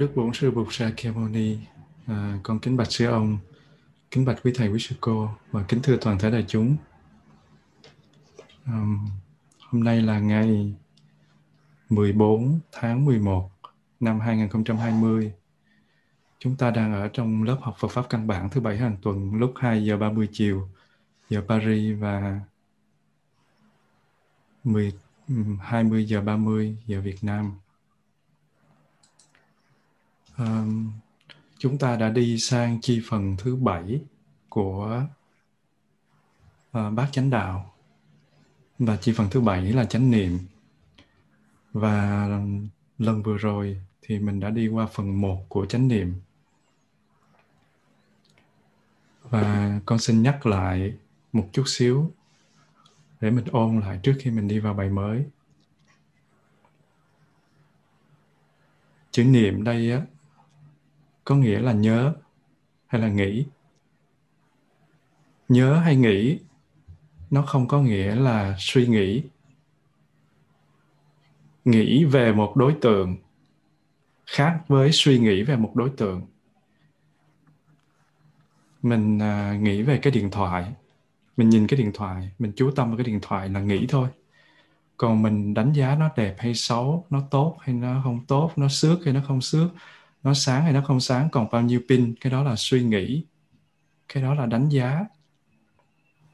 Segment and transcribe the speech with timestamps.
[0.00, 1.58] Đức Bổn Sư Bụt Sa Kya Muni.
[2.06, 3.38] À, con kính bạch sư ông,
[4.10, 6.76] kính bạch quý thầy quý sư cô và kính thưa toàn thể đại chúng.
[8.66, 9.08] Um,
[9.58, 10.74] hôm nay là ngày
[11.88, 13.50] 14 tháng 11
[14.00, 15.32] năm 2020.
[16.38, 19.34] Chúng ta đang ở trong lớp học Phật pháp căn bản thứ bảy hàng tuần
[19.34, 20.68] lúc 2 giờ 30 chiều
[21.30, 22.40] giờ Paris và
[24.64, 24.92] 10
[25.60, 27.52] 20 giờ 30 giờ Việt Nam
[30.40, 30.92] um,
[31.58, 34.00] chúng ta đã đi sang chi phần thứ bảy
[34.48, 35.02] của
[36.78, 37.74] uh, bát chánh đạo.
[38.78, 40.38] Và chi phần thứ bảy là chánh niệm.
[41.72, 42.26] Và
[42.98, 46.14] lần vừa rồi thì mình đã đi qua phần một của chánh niệm.
[49.22, 50.96] Và con xin nhắc lại
[51.32, 52.12] một chút xíu
[53.20, 55.24] để mình ôn lại trước khi mình đi vào bài mới.
[59.10, 60.02] Chữ niệm đây á
[61.30, 62.14] có nghĩa là nhớ
[62.86, 63.44] hay là nghĩ?
[65.48, 66.38] Nhớ hay nghĩ
[67.30, 69.22] nó không có nghĩa là suy nghĩ.
[71.64, 73.16] Nghĩ về một đối tượng
[74.26, 76.22] khác với suy nghĩ về một đối tượng.
[78.82, 80.72] Mình à, nghĩ về cái điện thoại.
[81.36, 84.08] Mình nhìn cái điện thoại mình chú tâm vào cái điện thoại là nghĩ thôi.
[84.96, 88.68] Còn mình đánh giá nó đẹp hay xấu nó tốt hay nó không tốt nó
[88.68, 89.68] xước hay nó không xước
[90.22, 93.24] nó sáng hay nó không sáng, còn bao nhiêu pin, cái đó là suy nghĩ,
[94.08, 95.04] cái đó là đánh giá,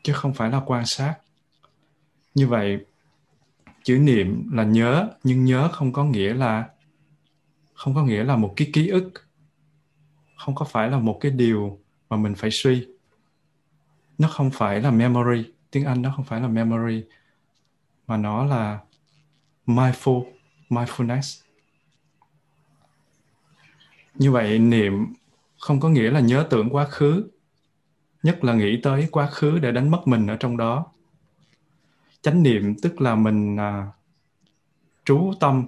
[0.02, 1.14] chứ không phải là quan sát.
[2.34, 2.84] Như vậy,
[3.82, 6.69] chữ niệm là nhớ, nhưng nhớ không có nghĩa là,
[7.74, 9.12] không có nghĩa là một cái ký ức.
[10.36, 12.86] Không có phải là một cái điều mà mình phải suy.
[14.18, 17.03] Nó không phải là memory, tiếng anh nó không phải là memory,
[18.06, 18.80] mà nó là
[19.66, 20.24] mindful,
[20.68, 21.45] mindfulness
[24.19, 25.06] như vậy niệm
[25.59, 27.31] không có nghĩa là nhớ tưởng quá khứ
[28.22, 30.87] nhất là nghĩ tới quá khứ để đánh mất mình ở trong đó.
[32.22, 33.87] Chánh niệm tức là mình à,
[35.04, 35.66] trú tâm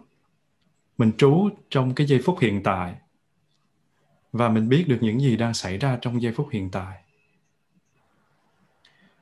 [0.99, 2.95] mình trú trong cái giây phút hiện tại
[4.33, 7.03] và mình biết được những gì đang xảy ra trong giây phút hiện tại.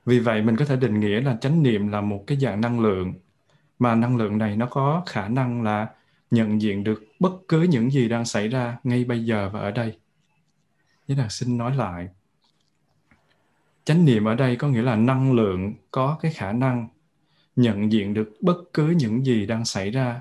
[0.07, 2.81] Vì vậy mình có thể định nghĩa là chánh niệm là một cái dạng năng
[2.81, 3.15] lượng
[3.79, 5.95] mà năng lượng này nó có khả năng là
[6.31, 9.71] nhận diện được bất cứ những gì đang xảy ra ngay bây giờ và ở
[9.71, 9.99] đây.
[11.09, 12.09] Thế là xin nói lại.
[13.85, 16.89] Chánh niệm ở đây có nghĩa là năng lượng có cái khả năng
[17.57, 20.21] nhận diện được bất cứ những gì đang xảy ra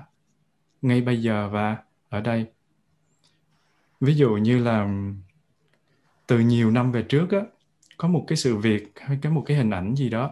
[0.82, 1.76] ngay bây giờ và
[2.08, 2.46] ở đây.
[4.00, 4.88] Ví dụ như là
[6.26, 7.40] từ nhiều năm về trước á,
[7.96, 10.30] có một cái sự việc hay cái một cái hình ảnh gì đó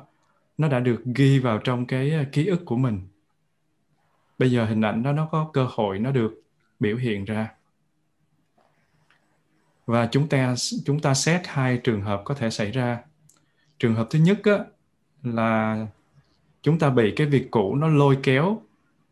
[0.59, 3.01] nó đã được ghi vào trong cái ờ, ký ức của mình
[4.39, 6.43] bây giờ hình ảnh đó nó có cơ hội nó được
[6.81, 7.51] biểu hiện ra.
[9.87, 12.99] Và chúng ta chúng ta xét hai trường hợp có thể xảy ra.
[13.79, 14.59] Trường hợp thứ nhất á,
[15.23, 15.87] là
[16.63, 18.63] chúng ta bị cái việc cũ nó lôi kéo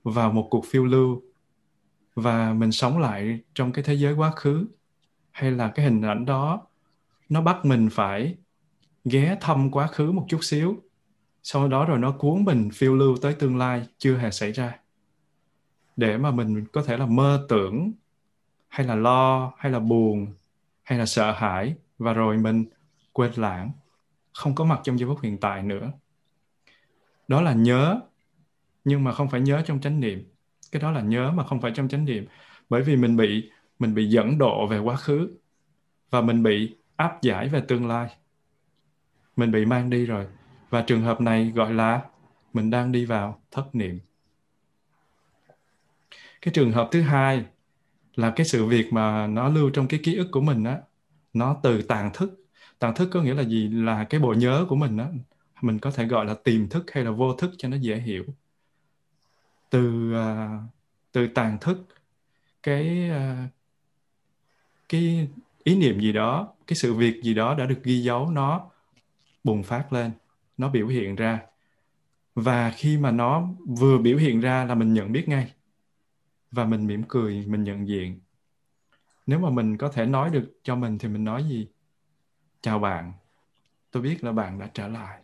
[0.05, 1.23] vào một cuộc phiêu lưu
[2.15, 4.67] và mình sống lại trong cái thế giới quá khứ
[5.31, 6.67] hay là cái hình ảnh đó
[7.29, 8.37] nó bắt mình phải
[9.05, 10.77] ghé thăm quá khứ một chút xíu
[11.43, 14.82] sau đó rồi nó cuốn mình phiêu lưu tới tương lai chưa hề xảy ra
[15.97, 17.93] để mà mình có thể là mơ tưởng,
[18.69, 20.27] hay là lo, hay là buồn,
[20.83, 22.65] hay là sợ hãi, và rồi mình
[23.13, 23.71] quên lãng,
[24.33, 25.93] không có mặt trong giây phút hiện tại nữa.
[27.29, 28.01] Đó là nhớ,
[28.85, 30.25] nhưng mà không phải nhớ trong chánh niệm.
[30.73, 32.27] Cái đó là nhớ mà không phải trong chánh niệm.
[32.69, 35.37] Bởi vì mình bị mình bị dẫn độ về quá khứ,
[36.11, 38.17] và mình bị áp giải về tương lai.
[39.37, 40.27] Mình bị mang đi rồi,
[40.71, 42.01] và trường hợp này gọi là
[42.53, 43.99] mình đang đi vào thất niệm
[46.43, 47.45] cái trường hợp thứ hai
[48.15, 50.79] là cái sự việc mà nó lưu trong cái ký ức của mình á
[51.33, 52.47] nó từ tàn thức.
[52.79, 53.69] Tàn thức có nghĩa là gì?
[53.69, 55.07] Là cái bộ nhớ của mình á
[55.63, 58.25] mình có thể gọi là tiềm thức hay là vô thức cho nó dễ hiểu.
[59.71, 60.71] Từ uh,
[61.13, 61.87] từ tàn thức
[62.63, 63.51] cái uh,
[64.89, 65.29] cái
[65.65, 68.71] ý niệm gì đó cái sự việc gì đó đã được ghi dấu nó
[69.45, 70.11] bùng phát lên
[70.59, 71.41] nó biểu hiện ra.
[72.35, 75.53] Và khi mà nó vừa biểu hiện ra là mình nhận biết ngay
[76.53, 78.21] và mình mỉm cười mình nhận diện.
[79.27, 81.69] Nếu mà mình có thể nói được cho mình thì mình nói gì?
[82.61, 83.13] Chào bạn.
[83.91, 85.21] Tôi biết là bạn đã trở lại.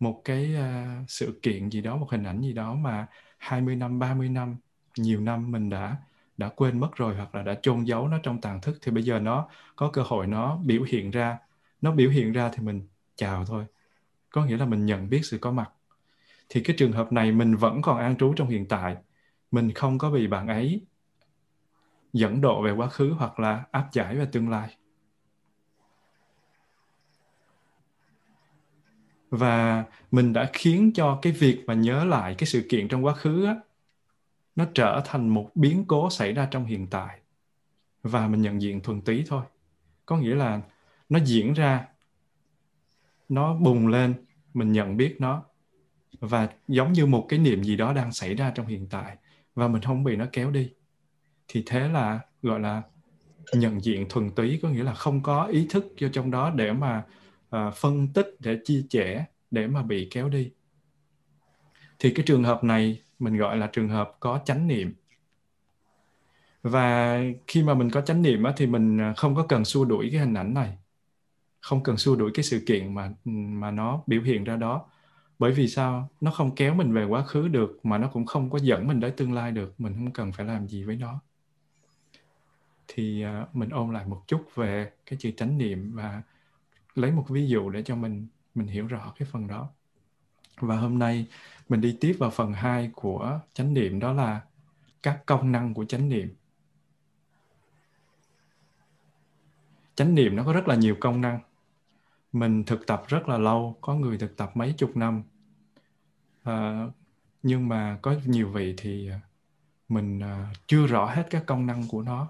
[0.00, 3.06] Một cái uh, sự kiện gì đó một hình ảnh gì đó mà
[3.38, 4.56] 20 năm 30 năm
[4.96, 5.96] nhiều năm mình đã
[6.36, 9.02] đã quên mất rồi hoặc là đã chôn giấu nó trong tàn thức thì bây
[9.02, 11.38] giờ nó có cơ hội nó biểu hiện ra.
[11.80, 13.64] Nó biểu hiện ra thì mình chào thôi.
[14.30, 15.70] Có nghĩa là mình nhận biết sự có mặt.
[16.48, 18.96] Thì cái trường hợp này mình vẫn còn an trú trong hiện tại
[19.50, 20.80] mình không có bị bạn ấy
[22.12, 24.76] dẫn độ về quá khứ hoặc là áp giải về tương lai.
[29.30, 33.14] Và mình đã khiến cho cái việc mà nhớ lại cái sự kiện trong quá
[33.14, 33.56] khứ á,
[34.56, 37.20] nó trở thành một biến cố xảy ra trong hiện tại.
[38.02, 39.42] Và mình nhận diện thuần túy thôi.
[40.06, 40.60] Có nghĩa là
[41.08, 41.86] nó diễn ra,
[43.28, 44.14] nó bùng lên,
[44.54, 45.42] mình nhận biết nó.
[46.20, 49.16] Và giống như một cái niệm gì đó đang xảy ra trong hiện tại
[49.54, 50.70] và mình không bị nó kéo đi.
[51.48, 52.82] Thì thế là gọi là
[53.52, 56.72] nhận diện thuần túy có nghĩa là không có ý thức vô trong đó để
[56.72, 57.04] mà
[57.56, 60.50] uh, phân tích để chia sẻ để mà bị kéo đi.
[61.98, 64.94] Thì cái trường hợp này mình gọi là trường hợp có chánh niệm.
[66.62, 69.84] Và khi mà mình có chánh niệm á, thì mình ờ, không có cần xua
[69.84, 70.78] đuổi cái hình ảnh này.
[71.60, 74.90] Không cần xua đuổi cái sự kiện mà mà nó biểu hiện ra đó
[75.40, 76.08] bởi vì sao?
[76.20, 79.00] Nó không kéo mình về quá khứ được, mà nó cũng không có dẫn mình
[79.00, 79.80] tới tương lai được.
[79.80, 81.20] Mình không cần phải làm gì với nó.
[82.88, 86.22] Thì à, mình ôn lại một chút về cái chữ chánh niệm và
[86.94, 89.70] lấy một ví dụ để cho mình mình hiểu rõ cái phần đó.
[90.60, 91.26] Và hôm nay
[91.68, 94.40] mình đi tiếp vào phần 2 của chánh niệm, đó là
[95.02, 96.34] các công năng của chánh niệm.
[99.94, 101.40] Chánh niệm nó có rất là nhiều công năng.
[102.32, 105.22] Mình thực tập rất là lâu, có người thực tập mấy chục năm
[106.42, 106.86] à,
[107.42, 109.18] nhưng mà có nhiều vị thì ờ,
[109.88, 112.28] mình à, chưa rõ hết các công năng của nó.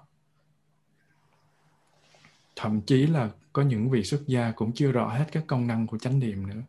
[2.55, 5.87] Thậm chí là có những vị xuất gia cũng chưa rõ hết các công năng
[5.87, 6.61] của chánh niệm nữa.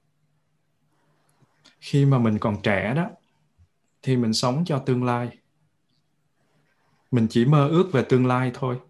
[1.80, 3.10] Khi mà mình còn trẻ đó
[4.02, 5.38] thì mình sống cho tương lai.
[7.10, 8.80] Mình chỉ mơ ước về tương lai thôi.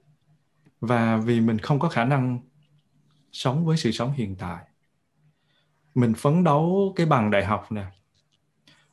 [0.80, 2.40] Và vì mình không có khả năng
[3.32, 4.64] sống với sự sống hiện tại.
[5.94, 7.84] Mình phấn đấu cái bằng đại học nè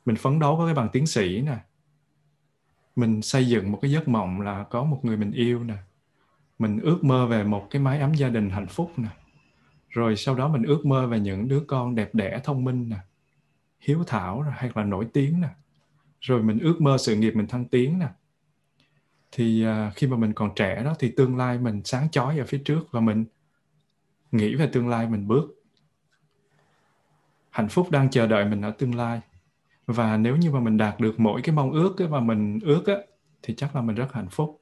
[0.04, 1.56] mình phấn đấu có cái bằng tiến sĩ nè.
[2.96, 5.76] Mình xây dựng một cái giấc mộng là có một người mình yêu nè.
[6.58, 9.08] Mình ước mơ về một cái mái ấm gia đình hạnh phúc nè.
[9.88, 12.96] Rồi sau đó mình ước mơ về những đứa con đẹp đẽ thông minh nè.
[13.80, 15.48] Hiếu thảo hay là nổi tiếng nè.
[16.20, 18.08] Rồi mình ước mơ sự nghiệp mình thăng tiến nè.
[19.32, 22.44] Thì uh, khi mà mình còn trẻ đó thì tương lai mình sáng chói ở
[22.48, 23.24] phía trước và mình
[24.32, 25.62] nghĩ về tương lai mình bước.
[27.50, 29.20] Hạnh phúc đang chờ đợi mình ở tương lai
[29.92, 32.94] và nếu như mà mình đạt được mỗi cái mong ước mà mình ước á,
[33.42, 34.60] thì chắc là mình rất hạnh phúc.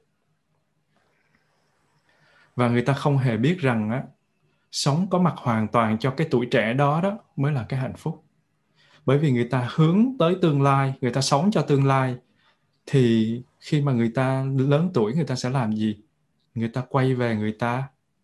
[2.55, 4.03] Và người ta không hề biết rằng á
[4.71, 7.95] sống có mặt hoàn toàn cho cái tuổi trẻ đó đó mới là cái hạnh
[7.97, 8.23] phúc.
[9.05, 12.15] Bởi vì người ta hướng tới tương lai người ta sống cho tương lai
[12.85, 15.97] thì khi mà người ta lớn tuổi người ta sẽ làm gì?
[16.55, 17.83] Người ta quay về người ta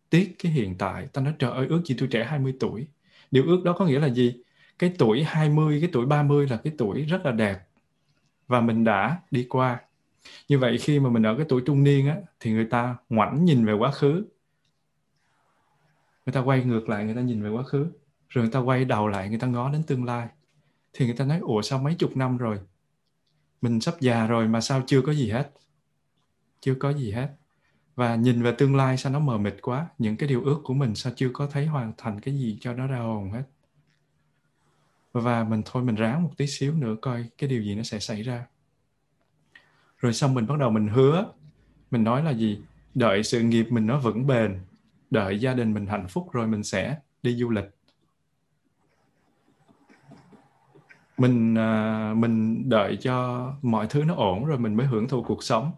[0.09, 1.07] tiếc cái hiện tại.
[1.13, 2.87] Ta nói trời ơi ước gì tôi trẻ 20 tuổi.
[3.31, 4.43] Điều ước đó có nghĩa là gì?
[4.79, 7.59] Cái tuổi 20 cái tuổi 30 là cái tuổi rất là đẹp
[8.47, 9.81] và mình đã đi qua.
[10.47, 13.45] Như vậy khi mà mình ở cái tuổi trung niên á, thì người ta ngoảnh
[13.45, 14.25] nhìn về quá khứ.
[16.25, 17.87] Người ta quay ngược lại, người ta nhìn về quá khứ.
[18.29, 20.27] Rồi người ta quay đầu lại, người ta ngó đến tương lai.
[20.93, 22.59] Thì người ta nói, ủa, sao mấy chục năm rồi?
[23.61, 25.51] Mình sắp già rồi mà sao chưa có gì hết?
[26.61, 27.35] Chưa có gì hết.
[27.95, 29.87] Và nhìn về tương lai sao nó mờ mịt quá.
[29.97, 32.73] Những cái điều ước của mình sao chưa có thấy hoàn thành cái gì cho
[32.73, 33.43] nó ra hồn hết?
[35.21, 37.99] Và mình thôi mình ráng một tí xíu nữa coi cái điều gì nó sẽ
[37.99, 38.45] xảy ra.
[39.97, 41.25] Rồi xong mình bắt đầu mình hứa
[41.91, 42.61] mình nói là gì?
[42.95, 44.59] Đợi sự nghiệp mình nó vững bền
[45.09, 47.65] đợi gia đình mình hạnh phúc rồi mình sẽ đi du lịch.
[51.17, 55.43] Mình à, mình đợi cho mọi thứ nó ổn rồi mình mới hưởng thụ cuộc
[55.43, 55.71] sống.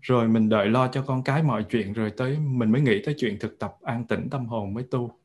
[0.00, 3.14] Rồi mình đợi lo cho con cái mọi chuyện rồi tới mình mới nghĩ tới
[3.18, 5.17] chuyện thực tập an tĩnh tâm hồn mới tu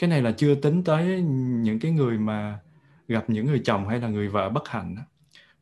[0.00, 1.22] cái này là chưa tính tới
[1.62, 2.60] những cái người mà
[3.08, 4.96] gặp những người chồng hay là người vợ bất hạnh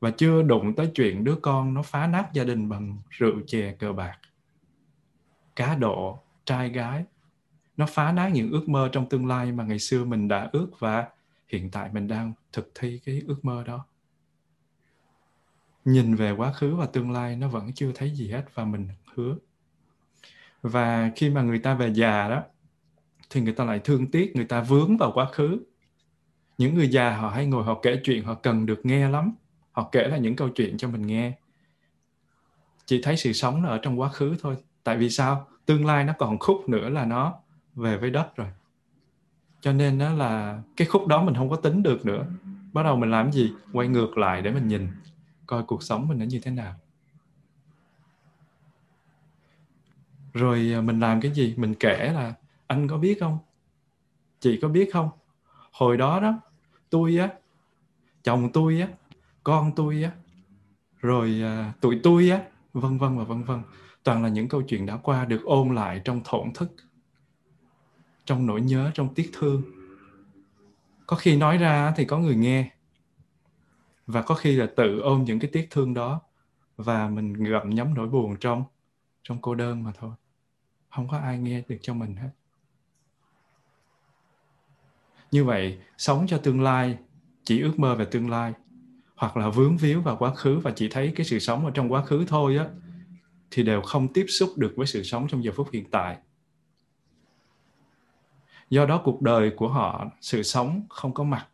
[0.00, 3.72] và chưa đụng tới chuyện đứa con nó phá nát gia đình bằng rượu chè
[3.72, 4.18] cờ bạc.
[5.56, 7.04] Cá độ, trai gái,
[7.76, 10.70] nó phá nát những ước mơ trong tương lai mà ngày xưa mình đã ước
[10.78, 11.08] và
[11.48, 13.86] hiện tại mình đang thực thi cái ước mơ đó.
[15.84, 18.88] Nhìn về quá khứ và tương lai nó vẫn chưa thấy gì hết và mình
[19.14, 19.36] hứa.
[20.62, 22.42] Và khi mà người ta về già đó
[23.30, 25.58] thì người ta lại thương tiếc, người ta vướng vào quá khứ.
[26.58, 29.32] Những người già họ hay ngồi họ kể chuyện, họ cần được nghe lắm.
[29.72, 31.32] Họ kể là những câu chuyện cho mình nghe.
[32.86, 34.56] Chỉ thấy sự sống nó ở trong quá khứ thôi.
[34.84, 35.48] Tại vì sao?
[35.66, 37.34] Tương lai nó còn khúc nữa là nó
[37.74, 38.48] về với đất rồi.
[39.60, 42.26] Cho nên đó là cái khúc đó mình không có tính được nữa.
[42.72, 43.52] Bắt đầu mình làm gì?
[43.72, 44.88] Quay ngược lại để mình nhìn,
[45.46, 46.74] coi cuộc sống mình nó như thế nào.
[50.32, 51.54] Rồi à, mình làm cái gì?
[51.56, 52.34] Mình kể là
[52.68, 53.38] anh có biết không?
[54.40, 55.10] Chị có biết không?
[55.72, 56.40] Hồi đó đó
[56.90, 57.28] tôi á
[58.22, 58.88] chồng tôi á
[59.44, 60.12] con tôi á
[60.98, 63.62] rồi à, tụi tôi á vân vân và vân vân.
[64.02, 66.72] Toàn là những câu chuyện đã qua được ôn lại trong thổn thức
[68.24, 69.62] trong nỗi nhớ trong tiếc thương.
[71.06, 72.70] Có khi nói ra thì có người nghe
[74.06, 76.20] và có khi là tự ôm những cái tiếc thương đó
[76.76, 78.64] và mình gặm nhấm nỗi buồn trong
[79.22, 80.12] trong cô đơn mà thôi.
[80.90, 82.30] Không có ai nghe được cho mình hết
[85.30, 86.98] như vậy, sống cho tương lai,
[87.44, 88.52] chỉ ước mơ về tương lai,
[89.16, 91.92] hoặc là vướng víu vào quá khứ và chỉ thấy cái sự sống ở trong
[91.92, 92.66] quá khứ thôi á,
[93.50, 96.16] thì đều không tiếp xúc được với sự sống trong giờ phút hiện tại.
[98.70, 101.46] Do đó cuộc đời của họ, sự sống không có mặt.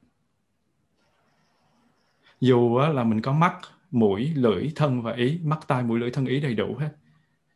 [2.41, 3.57] Dù là mình có mắt,
[3.91, 6.91] mũi, lưỡi, thân và ý, mắt, tai, mũi, lưỡi, thân, ý đầy đủ hết,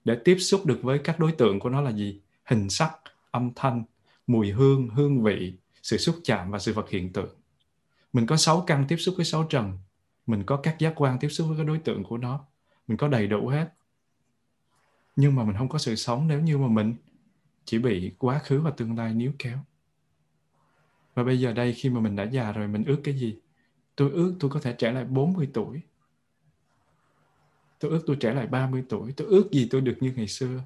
[0.04, 2.20] để tiếp xúc được với các đối tượng của nó là gì?
[2.44, 2.92] Hình sắc,
[3.30, 3.84] âm thanh,
[4.26, 7.35] mùi hương hương vị sự xúc chạm và sự vật hiện tượng.
[8.12, 9.78] Mình có sáu căn tiếp xúc với sáu trần.
[10.26, 12.44] Mình có các giác quan tiếp xúc với các đối tượng của nó.
[12.88, 13.68] Mình có đầy đủ hết.
[15.16, 16.94] Nhưng mà mình không có sự sống nếu như mà mình
[17.64, 19.58] chỉ bị quá khứ và tương lai níu kéo.
[21.14, 23.38] Và bây giờ đây khi mà mình đã già rồi, mình ước cái gì?
[23.97, 25.80] Tôi ước tôi có thể trẻ lại 40 tuổi.
[27.78, 29.12] Tôi ước tôi trẻ lại 30 tuổi.
[29.16, 30.61] Tôi ước gì tôi được như ngày xưa.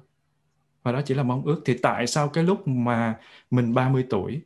[0.83, 1.61] Và đó chỉ là mong ước.
[1.65, 3.19] Thì tại sao cái lúc mà
[3.51, 4.41] mình 30 tuổi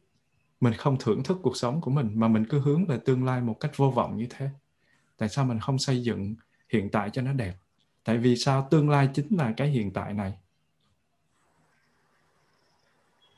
[0.62, 3.42] mình không thưởng thức cuộc sống của mình mà mình cứ hướng về tương lai
[3.42, 4.50] một cách vô vọng như thế.
[5.18, 6.36] Tại sao mình không xây dựng
[6.70, 7.54] hiện tại cho nó đẹp?
[8.04, 10.34] Tại vì sao tương lai chính là cái hiện tại này?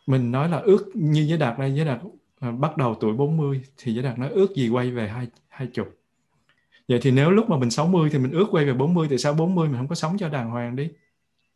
[0.08, 2.00] Mình nói là ước như giới đạt đây giới đạt
[2.40, 5.68] à, bắt đầu tuổi 40 thì giới đạt nói ước gì quay về hai hai
[5.68, 6.00] chục.
[6.88, 9.34] Vậy thì nếu lúc mà mình 60 thì mình ước quay về 40 thì sao
[9.34, 10.90] 40 mình không có sống cho đàng hoàng đi?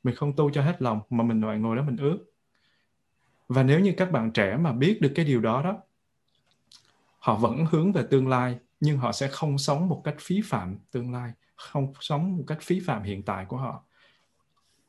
[0.03, 2.32] Mình không tu cho hết lòng mà mình lại ngồi đó mình ước
[3.47, 5.77] và nếu như các bạn trẻ mà biết được cái điều đó đó,
[7.19, 10.77] họ vẫn hướng về tương lai, nhưng họ sẽ không sống một cách phí phạm
[10.91, 13.83] tương lai, không sống một cách phí phạm hiện tại của họ.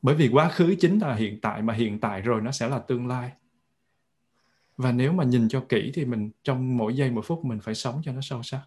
[0.03, 2.79] Bởi vì quá khứ chính là hiện tại, mà hiện tại rồi nó sẽ là
[2.79, 3.33] tương lai.
[4.77, 7.75] Và nếu mà nhìn cho kỹ thì mình, trong mỗi giây mỗi phút mình phải
[7.75, 8.61] sống cho nó sâu sắc.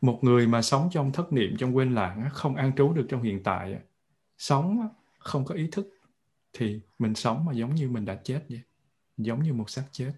[0.00, 3.22] Một người mà sống trong thất niệm, trong quên lãng không an trú được trong
[3.22, 3.78] hiện tại
[4.38, 4.88] sống
[5.18, 5.88] không có ý thức,
[6.52, 8.60] thì mình sống mà giống như mình đã chết vậy.
[9.16, 10.12] Giống như một xác chết.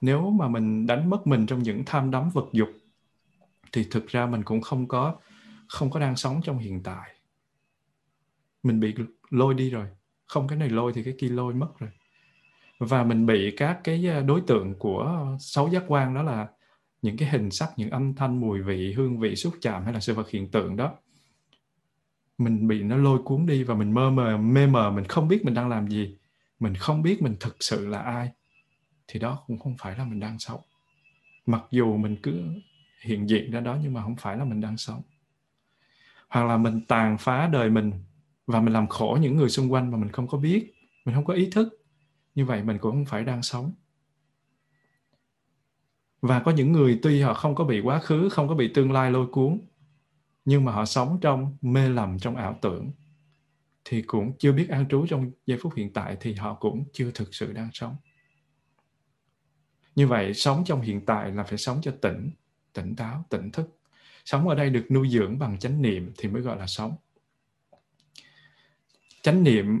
[0.00, 2.68] Nếu mà mình đánh mất mình trong những tham đắm vật dục,
[3.72, 5.16] thì thực ra mình cũng không có
[5.68, 7.14] không có đang sống trong hiện tại.
[8.62, 8.94] Mình bị
[9.30, 9.86] lôi đi rồi.
[10.26, 11.90] Không, cái này lôi thì cái kia lôi mất rồi.
[12.78, 16.48] Và mình bị các cái à, đối tượng của sáu giác quan đó là
[17.02, 20.00] những cái hình sắc, những âm thanh, mùi vị, hương vị, xúc chạm hay là
[20.00, 20.94] sự vật hiện tượng đó
[22.38, 25.44] mình bị nó lôi cuốn đi và mình mơ mờ, mê mờ, mình không biết
[25.44, 26.16] mình đang làm gì,
[26.60, 28.30] mình không biết mình thực sự là ai,
[29.08, 30.60] thì đó cũng không phải là mình đang sống.
[31.46, 32.42] Mặc dù mình cứ
[33.04, 35.02] hiện diện ra đó nhưng mà không phải là mình đang sống.
[36.28, 37.92] Hoặc là mình tàn phá đời mình
[38.46, 40.74] và mình làm khổ những người xung quanh mà mình không có biết,
[41.04, 41.84] mình không có ý thức,
[42.34, 43.72] như vậy mình cũng không phải đang sống.
[46.20, 48.92] Và có những người tuy họ không có bị quá khứ, không có bị tương
[48.92, 49.58] lai lôi cuốn
[50.44, 52.90] nhưng mà họ sống trong mê lầm trong ảo tưởng,
[53.84, 57.10] thì cũng chưa biết an trú trong giây phút hiện tại thì họ cũng chưa
[57.14, 57.96] thực sự đang sống.
[59.94, 62.30] Như vậy, sống trong hiện tại là phải sống cho tỉnh
[62.72, 63.78] tỉnh táo, tỉnh thức.
[64.24, 66.96] Sống ở đây được nuôi dưỡng bằng chánh niệm thì mới gọi là sống.
[69.22, 69.80] Chánh niệm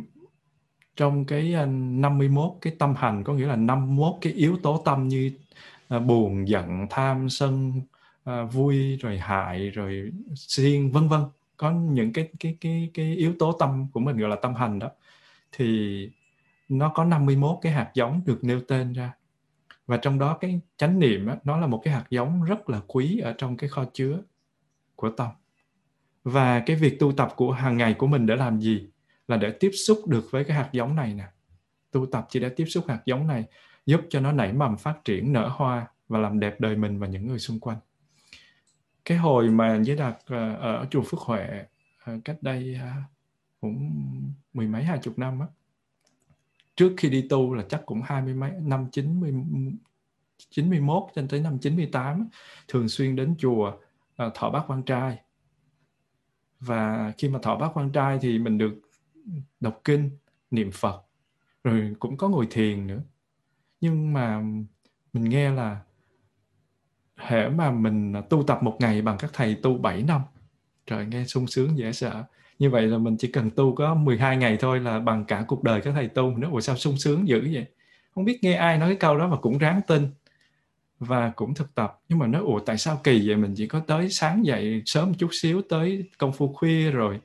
[0.96, 5.08] trong cái à, 51 cái tâm hành có nghĩa là 51 cái yếu tố tâm
[5.08, 5.32] như
[5.88, 7.80] à, buồn, giận, tham, sân
[8.24, 11.20] à, vui rồi hại rồi siêng vân vân.
[11.56, 14.78] Có những cái cái cái cái yếu tố tâm của mình gọi là tâm hành
[14.78, 14.90] đó
[15.52, 16.10] thì
[16.68, 19.14] nó có 51 cái hạt giống được nêu tên ra.
[19.86, 22.80] Và trong đó cái chánh niệm á, nó là một cái hạt giống rất là
[22.86, 24.18] quý ở trong cái kho chứa
[24.96, 25.28] của tâm.
[26.24, 28.88] Và cái việc tu tập của hàng ngày của mình để làm gì?
[29.28, 31.24] Là để tiếp xúc được với cái hạt giống này nè.
[31.90, 33.44] Tu tập chỉ để tiếp xúc hạt giống này
[33.86, 37.06] giúp cho nó nảy mầm phát triển nở hoa và làm đẹp đời mình và
[37.06, 37.78] những người xung quanh
[39.04, 41.64] cái hồi mà với đạt à, ở chùa Phước Huệ
[42.04, 43.02] à, cách đây à,
[43.60, 43.90] cũng
[44.52, 45.46] mười mấy, hai chục năm á,
[46.76, 49.34] trước khi đi tu là chắc cũng hai mươi mấy, năm chín mươi
[50.50, 52.28] chín mươi mốt cho tới năm 98
[52.68, 53.72] thường xuyên đến chùa
[54.34, 55.18] thọ bát quan trai.
[56.60, 58.80] Và khi mà thọ bát quan trai thì mình được
[59.60, 60.10] đọc kinh,
[60.50, 61.02] niệm phật,
[61.64, 63.02] rồi cũng có ngồi thiền nữa.
[63.80, 64.40] Nhưng mà
[65.12, 65.80] mình nghe là
[67.26, 70.20] hễ mà mình tu tập một ngày bằng các thầy tu 7 năm.
[70.86, 72.24] Trời nghe sung sướng dễ sợ.
[72.58, 75.62] Như vậy là mình chỉ cần tu có 12 ngày thôi là bằng cả cuộc
[75.62, 76.36] đời các thầy tu.
[76.36, 77.66] Nữa ủa sao sung sướng dữ vậy?
[78.14, 80.10] Không biết nghe ai nói cái câu đó mà cũng ráng tin
[80.98, 82.00] và cũng thực tập.
[82.08, 83.36] Nhưng mà nói ủa tại sao kỳ vậy?
[83.36, 87.20] Mình chỉ có tới sáng dậy sớm một chút xíu tới công phu khuya rồi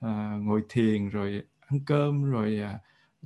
[0.00, 2.78] à, ngồi thiền rồi ăn cơm rồi à,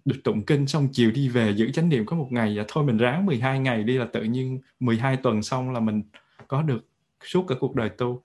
[0.07, 2.85] được tụng kinh xong chiều đi về giữ chánh niệm có một ngày và thôi
[2.85, 6.03] mình ráng 12 ngày đi là tự nhiên 12 tuần xong là mình
[6.49, 6.89] có được
[7.25, 8.23] suốt cả cuộc đời tu.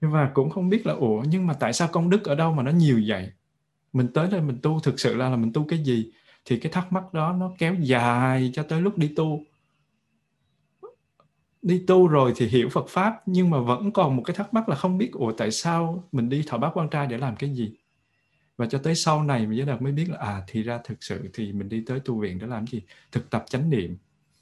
[0.00, 2.62] Và cũng không biết là, ủa, nhưng mà tại sao công đức ở đâu mà
[2.62, 3.30] nó nhiều vậy?
[3.92, 6.12] Mình tới đây mình tu thực sự là là mình tu cái gì?
[6.44, 9.40] Thì cái thắc mắc đó nó kéo dài cho tới lúc đi tu.
[11.62, 14.68] Đi tu rồi thì hiểu Phật pháp, nhưng mà vẫn còn một cái thắc mắc
[14.68, 17.54] là không biết, ủa, tại sao mình đi thọ bát quan trai để làm cái
[17.54, 17.74] gì?
[18.56, 21.52] Và cho tới sau này mình mới biết là à thì ra thực sự thì
[21.52, 22.82] mình đi tới tu viện để làm gì?
[23.12, 23.96] Thực tập chánh niệm.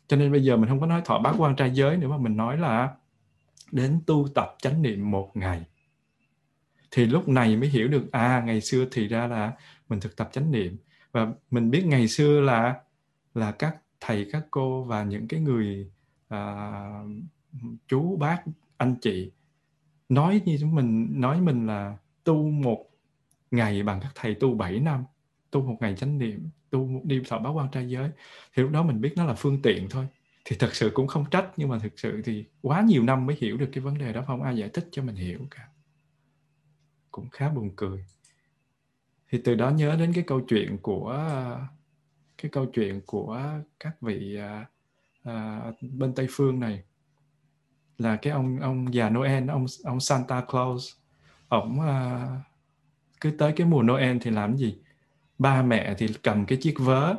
[0.09, 2.19] Cho nên bây giờ mình không có nói thọ bát quan trai giới nữa mà
[2.19, 2.95] mình nói là
[3.73, 5.63] đến tu tập chánh niệm một ngày.
[6.91, 9.53] Thì lúc này mới hiểu được à ngày xưa thì ra là
[9.89, 10.77] mình thực tập chánh niệm.
[11.13, 12.81] Và mình biết ngày xưa là
[13.35, 15.91] là các thầy các cô và những cái người
[16.29, 16.75] à,
[17.89, 18.43] chú bác
[18.77, 19.31] anh chị
[20.09, 22.87] nói như chúng mình nói mình là tu một
[23.53, 25.05] ngày bằng các thầy tu 7 năm
[25.51, 28.11] tu một ngày chánh niệm tu đi thọ báo quan trai giới.
[28.55, 30.07] Thì lúc đó mình biết nó là phương tiện thôi.
[30.45, 33.37] Thì thật sự cũng không trách nhưng mà thực sự thì quá nhiều năm mới
[33.41, 35.69] hiểu được cái vấn đề đó không ai giải thích cho mình hiểu cả.
[37.11, 38.05] Cũng khá buồn cười.
[39.31, 41.19] Thì từ đó nhớ đến cái câu chuyện của
[42.39, 43.41] cái câu chuyện của
[43.81, 44.67] các vị à,
[45.23, 46.83] à, bên tây phương này.
[47.99, 50.93] Là cái ông ông già Noel ông ông Santa Claus.
[51.49, 52.29] Ông à,
[53.23, 54.79] cứ tới cái mùa Noel thì làm gì?
[55.39, 57.15] Ba mẹ thì cầm cái chiếc vớ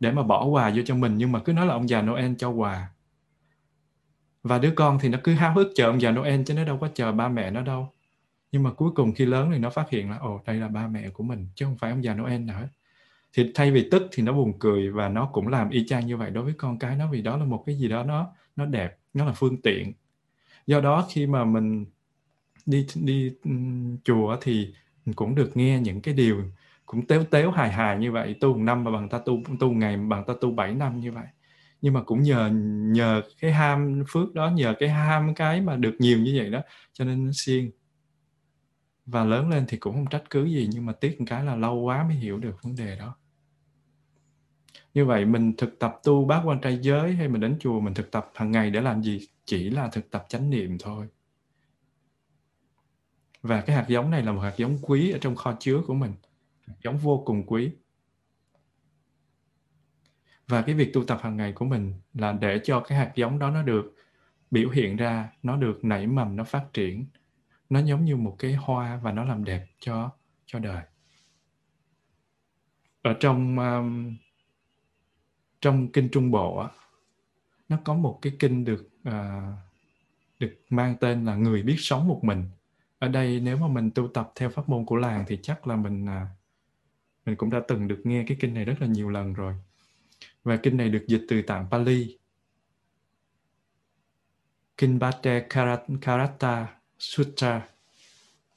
[0.00, 2.32] để mà bỏ quà vô cho mình, nhưng mà cứ nói là ông già Noel
[2.38, 2.88] cho quà.
[4.42, 6.78] Và đứa con thì nó cứ háo hức chờ ông già Noel chứ nó đâu
[6.78, 7.92] có chờ ba mẹ nó đâu.
[8.52, 10.86] Nhưng mà cuối cùng khi lớn thì nó phát hiện là, ồ, đây là ba
[10.86, 12.68] mẹ của mình, chứ không phải ông già Noel nào hết
[13.32, 16.16] thì thay vì tức thì nó buồn cười và nó cũng làm y chang như
[16.16, 18.66] vậy đối với con cái nó, vì đó là một cái gì đó nó nó
[18.66, 19.92] đẹp, nó là phương tiện.
[20.66, 21.86] Do đó khi mà mình
[22.66, 23.50] đi đi ừ,
[24.04, 24.74] chùa thì
[25.16, 26.44] cũng được nghe những cái điều
[26.92, 29.70] cũng téo téo, hài hài như vậy, tu một năm mà bằng ta tu tu
[29.72, 31.26] ngày bằng ta tu 7 năm như vậy.
[31.82, 32.50] Nhưng mà cũng nhờ
[32.92, 36.60] nhờ cái ham phước đó, nhờ cái ham cái mà được nhiều như vậy đó,
[36.92, 37.70] cho nên nó siêng.
[39.06, 41.56] Và lớn lên thì cũng không trách cứ gì, nhưng mà tiếc một cái là
[41.56, 43.16] lâu quá mới hiểu được vấn đề đó.
[44.94, 47.94] Như vậy mình thực tập tu bát quan trai giới hay mình đến chùa mình
[47.94, 49.20] thực tập hàng ngày để làm gì?
[49.44, 51.06] Chỉ là thực tập chánh niệm thôi
[53.42, 55.94] và cái hạt giống này là một hạt giống quý ở trong kho chứa của
[55.94, 56.12] mình.
[56.66, 57.70] Hạt giống vô cùng quý.
[60.48, 63.38] Và cái việc tu tập hàng ngày của mình là để cho cái hạt giống
[63.38, 63.94] đó nó được
[64.50, 67.06] biểu hiện ra nó được nảy mầm nó phát triển.
[67.70, 70.10] Nó giống như một cái hoa và nó làm đẹp cho
[70.46, 70.82] cho đời.
[73.02, 74.16] Ở trong um,
[75.60, 76.66] trong kinh Trung Bộ
[77.68, 79.14] nó có một cái kinh được uh,
[80.38, 82.44] được mang tên là người biết sống một mình
[83.02, 85.76] ở đây nếu mà mình tu tập theo pháp môn của làng thì chắc là
[85.76, 86.26] mình à,
[87.26, 89.54] mình cũng đã từng được nghe cái kinh này rất là nhiều lần rồi.
[90.44, 92.18] Và kinh này được dịch từ tạng Pali.
[94.78, 95.46] Kinh Bate
[96.00, 96.66] Karata
[96.98, 97.68] Sutra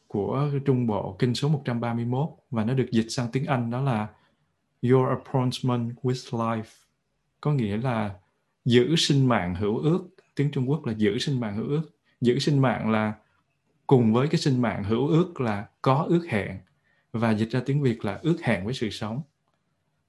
[0.07, 4.07] của Trung Bộ, kinh số 131 và nó được dịch sang tiếng Anh, đó là
[4.81, 6.85] Your appointment with life.
[7.41, 8.15] Có nghĩa là
[8.65, 10.07] giữ sinh mạng hữu ước.
[10.35, 11.91] Tiếng Trung Quốc là giữ sinh mạng hữu ước.
[12.21, 13.13] Giữ sinh mạng là
[13.87, 16.57] cùng với cái sinh mạng hữu ước là có ước hẹn,
[17.11, 19.21] và dịch ra tiếng Việt là ước hẹn với sự sống.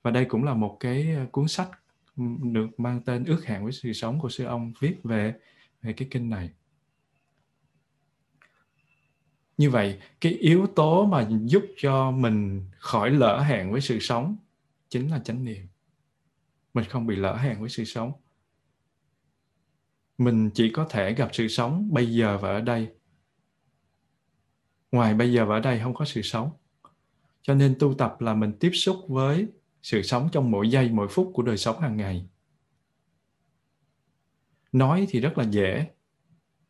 [0.02, 1.70] Và đây cũng là một cái ờ, cuốn sách
[2.52, 5.34] được mang tên ước hẹn với sự sống của sư ông viết về
[5.82, 6.50] về cái kinh này.
[9.56, 14.36] Như vậy, cái yếu tố mà giúp cho mình khỏi lỡ hẹn với sự sống
[14.88, 15.66] chính là chánh niệm.
[16.74, 18.12] Mình không bị lỡ hẹn với sự sống.
[20.18, 22.88] Mình chỉ có thể gặp sự sống bây giờ và ở đây
[24.96, 26.50] ngoài bây giờ và ở đây không có sự sống.
[27.42, 29.46] Cho nên tu tập là mình tiếp xúc với
[29.82, 32.26] sự sống trong mỗi giây, mỗi phút của đời sống hàng ngày.
[34.72, 35.86] Nói thì rất là dễ,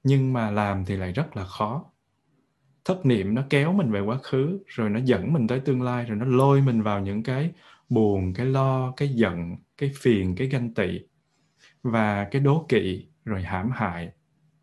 [0.03, 1.85] nhưng mà làm thì lại rất là khó.
[2.85, 6.05] Thất niệm nó kéo mình về quá khứ, rồi nó dẫn mình tới tương lai,
[6.05, 7.53] rồi nó lôi mình vào những cái
[7.89, 11.01] buồn, cái lo, cái giận, cái phiền, cái ganh tị,
[11.83, 14.13] và cái đố kỵ, rồi hãm hại,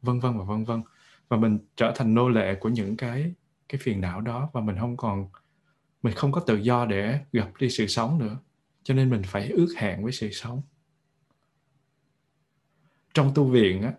[0.01, 0.81] vân vân và vân vân.
[1.27, 3.33] Và mình trở thành nô lệ của những cái
[3.73, 5.27] cái phiền não đó và mình không còn
[6.03, 8.37] mình không có tự do để gặp đi sự sống nữa.
[8.83, 10.61] Cho nên mình phải ước hẹn với sự sống.
[13.13, 13.93] Trong tu viện á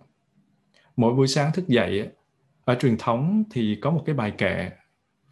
[0.96, 2.06] mỗi buổi sáng thức dậy á,
[2.64, 4.70] ở truyền thống thì có một cái bài kệ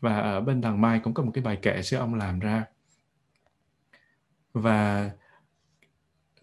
[0.00, 2.64] và ở bên đằng mai cũng có một cái bài kệ sư ông làm ra.
[4.52, 5.10] Và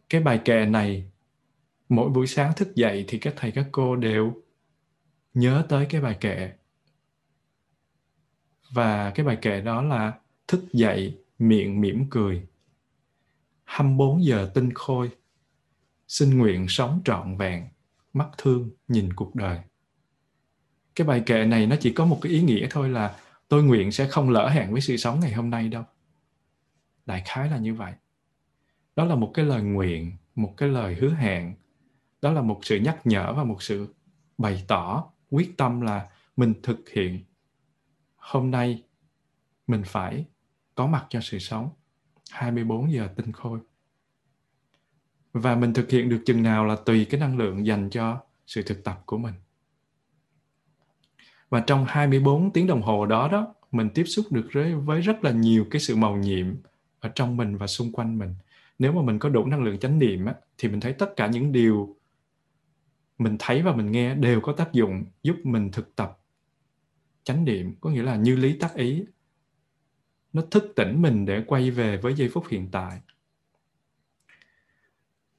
[0.10, 1.12] cái bài kệ này
[1.90, 4.34] mỗi buổi sáng thức dậy thì các thầy các cô đều
[5.34, 6.52] nhớ tới cái bài kệ
[8.70, 10.14] và cái bài kệ đó là
[10.48, 12.48] thức dậy miệng mỉm cười.
[13.64, 15.10] 24 giờ tinh khôi.
[16.08, 17.68] Xin nguyện sống trọn vẹn.
[18.14, 19.60] Mắt thương nhìn cuộc đời.
[20.96, 23.16] Cái bài kệ này nó chỉ có một cái ý nghĩa thôi là
[23.48, 25.84] tôi nguyện sẽ không lỡ hẹn với sự sống ngày hôm nay đâu.
[27.06, 27.94] Đại khái là như vậy.
[28.96, 31.54] Đó là một cái lời nguyện, một cái lời hứa hẹn.
[32.22, 33.94] Đó là một sự nhắc nhở và một sự
[34.38, 37.24] bày tỏ quyết tâm là mình thực hiện
[38.30, 38.84] hôm nay
[39.68, 40.26] mình phải
[40.76, 41.70] có mặt cho sự sống.
[42.32, 43.60] 24 giờ tinh khôi.
[45.34, 48.64] Và mình thực hiện được chừng nào là tùy cái năng lượng dành cho sự
[48.64, 49.34] thực tập của mình.
[51.50, 55.24] Và trong 24 tiếng đồng hồ đó đó mình tiếp xúc được với, với rất
[55.24, 56.56] là nhiều cái sự màu nhiệm
[57.00, 58.36] ở trong mình và xung quanh mình.
[58.80, 61.28] Nếu mà mình có đủ năng lượng chánh niệm á, thì mình thấy tất cả
[61.28, 61.96] những điều
[63.18, 66.20] mình thấy và mình nghe đều có tác dụng giúp mình thực tập
[67.24, 69.06] chánh niệm, có nghĩa là như lý tác ý.
[70.34, 73.02] Nó thức tỉnh mình để quay về với giây phút hiện tại.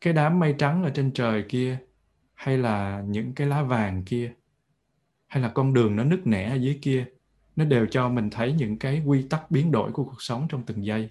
[0.01, 1.79] Cái đám mây trắng ở trên trời kia,
[2.35, 4.33] hay là những cái lá vàng kia,
[5.27, 7.07] hay là con đường nó nứt nẻ ở dưới kia,
[7.57, 10.63] nó đều cho mình thấy những cái quy tắc biến đổi của cuộc sống trong
[10.67, 11.11] từng giây.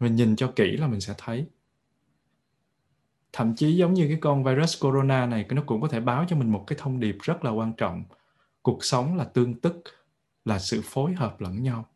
[0.00, 1.46] Mình nhìn cho kỹ là mình sẽ thấy.
[3.32, 6.36] Thậm chí giống như cái con virus corona này, nó cũng có thể báo cho
[6.36, 8.04] mình một cái thông điệp rất là quan trọng
[8.62, 9.82] cuộc sống là tương tức
[10.44, 11.88] là sự phối hợp lẫn nhau.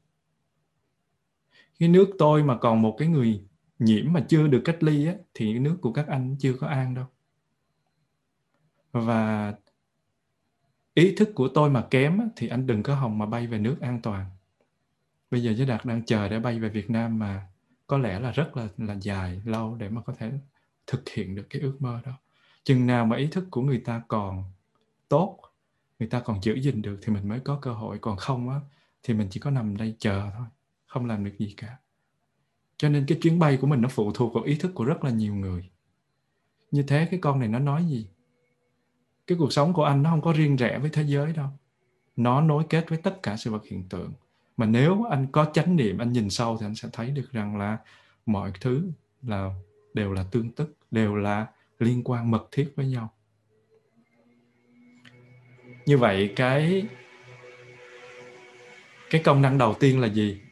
[1.79, 3.45] Cái nước tôi mà còn một cái người
[3.79, 6.95] nhiễm mà chưa được cách ly á, thì nước của các anh chưa có an
[6.95, 7.07] đâu.
[8.93, 9.55] Và
[10.95, 13.59] ý thức của tôi mà kém á, thì anh đừng có hòng mà bay về
[13.59, 14.27] nước an toàn.
[15.31, 17.47] Bây giờ giới đạt đang chờ để bay về việt nam mà
[17.87, 20.33] có lẽ là rất là là dài lâu để mà có thể
[20.87, 22.13] thực hiện được cái ước mơ đó.
[22.65, 24.45] Chừng nào mà ý thức của người ta còn
[25.09, 25.39] tốt
[25.99, 28.61] người ta còn giữ gìn được thì mình mới có cơ hội, còn không á,
[29.03, 30.47] thì mình chỉ có nằm đây chờ thôi,
[30.87, 31.77] không làm được gì cả.
[32.77, 35.05] Cho nên cái chuyến bay của mình nó phụ thuộc vào ý thức của rất
[35.05, 35.71] là nhiều người.
[36.71, 38.07] Như thế cái con này nó nói gì?
[39.27, 41.49] Cái cuộc sống của anh nó không có riêng rẽ với thế giới đâu.
[42.17, 44.13] Nó nối kết với tất cả sự vật hiện tượng.
[44.57, 47.57] Mà nếu anh có chánh niệm, anh nhìn sâu thì anh sẽ thấy được rằng
[47.57, 47.79] là
[48.27, 48.91] mọi thứ
[49.23, 49.51] là,
[49.95, 51.47] đều là tương tức, đều là
[51.79, 53.13] liên quan mật thiết với nhau
[55.87, 56.89] như vậy cái
[59.11, 60.43] cái công năng đầu tiên là gì?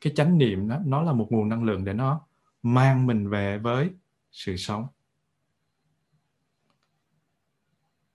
[0.00, 2.26] Cái chánh niệm đó, nó là một nguồn năng lượng để nó
[2.62, 3.90] mang mình về với
[4.30, 4.86] sự sống.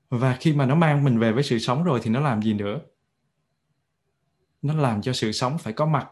[0.09, 2.53] Và khi mà nó mang mình về với sự sống rồi thì nó làm gì
[2.53, 2.79] nữa?
[4.61, 6.11] Nó làm cho sự sống phải có mặt.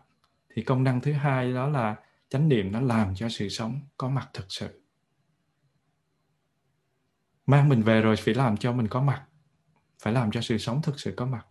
[0.54, 1.96] Thì công năng thứ hai đó là
[2.30, 4.82] chánh niệm nó làm cho sự sống có mặt thực sự.
[7.46, 9.27] Mang mình về rồi phải làm cho mình có mặt
[10.00, 11.46] phải làm cho sự sống thực sự có mặt.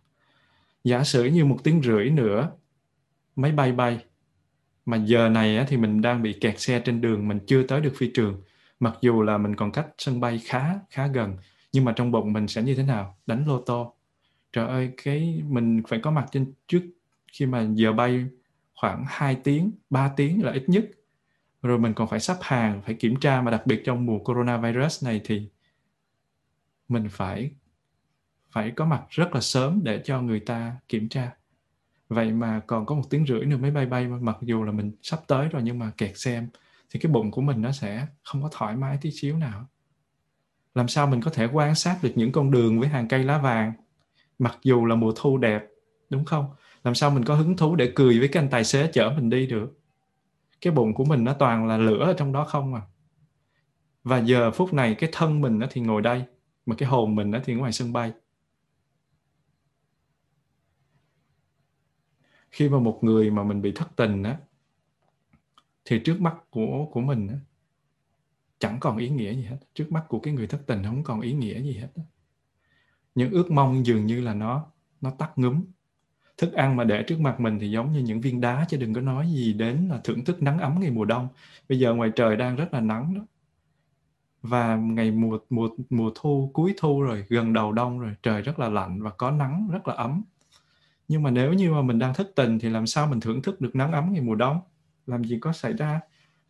[0.83, 2.51] Giả sử như một tiếng rưỡi nữa,
[3.35, 4.05] máy bay bay,
[4.85, 7.93] mà giờ này thì mình đang bị kẹt xe trên đường, mình chưa tới được
[7.95, 8.41] phi trường.
[8.79, 11.37] Mặc dù là mình còn cách sân bay khá khá gần,
[11.73, 13.17] nhưng mà trong bụng mình sẽ như thế nào?
[13.25, 13.95] Đánh lô tô.
[14.53, 16.81] Trời ơi, cái mình phải có mặt trên trước
[17.33, 18.25] khi mà giờ bay
[18.75, 20.85] khoảng 2 tiếng 3 tiếng là ít nhất.
[21.61, 25.05] Rồi mình còn phải sắp hàng, phải kiểm tra mà đặc biệt trong mùa coronavirus
[25.05, 25.49] này thì
[26.87, 27.51] mình phải
[28.51, 31.31] phải có mặt rất là sớm để cho người ta kiểm tra.
[32.09, 34.91] Vậy mà còn có một tiếng rưỡi nữa mới bay bay, mặc dù là mình
[35.01, 36.47] sắp tới rồi nhưng mà kẹt xem
[36.89, 39.65] thì cái bụng của mình nó sẽ không có thoải mái tí xíu nào.
[40.75, 43.37] Làm sao mình có thể quan sát được những con đường với hàng cây lá
[43.37, 43.73] vàng,
[44.39, 45.63] mặc dù là mùa thu đẹp,
[46.09, 46.45] đúng không?
[46.83, 49.29] Làm sao mình có hứng thú để cười với cái anh tài xế chở mình
[49.29, 49.79] đi được?
[50.61, 52.81] Cái bụng của mình nó toàn là lửa ở trong đó không à.
[54.03, 56.23] Và giờ phút này cái thân mình nó thì ngồi đây,
[56.65, 58.11] mà cái hồn mình nó thì ngoài sân bay.
[62.57, 64.37] Khi mà một người mà mình bị thất tình á
[65.85, 67.35] thì trước mắt của của mình á,
[68.59, 69.57] chẳng còn ý nghĩa gì hết.
[69.73, 71.89] Trước mắt của cái người thất tình không còn ý nghĩa gì hết
[73.15, 74.65] những ước mong dường như là nó
[75.01, 75.65] nó tắt ngấm
[76.37, 78.93] thức ăn mà để trước mặt mình thì giống như những viên đá chứ đừng
[78.93, 81.27] có nói gì đến là thưởng thức nắng ấm ngày mùa đông.
[81.69, 83.21] Bây giờ ngoài trời đang rất là nắng đó.
[84.41, 88.59] Và ngày mùa mùa mùa thu cuối thu rồi gần đầu đông rồi trời rất
[88.59, 90.23] là lạnh và có nắng rất là ấm
[91.07, 93.61] nhưng mà nếu như mà mình đang thất tình thì làm sao mình thưởng thức
[93.61, 94.59] được nắng ấm ngày mùa đông?
[95.05, 96.01] Làm gì có xảy ra?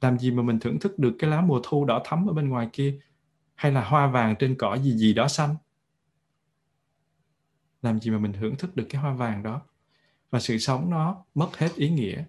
[0.01, 2.49] Làm gì mà mình thưởng thức được cái lá mùa thu đỏ thắm ở bên
[2.49, 2.99] ngoài kia?
[3.55, 5.55] Hay là hoa vàng trên cỏ gì gì đó xanh?
[7.81, 9.61] Làm gì mà mình thưởng thức được cái hoa vàng đó?
[10.29, 12.23] Và sự sống nó mất hết ý nghĩa.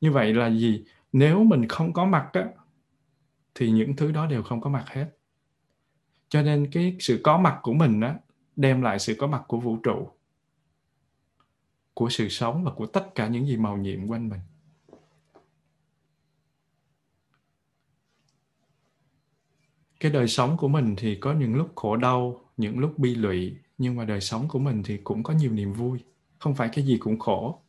[0.00, 0.84] Như vậy là gì?
[1.12, 2.44] Nếu mình không có mặt á,
[3.54, 5.10] thì những thứ đó đều không có mặt hết.
[6.28, 8.14] Cho nên cái sự có mặt của mình á,
[8.56, 10.10] đem lại sự có mặt của vũ trụ
[11.98, 14.40] của sự sống và của tất cả những gì màu nhiệm quanh mình.
[20.00, 23.56] Cái đời sống của mình thì có những lúc khổ đau những lúc bi lụy
[23.78, 25.98] nhưng mà đời sống của mình thì cũng có nhiều niềm vui.
[26.38, 27.62] Không phải cái gì cũng khổ.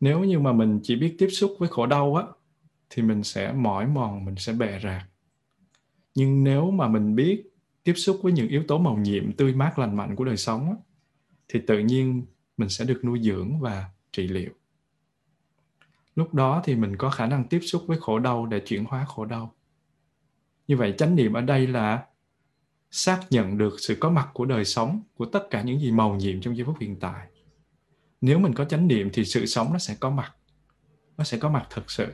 [0.00, 2.24] Nếu như mà mình chỉ biết tiếp xúc với khổ đau á
[2.90, 5.06] thì mình sẽ mỏi mòn mình sẽ bè rạc.
[6.14, 7.42] Nhưng nếu mà mình biết
[7.84, 10.66] tiếp xúc với những yếu tố màu nhiệm tươi mát lành mạnh của đời sống
[10.66, 10.76] á,
[11.48, 12.26] thì tự nhiên
[12.60, 14.50] mình sẽ được nuôi dưỡng và trị liệu.
[16.14, 19.04] Lúc đó thì mình có khả năng tiếp xúc với khổ đau để chuyển hóa
[19.04, 19.54] khổ đau.
[20.68, 22.04] Như vậy, chánh niệm ở đây là
[22.90, 26.16] xác nhận được sự có mặt của đời sống, của tất cả những gì màu
[26.16, 27.26] nhiệm trong giây phút hiện tại.
[28.20, 30.32] Nếu mình có chánh niệm thì sự sống nó sẽ có mặt.
[31.16, 32.06] Nó sẽ có mặt thực sự.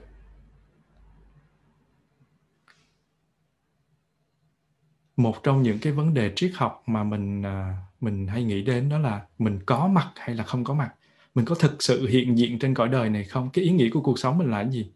[5.17, 8.89] Một trong những cái vấn đề triết học mà mình à, mình hay nghĩ đến
[8.89, 10.95] đó là mình có mặt hay là không có mặt?
[11.35, 13.51] Mình có thực sự hiện diện trên cõi đời này không?
[13.53, 14.91] Cái ý nghĩa của cuộc sống mình là cái gì?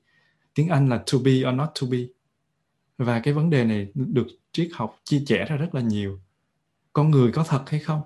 [0.55, 1.99] Tiếng anh là to be or not to be.
[2.99, 6.21] Và cái vấn đề này được triết học chia sẻ ra rất là nhiều.
[6.93, 8.03] Con người có thật hay không?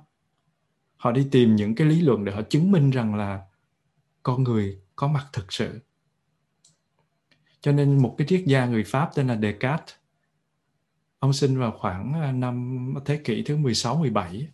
[0.96, 3.40] Họ đi tìm những cái lý luận để họ chứng minh rằng là
[4.22, 5.80] con người có mặt thực sự.
[7.60, 9.94] Cho nên một cái triết gia người Pháp tên là Descartes
[11.24, 14.48] ông sinh vào khoảng à, năm thế kỷ thứ 16 17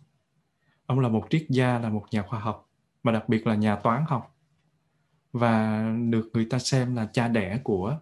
[0.85, 2.69] ông là một triết gia, là một nhà khoa học,
[3.03, 4.35] mà đặc biệt là nhà toán học.
[5.33, 7.97] Và được người ta xem là cha đẻ của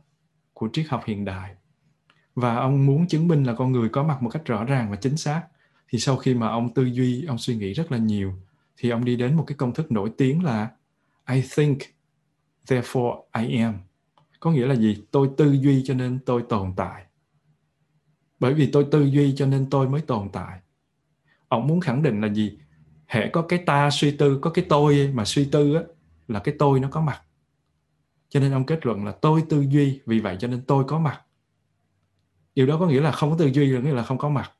[0.53, 1.55] của triết học hiện đại.
[2.35, 4.95] Và ông muốn chứng minh là con người có mặt một cách rõ ràng và
[4.95, 5.43] chính xác.
[5.89, 8.33] Thì sau khi mà ông tư duy, ông suy nghĩ rất là nhiều,
[8.77, 10.69] thì ông đi đến một cái công thức nổi tiếng là,
[11.31, 11.77] I think,
[12.67, 13.73] therefore I am.
[14.39, 15.03] Có nghĩa là gì?
[15.11, 17.05] Tôi tư duy cho nên tôi tồn tại
[18.39, 20.59] bởi vì tôi tư duy cho nên tôi mới tồn tại.
[21.47, 22.57] Ông muốn khẳng định là gì?
[23.07, 25.81] Hệ có cái ta suy tư có cái tôi mà suy tư á,
[26.27, 27.21] là cái tôi nó có mặt.
[28.29, 30.99] Cho nên ông kết luận là tôi tư duy vì vậy cho nên tôi có
[30.99, 31.21] mặt.
[32.55, 34.51] Điều đó có nghĩa là không có tư duy là nghĩa là không có mặt.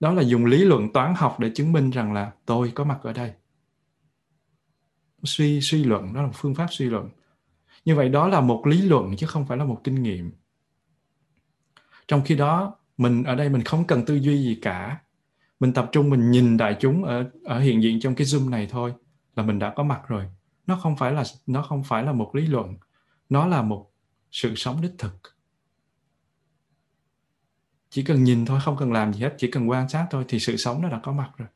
[0.00, 2.98] Đó là dùng lý luận toán học để chứng minh rằng là tôi có mặt
[3.02, 3.32] ở đây.
[5.24, 7.08] Suy suy luận đó là một phương pháp suy luận.
[7.84, 10.32] Như vậy đó là một lý luận chứ không phải là một kinh nghiệm
[12.12, 15.00] trong khi đó, mình ở đây mình không cần tư duy gì cả.
[15.60, 18.66] Mình tập trung, mình nhìn đại chúng ở ở hiện diện trong cái zoom này
[18.70, 18.94] thôi
[19.36, 20.24] là mình đã có mặt rồi.
[20.66, 22.76] Nó không phải là, nó không phải là một lý luận.
[23.28, 23.92] Nó là một
[24.30, 25.36] sự sống đích thực.
[27.90, 29.34] Chỉ cần nhìn thôi, không cần làm gì hết.
[29.38, 31.48] Chỉ cần quan sát thôi thì sự sống nó đã có mặt rồi.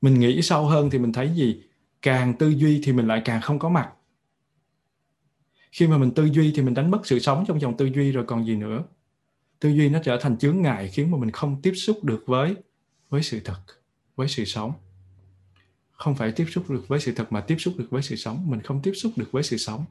[0.00, 1.62] Mình nghĩ sâu hơn thì mình thấy gì?
[2.02, 3.92] Càng tư duy thì mình lại càng không có mặt
[5.74, 8.12] khi mà mình tư duy thì mình đánh mất sự sống trong dòng tư duy
[8.12, 8.84] rồi còn gì nữa.
[9.60, 12.56] Tư duy nó trở thành chướng ngại khiến mà mình không tiếp xúc được với
[13.08, 13.60] với sự thật,
[14.16, 14.72] với sự sống.
[15.92, 18.50] Không phải tiếp xúc được với sự thật mà tiếp xúc được với sự sống.
[18.50, 19.84] Mình không tiếp xúc được với sự sống.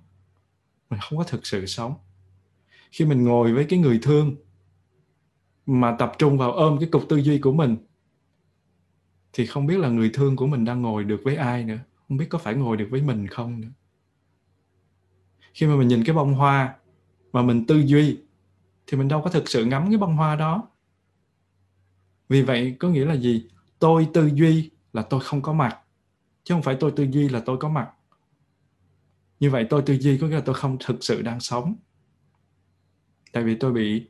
[0.89, 1.96] Mình không có thực sự sống.
[2.91, 4.36] Khi mình ngồi với cái người thương
[5.65, 7.78] mà tập trung vào ôm cái cục tư duy của mình,
[9.34, 11.80] thì không biết là người thương của mình đang ngồi được với ai nữa.
[12.08, 13.69] Không biết có phải ngồi được với mình không nữa
[15.54, 16.76] khi mà mình nhìn cái bông hoa
[17.34, 18.20] mà mình tư duy,
[18.88, 20.70] thì mình đâu có thực sự ngắm cái bông hoa đó.
[22.30, 23.50] Vì vậy có nghĩa là gì?
[23.80, 25.80] Tôi tư duy là tôi không có mặt,
[26.44, 27.92] chứ không phải tôi tư duy là tôi có mặt.
[29.39, 31.76] Như vậy tôi tư duy có nghĩa là tôi không thực sự đang sống.
[33.32, 34.08] Tại vì tôi bị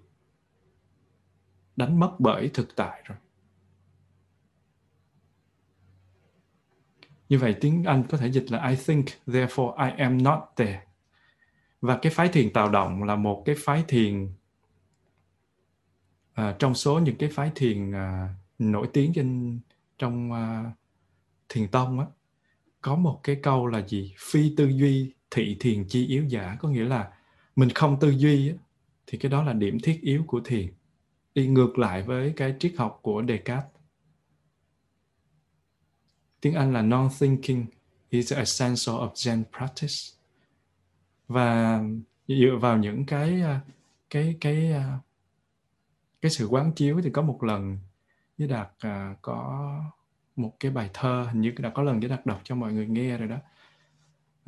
[1.75, 3.17] đánh mất bởi thực tại rồi.
[7.29, 10.81] Như vậy tiếng Anh có thể dịch là, I think, therefore I am not there
[11.83, 14.29] và cái phái thiền tạo động là một cái phái thiền
[16.33, 19.59] à, trong số những cái phái thiền à, nổi tiếng trên
[19.97, 20.71] trong à,
[21.49, 22.05] thiền tông á
[22.81, 24.13] có một cái câu là gì?
[24.19, 26.57] Phi tư duy thị thiền chi yếu giả.
[26.59, 27.13] Có nghĩa là
[27.55, 28.55] mình không tư duy á,
[29.07, 30.73] thì cái đó là điểm thiết yếu của thiền.
[31.35, 33.71] Đi ngược lại với cái triết học của Descartes.
[36.41, 37.65] Tiếng Anh là non-thinking
[38.09, 40.22] is essential of Zen practice
[41.33, 41.81] và
[42.27, 43.61] dựa vào những cái à,
[44.09, 44.97] cái cái à,
[46.21, 47.77] cái sự quán chiếu thì có một lần
[48.37, 49.69] với đạt uh, có
[50.35, 52.87] một cái bài thơ hình như đã có lần với đạt đọc cho mọi người
[52.87, 53.37] nghe rồi đó.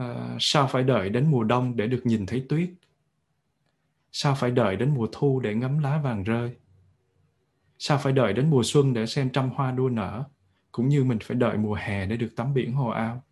[0.04, 2.70] Uh, sao phải đợi đến mùa đông để được nhìn thấy tuyết?
[4.12, 6.56] Sao phải đợi đến mùa thu để ngắm lá vàng rơi?
[7.78, 10.24] Sao phải đợi đến mùa xuân để xem trăm hoa đua nở
[10.72, 13.24] cũng như mình phải đợi mùa hè để được tắm biển hồ ao?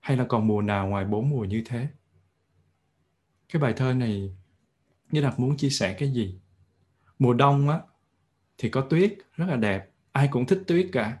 [0.00, 1.86] Hay là còn mùa nào ngoài bốn mùa như thế?
[3.52, 4.32] Cái bài thơ này
[5.12, 6.34] Nghĩa là muốn chia sẻ cái gì?
[7.18, 7.80] Mùa đông á,
[8.58, 9.90] thì có tuyết rất là đẹp.
[10.12, 11.18] Ai cũng thích tuyết cả.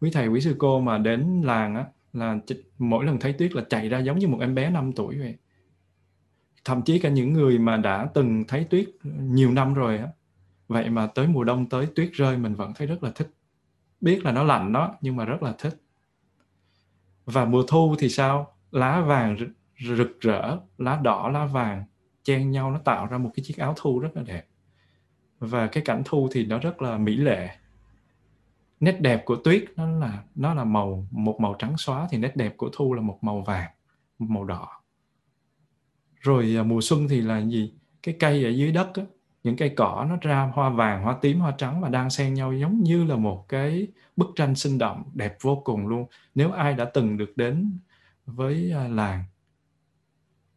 [0.00, 2.38] Quý thầy, quý sư cô mà đến làng á, là
[2.78, 5.34] mỗi lần thấy tuyết là chạy ra giống như một em bé 5 tuổi vậy.
[6.64, 8.88] Thậm chí cả những người mà đã từng thấy tuyết
[9.20, 10.08] nhiều năm rồi á,
[10.68, 13.30] vậy mà tới mùa đông tới tuyết rơi mình vẫn thấy rất là thích.
[14.00, 15.76] Biết là nó lạnh đó, nhưng mà rất là thích.
[17.24, 18.56] Và mùa thu thì sao?
[18.70, 19.36] Lá vàng
[19.78, 21.84] rực rỡ, lá đỏ, lá vàng
[22.22, 24.46] chen nhau nó tạo ra một cái chiếc áo thu rất là đẹp.
[25.38, 27.50] Và cái cảnh thu thì nó rất là mỹ lệ.
[28.80, 32.36] Nét đẹp của tuyết nó là nó là màu một màu trắng xóa thì nét
[32.36, 33.70] đẹp của thu là một màu vàng,
[34.18, 34.68] một màu đỏ.
[36.20, 37.74] Rồi à, mùa xuân thì là gì?
[38.02, 39.02] Cái cây ở dưới đất á,
[39.42, 42.52] những cây cỏ nó ra hoa vàng, hoa tím, hoa trắng và đang xen nhau
[42.52, 46.06] giống như là một cái bức tranh sinh động, đẹp vô cùng luôn.
[46.34, 47.78] Nếu ai đã từng được đến
[48.26, 49.24] với à, làng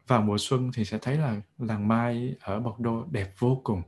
[0.08, 3.82] vào mùa xuân thì sẽ thấy là làng mai ở Bọc Đô đẹp vô cùng.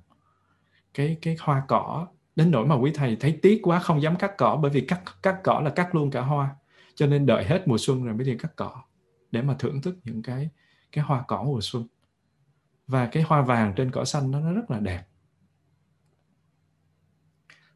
[0.93, 4.37] Cái cái hoa cỏ, đến nỗi mà quý thầy thấy tiếc quá không dám cắt
[4.37, 6.55] cỏ, bởi vì cắt cắt cỏ là cắt luôn cả hoa.
[6.95, 8.81] Cho nên đợi hết mùa xuân rồi mới đi cắt cỏ
[9.31, 10.49] để mà thưởng thức những cái
[10.91, 11.87] cái hoa cỏ mùa xuân.
[12.87, 15.03] Và cái hoa vàng trên cỏ xanh đó, nó rất là đẹp.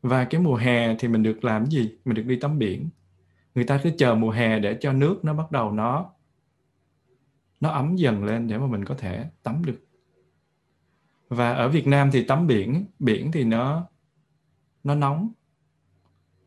[0.01, 1.97] Và cái mùa hè thì mình được làm gì?
[2.05, 2.89] Mình được đi tắm biển.
[3.55, 6.11] Người ta cứ chờ mùa hè để cho nước nó bắt đầu nó
[7.63, 9.85] nó ấm dần lên để mà mình có thể tắm được.
[11.29, 13.87] Và ở Việt Nam thì tắm biển biển thì nó
[14.83, 15.31] nó nóng.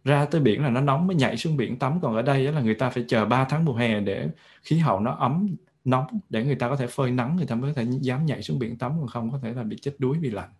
[0.04, 2.00] Ra tới biển là nó nóng mới nhảy xuống biển tắm.
[2.00, 4.28] Còn ở đây là người ta phải chờ 3 tháng mùa hè để
[4.62, 7.74] khí hậu nó ấm, nóng để người ta có thể phơi nắng, người ta mới
[7.74, 10.18] có thể dám nhảy xuống biển tắm, còn không có thể là bị chết đuối
[10.20, 10.50] vì lạnh.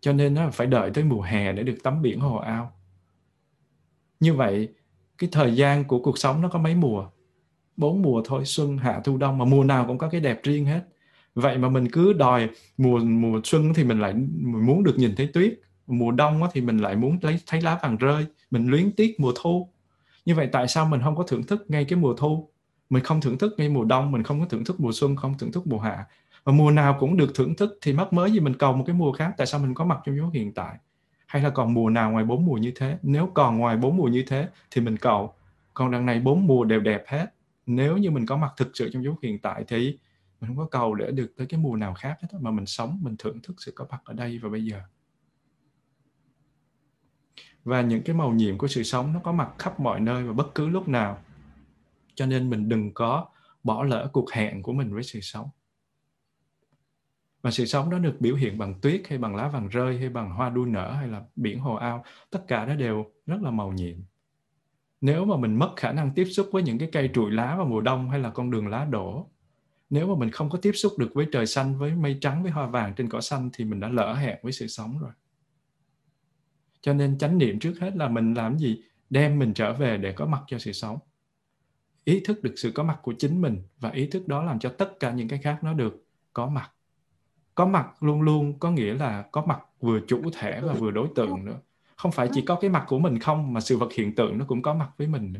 [0.00, 2.72] Cho nên nó phải đợi tới mùa hè để được tắm biển hồ ao.
[4.20, 4.68] Như vậy,
[5.18, 7.10] cái thời gian của cuộc sống nó có mấy mùa?
[7.76, 10.66] Bốn mùa thôi, xuân, hạ, thu, đông, mà mùa nào cũng có cái đẹp riêng
[10.66, 10.80] hết.
[11.34, 15.26] Vậy mà mình cứ đòi mùa mùa xuân thì mình lại muốn được nhìn thấy
[15.26, 19.20] tuyết, mùa đông thì mình lại muốn lấy, thấy lá vàng rơi, mình luyến tiếc
[19.20, 19.68] mùa thu.
[20.24, 22.48] Như vậy tại sao mình không có thưởng thức ngay cái mùa thu?
[22.90, 25.38] Mình không thưởng thức ngay mùa đông, mình không có thưởng thức mùa xuân, không
[25.38, 26.06] thưởng thức mùa hạ.
[26.44, 28.96] Và mùa nào cũng được thưởng thức thì mắc mới gì mình cầu một cái
[28.96, 30.74] mùa khác, tại sao mình có mặt trong gió hiện tại?
[31.26, 32.98] Hay là còn mùa nào ngoài bốn mùa như thế?
[33.02, 35.34] Nếu còn ngoài bốn mùa như thế thì mình cầu,
[35.74, 37.33] còn đằng này bốn mùa đều đẹp hết
[37.66, 39.98] nếu như mình có mặt thực sự trong giây hiện tại thì
[40.40, 42.98] mình không có cầu để được tới cái mùa nào khác hết mà mình sống,
[43.02, 44.82] mình thưởng thức sự có mặt ở đây và bây giờ.
[47.64, 50.32] Và những cái màu nhiệm của sự sống nó có mặt khắp mọi nơi và
[50.32, 51.22] bất cứ lúc nào.
[52.14, 53.28] Cho nên mình đừng có
[53.62, 55.48] bỏ lỡ cuộc hẹn của mình với sự sống.
[57.42, 60.08] Và sự sống đó được biểu hiện bằng tuyết hay bằng lá vàng rơi hay
[60.08, 63.50] bằng hoa đua nở hay là biển hồ ao, tất cả đó đều rất là
[63.50, 63.96] màu nhiệm
[65.04, 67.66] nếu mà mình mất khả năng tiếp xúc với những cái cây trụi lá vào
[67.66, 69.30] mùa đông hay là con đường lá đổ,
[69.90, 72.52] nếu mà mình không có tiếp xúc được với trời xanh, với mây trắng, với
[72.52, 75.10] hoa vàng trên cỏ xanh thì mình đã lỡ hẹn với sự sống rồi.
[76.80, 78.82] Cho nên chánh niệm trước hết là mình làm gì?
[79.10, 80.98] Đem mình trở về để có mặt cho sự sống.
[82.04, 84.68] Ý thức được sự có mặt của chính mình và ý thức đó làm cho
[84.68, 86.70] tất cả những cái khác nó được có mặt.
[87.54, 91.08] Có mặt luôn luôn có nghĩa là có mặt vừa chủ thể và vừa đối
[91.14, 91.58] tượng nữa
[91.96, 94.44] không phải chỉ có cái mặt của mình không mà sự vật hiện tượng nó
[94.48, 95.34] cũng có mặt với mình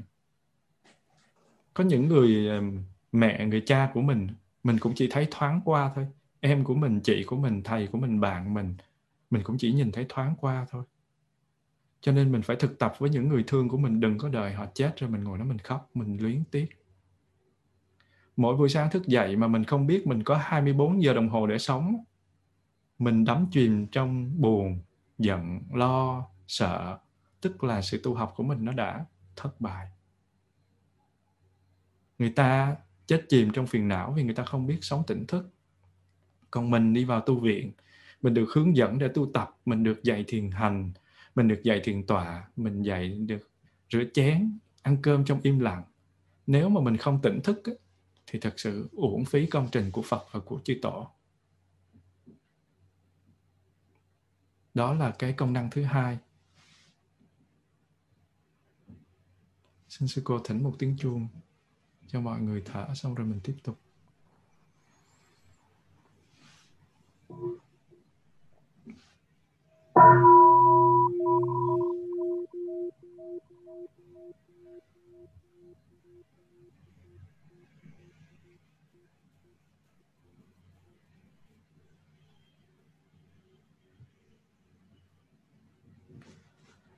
[1.75, 2.51] có những người
[3.13, 4.29] mẹ người cha của mình
[4.65, 6.07] mình cũng chỉ thấy thoáng qua thôi.
[6.41, 8.77] Em của mình chị của mình thầy của mình bạn mình
[9.31, 10.85] mình cũng chỉ nhìn thấy thoáng qua thôi.
[12.01, 14.53] Cho nên mình phải thực tập với những người thương của mình đừng có đợi
[14.53, 16.69] họ chết rồi mình ngồi đó mình khóc mình luyến tiếc.
[18.37, 21.47] Mỗi buổi sáng thức dậy mà mình không biết mình có 24 giờ đồng hồ
[21.47, 22.05] để sống
[22.99, 24.79] mình đắm chìm trong buồn
[25.19, 26.99] giận lo sợ.
[27.41, 29.05] Tức là sự tu học của mình nó đã
[29.37, 29.89] thất bại.
[32.19, 32.77] Người ta
[33.07, 35.51] chết chìm trong phiền não vì người ta không biết sống tỉnh thức.
[36.51, 37.73] Còn mình đi vào tu viện,
[38.23, 40.93] mình được hướng dẫn để tu tập, mình được dạy thiền hành,
[41.35, 43.51] mình được dạy thiền tọa, mình dạy được
[43.91, 45.85] rửa chén, ăn cơm trong im lặng.
[46.47, 47.63] Nếu mà mình không tỉnh thức
[48.27, 51.11] thì thật sự uổng phí công trình của phật và của chư tổ.
[54.75, 56.19] Đó là cái công năng thứ hai.
[59.99, 61.29] Xin sư cô thỉnh một tiếng chuông
[62.09, 63.79] cho mọi người thở xong rồi mình tiếp tục.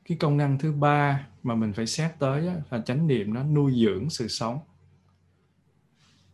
[0.09, 3.73] Cái công năng thứ ba mà mình phải xét tới là chánh niệm nó nuôi
[3.85, 4.59] dưỡng sự sống.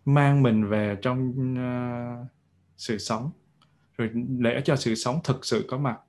[0.05, 2.27] Mang mình về trong uh,
[2.77, 3.31] sự sống.
[3.99, 6.01] Rồi để cho sự sống thực sự có mặt.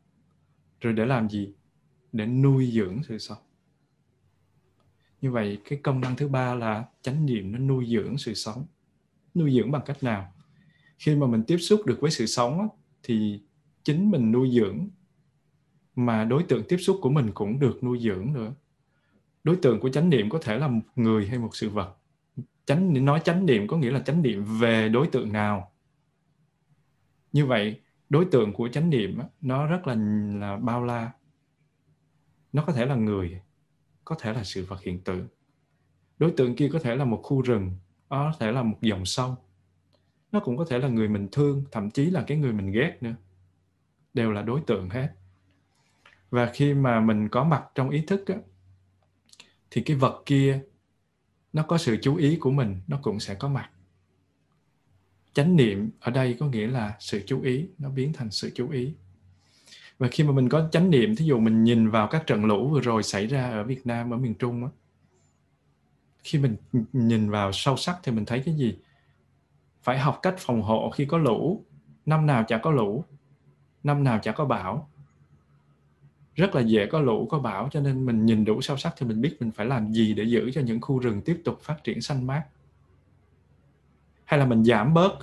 [0.81, 1.53] Rồi để làm gì?
[2.11, 3.37] Để nuôi dưỡng sự sống.
[5.21, 8.65] Như vậy cái công năng thứ ba là chánh niệm nó nuôi dưỡng sự sống.
[9.35, 10.33] Nuôi dưỡng bằng cách nào?
[10.97, 12.67] Khi mà mình tiếp xúc được với sự sống
[13.03, 13.41] thì
[13.83, 14.87] chính mình nuôi dưỡng
[15.95, 18.53] mà đối tượng tiếp xúc của mình cũng được nuôi dưỡng nữa.
[19.43, 21.95] Đối tượng của chánh niệm có thể là một người hay một sự vật.
[22.65, 25.71] Chánh, nói chánh niệm có nghĩa là chánh niệm về đối tượng nào.
[27.33, 29.95] Như vậy, đối tượng của chánh niệm nó rất là
[30.39, 31.11] là bao la.
[32.53, 33.41] Nó có thể là người,
[34.05, 35.27] có thể là sự vật hiện tượng.
[36.19, 37.71] Đối tượng kia có thể là một khu rừng
[38.09, 39.35] nó có thể là một dòng sông.
[40.31, 42.97] Nó cũng có thể là người mình thương, thậm chí là cái người mình ghét
[43.01, 43.15] nữa.
[44.13, 45.13] Đều là đối tượng hết
[46.33, 48.35] và khi mà mình có mặt trong ý thức á,
[49.71, 50.61] thì cái vật kia
[51.53, 53.69] nó có sự chú ý của mình nó cũng sẽ có mặt.
[55.33, 58.69] Chánh niệm ở đây có nghĩa là sự chú ý nó biến thành sự chú
[58.69, 58.93] ý.
[59.97, 62.69] Và khi mà mình có chánh niệm thí dụ mình nhìn vào các trận lũ
[62.69, 64.69] vừa rồi xảy ra ở Việt Nam ở miền Trung á
[66.23, 66.55] khi mình
[66.93, 68.77] nhìn vào sâu sắc thì mình thấy cái gì?
[69.83, 71.65] Phải học cách phòng hộ khi có lũ.
[72.05, 73.05] Năm nào chả có lũ
[73.83, 74.89] năm nào chả có bão
[76.35, 79.05] rất là dễ có lũ, có bão, cho nên mình nhìn đủ sâu sắc thì
[79.05, 81.83] mình biết mình phải làm gì để giữ cho những khu rừng tiếp tục phát
[81.83, 82.43] triển xanh mát.
[84.25, 85.13] Hay là mình giảm bớt,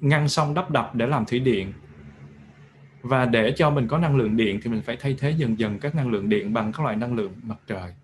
[0.00, 1.72] ngăn sông đắp đập để làm thủy điện.
[3.02, 5.78] Và để cho mình có năng lượng điện thì mình phải thay thế dần dần
[5.78, 7.94] các năng lượng điện bằng các loại năng lượng mặt trời,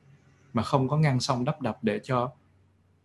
[0.52, 2.32] mà không có ngăn sông đắp đập để cho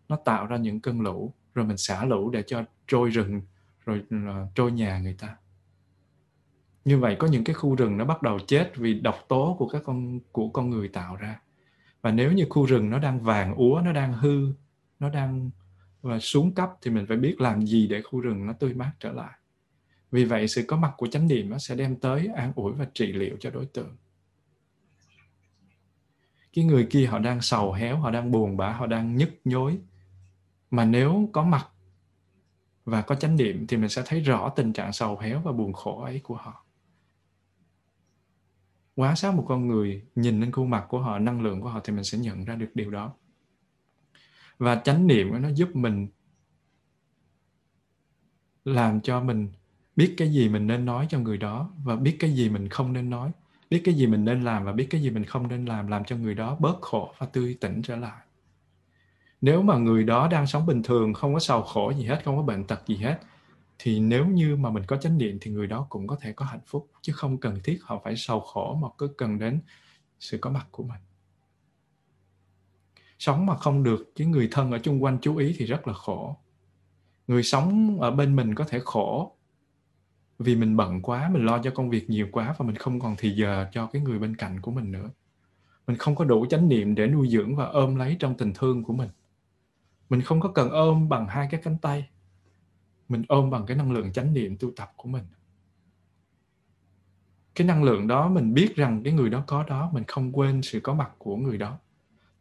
[0.10, 3.42] nó tạo ra những cơn lũ, rồi mình xả lũ để cho trôi rừng,
[3.86, 5.36] rồi ờ, trôi nhà người ta
[6.86, 9.68] như vậy có những cái khu rừng nó bắt đầu chết vì độc tố của
[9.68, 11.40] các con, của con người tạo ra.
[12.02, 14.54] Và nếu như khu rừng nó đang vàng úa, nó đang hư,
[15.00, 15.50] nó đang
[16.02, 18.92] và xuống cấp thì mình phải biết làm gì để khu rừng nó tươi mát
[19.00, 19.34] trở lại.
[20.12, 22.86] Vì vậy sự có mặt của chánh niệm nó sẽ đem tới an ủi và
[22.94, 23.96] trị liệu cho đối tượng.
[26.54, 29.78] Cái người kia họ đang sầu héo, họ đang buồn bã, họ đang nhức nhối.
[30.72, 31.68] Mà nếu có mặt
[32.86, 35.74] và có chánh niệm thì mình sẽ thấy rõ tình trạng sầu héo và buồn
[35.74, 36.65] khổ ấy của họ
[38.96, 41.80] quá sát một con người nhìn lên khuôn mặt của họ, năng lượng của họ
[41.84, 43.14] thì mình sẽ nhận ra được điều đó.
[44.58, 46.08] Và chánh niệm nó giúp mình
[48.66, 49.50] làm cho mình
[49.96, 52.94] biết cái gì mình nên nói cho người đó và biết cái gì mình không
[52.94, 53.32] nên nói.
[53.70, 56.06] Biết cái gì mình nên làm và biết cái gì mình không nên làm làm
[56.06, 58.22] cho người đó bớt khổ và tươi tỉnh trở lại.
[59.42, 62.38] Nếu mà người đó đang sống bình thường, không có sầu khổ gì hết, không
[62.38, 63.20] có bệnh tật gì hết
[63.80, 66.46] thì nếu như mà mình có chánh niệm thì người đó cũng có thể có
[66.46, 69.62] hạnh phúc, chứ không cần thiết họ phải sầu khổ mà cứ cần đến
[70.20, 71.02] sự có mặt của mình.
[73.20, 75.94] Sống mà không được cái người thân ở chung quanh chú ý thì rất là
[75.94, 76.38] khổ.
[77.28, 79.36] Người sống ở bên mình có thể khổ
[80.40, 83.16] vì mình bận quá, mình lo cho công việc nhiều quá và mình không còn
[83.18, 85.10] thì giờ cho cái người bên cạnh của mình nữa.
[85.88, 88.84] Mình không có đủ chánh niệm để nuôi dưỡng và ôm lấy trong tình thương
[88.84, 89.10] của mình.
[90.10, 92.10] Mình không có cần ôm bằng hai cái cánh tay
[93.10, 95.24] mình ôm bằng cái năng lượng chánh niệm tu tập của mình.
[97.56, 100.62] Cái năng lượng đó mình biết rằng cái người đó có đó, mình không quên
[100.62, 101.78] sự có mặt của người đó.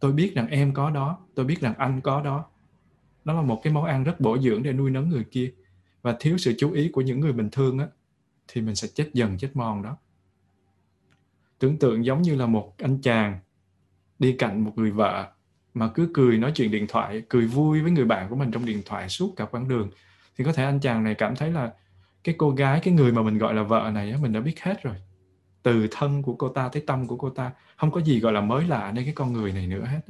[0.01, 2.45] Tôi biết rằng em có đó, tôi biết rằng anh có đó.
[3.25, 5.53] Đó là một cái món ăn rất bổ dưỡng để nuôi nấng người kia.
[6.03, 7.87] Và thiếu sự chú ý của những người bình thường á,
[8.49, 9.97] thì mình sẽ chết dần chết mòn đó.
[11.59, 13.41] Tưởng tượng giống như là một anh chàng
[14.19, 15.33] đi cạnh một người vợ
[15.75, 18.65] mà cứ cười nói chuyện điện thoại, cười vui với người bạn của mình trong
[18.65, 19.91] điện thoại suốt cả quãng đường
[20.39, 21.75] thì có thể anh chàng này cảm thấy là
[22.25, 24.83] cái cô gái, cái người mà mình gọi là vợ này mình đã biết hết
[24.83, 24.97] rồi.
[25.63, 28.41] Từ thân của cô ta tới tâm của cô ta, không có gì gọi là
[28.41, 30.01] mới lạ nơi cái con người này nữa hết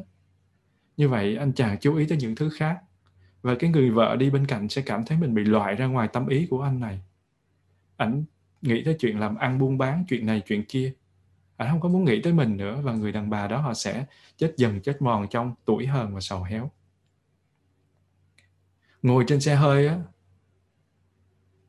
[0.96, 2.80] như vậy anh chàng chú ý tới những thứ khác.
[3.42, 6.08] Và cái người vợ đi bên cạnh sẽ cảm thấy mình bị loại ra ngoài
[6.08, 7.00] tâm ý của anh này.
[7.96, 8.24] Ảnh
[8.62, 10.92] nghĩ tới chuyện làm ăn buôn bán, chuyện này, chuyện kia.
[11.56, 14.06] Ảnh không có muốn nghĩ tới mình nữa và người đàn bà đó họ sẽ
[14.36, 16.70] chết dần, chết mòn trong tuổi hờn và sầu héo.
[19.02, 19.98] Ngồi trên xe hơi á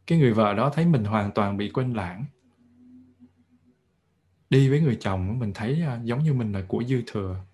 [0.07, 2.25] cái người vợ đó thấy mình hoàn toàn bị quên lãng.
[4.49, 7.45] Đi với người chồng mình thấy à, giống như mình là của dư thừa.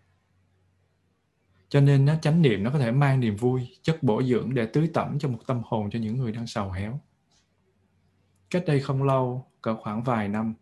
[1.70, 4.66] Cho nên nó chánh niệm nó có thể mang niềm vui, chất bổ dưỡng để
[4.66, 7.00] tưới tẩm cho một tâm hồn cho những người đang sầu héo.
[8.50, 10.54] Cách đây không lâu, cỡ khoảng vài năm,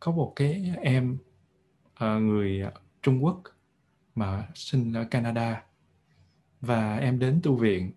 [0.00, 1.18] có một cái em
[1.94, 3.42] à, người à, Trung Quốc
[4.14, 5.64] mà sinh ở Canada.
[6.60, 7.92] Và em đến tu viện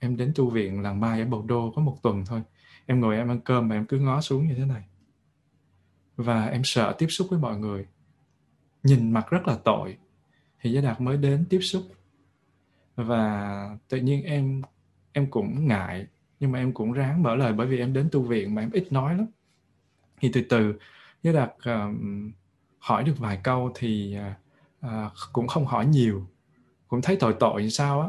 [0.00, 2.42] em đến tu viện làng mai ở Bầu Đô có một tuần thôi.
[2.86, 4.82] Em ngồi em ăn cơm mà em cứ ngó xuống như thế này.
[6.16, 7.86] Và em sợ tiếp xúc với mọi người.
[8.82, 9.96] Nhìn mặt rất là tội.
[10.60, 11.82] Thì Gia Đạt mới đến tiếp xúc.
[12.96, 14.62] Và tự nhiên em
[15.12, 16.06] em cũng ngại.
[16.40, 18.70] Nhưng mà em cũng ráng mở lời bởi vì em đến tu viện mà em
[18.70, 19.26] ít nói lắm.
[20.20, 20.74] Thì từ từ
[21.22, 21.96] giới đạt uh,
[22.78, 24.16] hỏi được vài câu thì
[24.86, 26.26] uh, cũng không hỏi nhiều.
[26.88, 28.08] Cũng thấy tội tội như sao á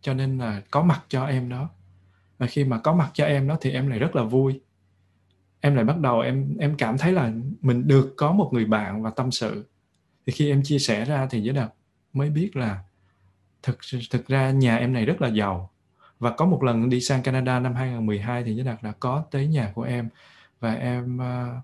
[0.00, 1.68] cho nên là có mặt cho em đó.
[2.38, 4.60] Và khi mà có mặt cho em đó thì em lại rất là vui.
[5.60, 9.02] Em lại bắt đầu em em cảm thấy là mình được có một người bạn
[9.02, 9.68] và tâm sự.
[10.26, 11.72] Thì khi em chia sẻ ra thì giới đạt
[12.12, 12.82] mới biết là
[13.62, 13.78] thực
[14.10, 15.70] thực ra nhà em này rất là giàu.
[16.18, 19.46] Và có một lần đi sang Canada năm 2012 thì giới đạt đã có tới
[19.46, 20.08] nhà của em.
[20.60, 21.62] Và em à,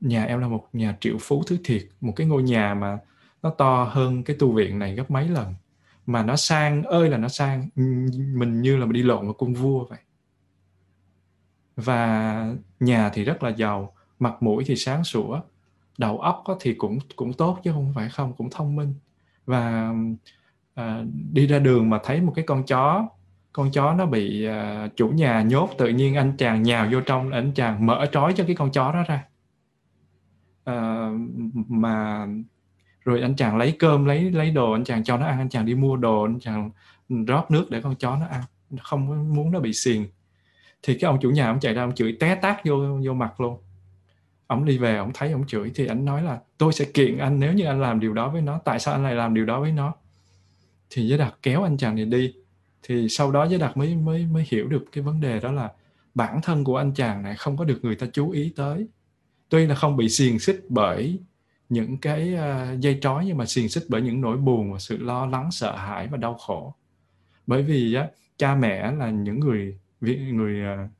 [0.00, 1.82] nhà em là một nhà triệu phú thứ thiệt.
[2.00, 2.98] Một cái ngôi nhà mà
[3.42, 5.54] nó to hơn cái tu viện này gấp mấy lần
[6.06, 7.68] mà nó sang ơi là nó sang
[8.34, 9.98] mình như là mình đi lộn vào cung vua vậy.
[11.76, 15.40] Và nhà thì rất là giàu mặt mũi thì sáng sủa
[15.98, 18.94] đầu óc thì cũng cũng tốt chứ không phải không cũng thông minh.
[19.46, 19.92] Và
[20.74, 23.08] à, đi ra đường mà thấy một cái con chó
[23.52, 27.30] con chó nó bị à, chủ nhà nhốt tự nhiên anh chàng nhào vô trong
[27.30, 29.24] anh chàng mở trói cho cái con chó đó ra.
[30.64, 31.08] À,
[31.68, 32.26] mà
[33.04, 35.66] rồi anh chàng lấy cơm, lấy lấy đồ, anh chàng cho nó ăn, anh chàng
[35.66, 36.70] đi mua đồ, anh chàng
[37.26, 38.42] rót nước để con chó nó ăn,
[38.82, 40.06] không muốn nó bị xiền
[40.82, 43.40] thì cái ông chủ nhà ông chạy ra ông chửi té tát vô vô mặt
[43.40, 43.58] luôn.
[44.46, 47.40] Ông đi về, ông thấy ông chửi thì anh nói là, tôi sẽ kiện anh
[47.40, 49.60] nếu như anh làm điều đó với nó, tại sao anh lại làm điều đó
[49.60, 49.94] với nó?
[50.90, 52.34] Thì giới đạt kéo anh chàng này đi.
[52.82, 55.72] Thì sau đó giới đạt mới mới mới hiểu được cái vấn đề đó là
[56.14, 58.86] bản thân của anh chàng này không có được người ta chú ý tới.
[59.48, 61.18] Tuy là không bị xiềng xích bởi
[61.72, 64.98] những cái uh, dây trói nhưng mà xiềng xích bởi những nỗi buồn và sự
[64.98, 66.74] lo lắng sợ hãi và đau khổ.
[67.46, 69.78] Bởi vì uh, cha mẹ là những người
[70.32, 70.90] người uh,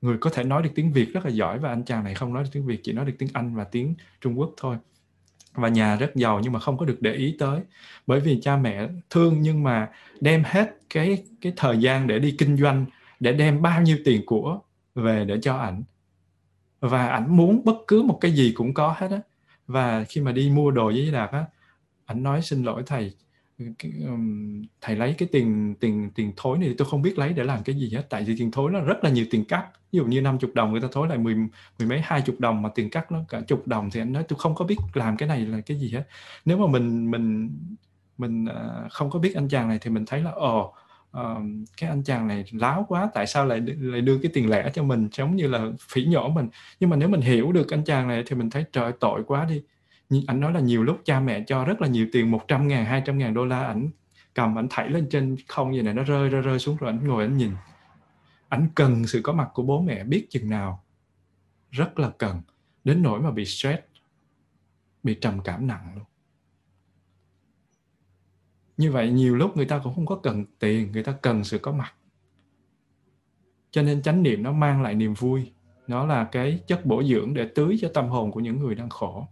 [0.00, 2.34] người có thể nói được tiếng Việt rất là giỏi và anh chàng này không
[2.34, 4.76] nói được tiếng Việt chỉ nói được tiếng Anh và tiếng Trung Quốc thôi.
[5.54, 7.60] Và nhà rất giàu nhưng mà không có được để ý tới.
[8.06, 9.88] Bởi vì cha mẹ thương nhưng mà
[10.20, 12.86] đem hết cái cái thời gian để đi kinh doanh
[13.20, 14.60] để đem bao nhiêu tiền của
[14.94, 15.82] về để cho ảnh.
[16.80, 19.20] Và ảnh muốn bất cứ một cái gì cũng có hết á
[19.66, 21.44] và khi mà đi mua đồ với đạt á
[22.04, 23.14] anh nói xin lỗi thầy
[24.80, 27.76] thầy lấy cái tiền tiền tiền thối này, tôi không biết lấy để làm cái
[27.76, 28.06] gì hết.
[28.10, 29.66] Tại vì tiền thối nó rất là nhiều tiền cắt.
[29.92, 31.34] Ví dụ như 50 đồng người ta thối lại mười
[31.78, 34.24] mười mấy, hai chục đồng mà tiền cắt nó cả chục đồng thì anh nói,
[34.28, 36.02] tôi không có biết làm cái này là cái gì hết.
[36.44, 37.50] Nếu mà mình mình
[38.18, 40.74] mình à, không có biết anh chàng này thì mình thấy là, ồ
[41.20, 41.42] uh,
[41.76, 44.82] cái anh chàng này láo quá tại sao lại lại đưa cái tiền lẻ cho
[44.82, 45.08] mình?
[45.12, 46.48] Giống như là phỉ nhổ mình.
[46.80, 49.44] Nhưng mà nếu mình hiểu được anh chàng này thì mình thấy trời tội quá
[49.44, 49.62] đi.
[50.26, 53.18] Anh nói là nhiều lúc cha mẹ cho rất là nhiều tiền 100 ngàn 200
[53.18, 53.90] ngàn đô la ảnh
[54.34, 57.08] cầm ảnh thảy lên trên không gì này nó rơi rơi rơi xuống rồi ảnh
[57.08, 57.52] ngồi ảnh nhìn.
[58.48, 60.84] Ảnh cần sự có mặt của bố mẹ biết chừng nào.
[61.70, 62.42] Rất là cần.
[62.84, 63.78] Đến nỗi mà bị stress
[65.02, 66.04] bị trầm cảm nặng luôn
[68.76, 71.58] như vậy nhiều lúc người ta cũng không có cần tiền, người ta cần sự
[71.58, 71.94] có mặt.
[73.70, 75.52] Cho nên chánh niệm nó mang lại niềm vui.
[75.86, 78.88] Nó là cái chất bổ dưỡng để tưới cho tâm hồn của những người đang
[78.88, 79.28] khổ.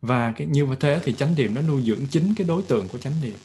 [0.00, 2.98] Và cái, như thế thì chánh niệm nó nuôi dưỡng chính cái đối tượng của
[2.98, 3.36] chánh niệm.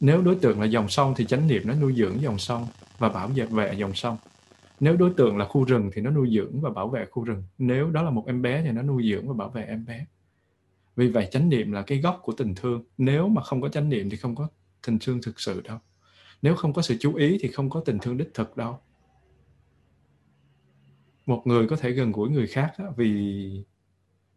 [0.00, 2.66] Nếu đối tượng là dòng sông thì chánh niệm nó nuôi dưỡng dòng sông
[2.98, 4.16] và bảo vệ vệ dòng sông.
[4.80, 7.44] Nếu đối tượng là khu rừng thì nó nuôi dưỡng và bảo vệ khu rừng.
[7.58, 10.06] Nếu đó là một em bé thì nó nuôi dưỡng và bảo vệ em bé
[11.00, 12.84] vì vậy chánh niệm là cái gốc của tình thương.
[12.98, 14.48] Nếu mà không có chánh niệm thì không có
[14.86, 15.78] tình thương thực sự đâu.
[16.42, 18.80] Nếu không có sự chú ý thì không có tình thương đích thực đâu.
[21.26, 23.64] Một người có thể gần gũi người khác vì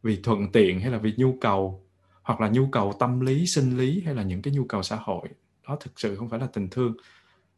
[0.03, 1.86] vì thuận tiện hay là vì nhu cầu,
[2.22, 4.95] hoặc là nhu cầu tâm lý, sinh lý hay là những cái nhu cầu xã
[4.95, 5.30] hội,
[5.68, 6.95] đó thực sự không phải là tình thương.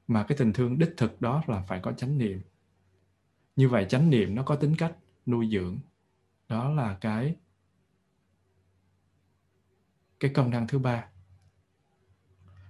[0.07, 2.41] Mà cái tình thương đích thực đó là phải có chánh niệm.
[3.55, 4.95] Như vậy chánh niệm nó có tính cách
[5.25, 5.77] nuôi dưỡng.
[6.49, 7.35] Đó là cái
[10.25, 11.05] cái công năng thứ ba.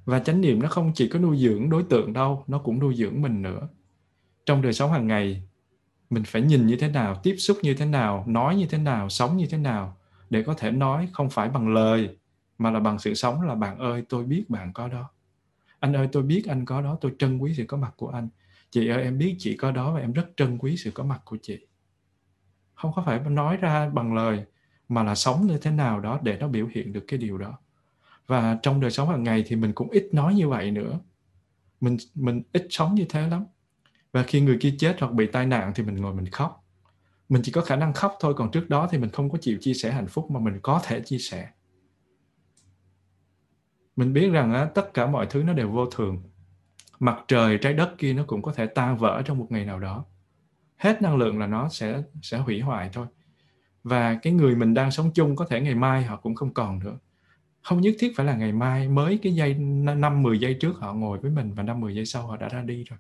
[0.06, 2.96] Và chánh niệm nó không chỉ có nuôi dưỡng đối tượng đâu, nó cũng nuôi
[2.96, 3.68] dưỡng mình nữa.
[4.46, 5.44] Trong đời sống hàng ngày,
[6.10, 9.10] mình phải nhìn như thế nào, tiếp xúc như thế nào, nói như thế nào,
[9.10, 9.98] sống như thế nào
[10.30, 12.18] để có thể nói không phải bằng lời,
[12.58, 15.10] mà là bằng sự sống là bạn ơi, tôi biết bạn có đó.
[15.80, 18.30] Anh ơi, tôi biết anh có đó, tôi trân quý sự có mặt của anh.
[18.70, 21.22] Chị ơi, em biết chị có đó và em rất trân quý sự có mặt
[21.26, 21.68] của chị.
[22.74, 24.46] Không có phải nói ra bằng lời
[24.90, 27.60] mà là sống như thế nào đó để nó biểu hiện được cái điều đó.
[28.28, 31.00] Và trong đời sống hàng ngày thì mình cũng ít nói như vậy nữa.
[31.82, 33.46] Mình mình ít sống như thế lắm.
[34.12, 36.66] Và khi người kia chết hoặc bị tai nạn thì mình ngồi mình khóc.
[37.30, 39.58] Mình chỉ có khả năng khóc thôi còn trước đó thì mình không có chịu
[39.62, 41.50] chia sẻ hạnh phúc mà mình có thể chia sẻ.
[43.96, 46.24] Mình biết rằng á, tất cả mọi thứ nó đều vô thường.
[47.00, 49.80] Mặt trời trái đất kia nó cũng có thể tan vỡ trong một ngày nào
[49.80, 50.06] đó.
[50.78, 53.08] Hết năng lượng là nó sẽ sẽ hủy hoại thôi
[53.86, 56.80] và cái người mình đang sống chung có thể ngày mai họ cũng không còn
[56.80, 56.98] nữa.
[57.62, 60.94] Không nhất thiết phải là ngày mai, mới cái giây năm 10 giây trước họ
[60.94, 63.00] ngồi với mình và năm 10 giây sau họ đã ra đi rồi.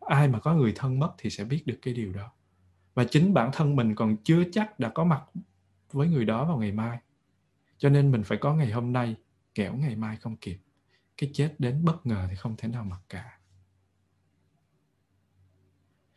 [0.00, 2.32] Ai mà có người thân mất thì sẽ biết được cái điều đó.
[2.94, 5.22] Và chính bản thân mình còn chưa chắc đã có mặt
[5.92, 6.98] với người đó vào ngày mai.
[7.78, 9.16] Cho nên mình phải có ngày hôm nay,
[9.54, 10.58] kẻo ngày mai không kịp.
[11.16, 13.38] Cái chết đến bất ngờ thì không thể nào mặc cả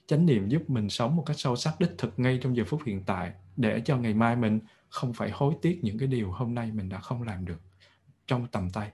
[0.08, 2.82] chánh niệm giúp mình sống một cách sâu sắc, đích thực ngay trong giờ phút
[2.86, 6.56] hiện tại, để cho ngày mai mình không phải hối tiếc những cái điều hôm
[6.56, 7.62] nay mình đã không làm được
[8.28, 8.91] trong tầm tay.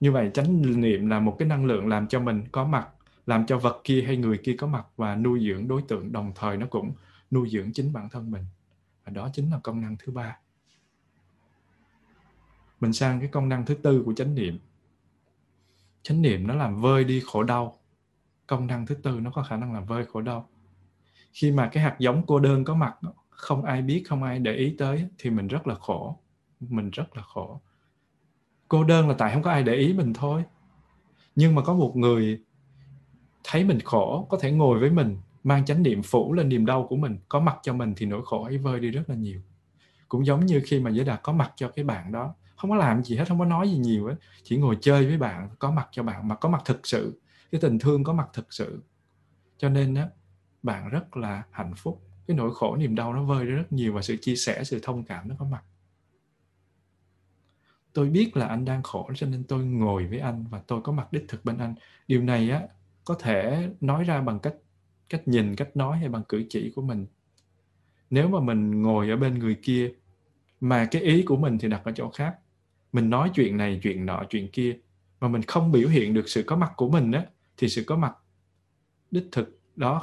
[0.00, 2.88] Như vậy, chánh niệm là một cái năng lượng làm cho mình có mặt,
[3.26, 6.32] làm cho vật kia hay người kia có mặt và nuôi dưỡng đối tượng đồng
[6.34, 6.92] thời nó cũng
[7.30, 8.44] nuôi dưỡng chính bản thân mình.
[9.04, 10.38] Và đó chính là công năng thứ ba.
[12.80, 14.58] Mình sang cái công năng thứ tư của chánh niệm.
[16.02, 17.78] Chánh niệm nó làm vơi đi khổ đau
[18.46, 20.48] công năng thứ tư nó có khả năng làm vơi khổ đau.
[21.32, 22.94] Khi mà cái hạt giống cô đơn có mặt,
[23.30, 26.18] không ai biết, không ai để ý tới, thì mình rất là khổ.
[26.60, 27.60] Mình rất là khổ.
[28.68, 30.44] Cô đơn là tại không có ai để ý mình thôi.
[31.36, 32.40] Nhưng mà có một người
[33.44, 36.86] thấy mình khổ, có thể ngồi với mình, mang chánh niệm phủ lên niềm đau
[36.86, 39.40] của mình, có mặt cho mình thì nỗi khổ ấy vơi đi rất là nhiều.
[40.08, 42.76] Cũng giống như khi mà giới đạt có mặt cho cái bạn đó, không có
[42.76, 45.70] làm gì hết, không có nói gì nhiều hết chỉ ngồi chơi với bạn, có
[45.70, 47.20] mặt cho bạn, mà có mặt thực sự
[47.52, 48.82] cái tình thương có mặt thực sự.
[49.58, 50.08] Cho nên á,
[50.62, 52.02] bạn rất là hạnh phúc.
[52.26, 55.04] Cái nỗi khổ, niềm đau nó vơi rất nhiều và sự chia sẻ, sự thông
[55.04, 55.64] cảm nó có mặt.
[57.92, 60.92] Tôi biết là anh đang khổ, cho nên tôi ngồi với anh và tôi có
[60.92, 61.74] mặt đích thực bên anh.
[62.08, 62.62] Điều này á,
[63.04, 64.54] có thể nói ra bằng cách
[65.08, 67.06] cách nhìn, cách nói hay bằng cử chỉ của mình.
[68.10, 69.92] Nếu mà mình ngồi ở bên người kia
[70.60, 72.36] mà cái ý của mình thì đặt ở chỗ khác.
[72.92, 74.76] Mình nói chuyện này, chuyện nọ, chuyện kia
[75.20, 77.26] mà mình không biểu hiện được sự có mặt của mình á
[77.56, 78.16] thì sự có mặt
[79.10, 80.02] đích thực đó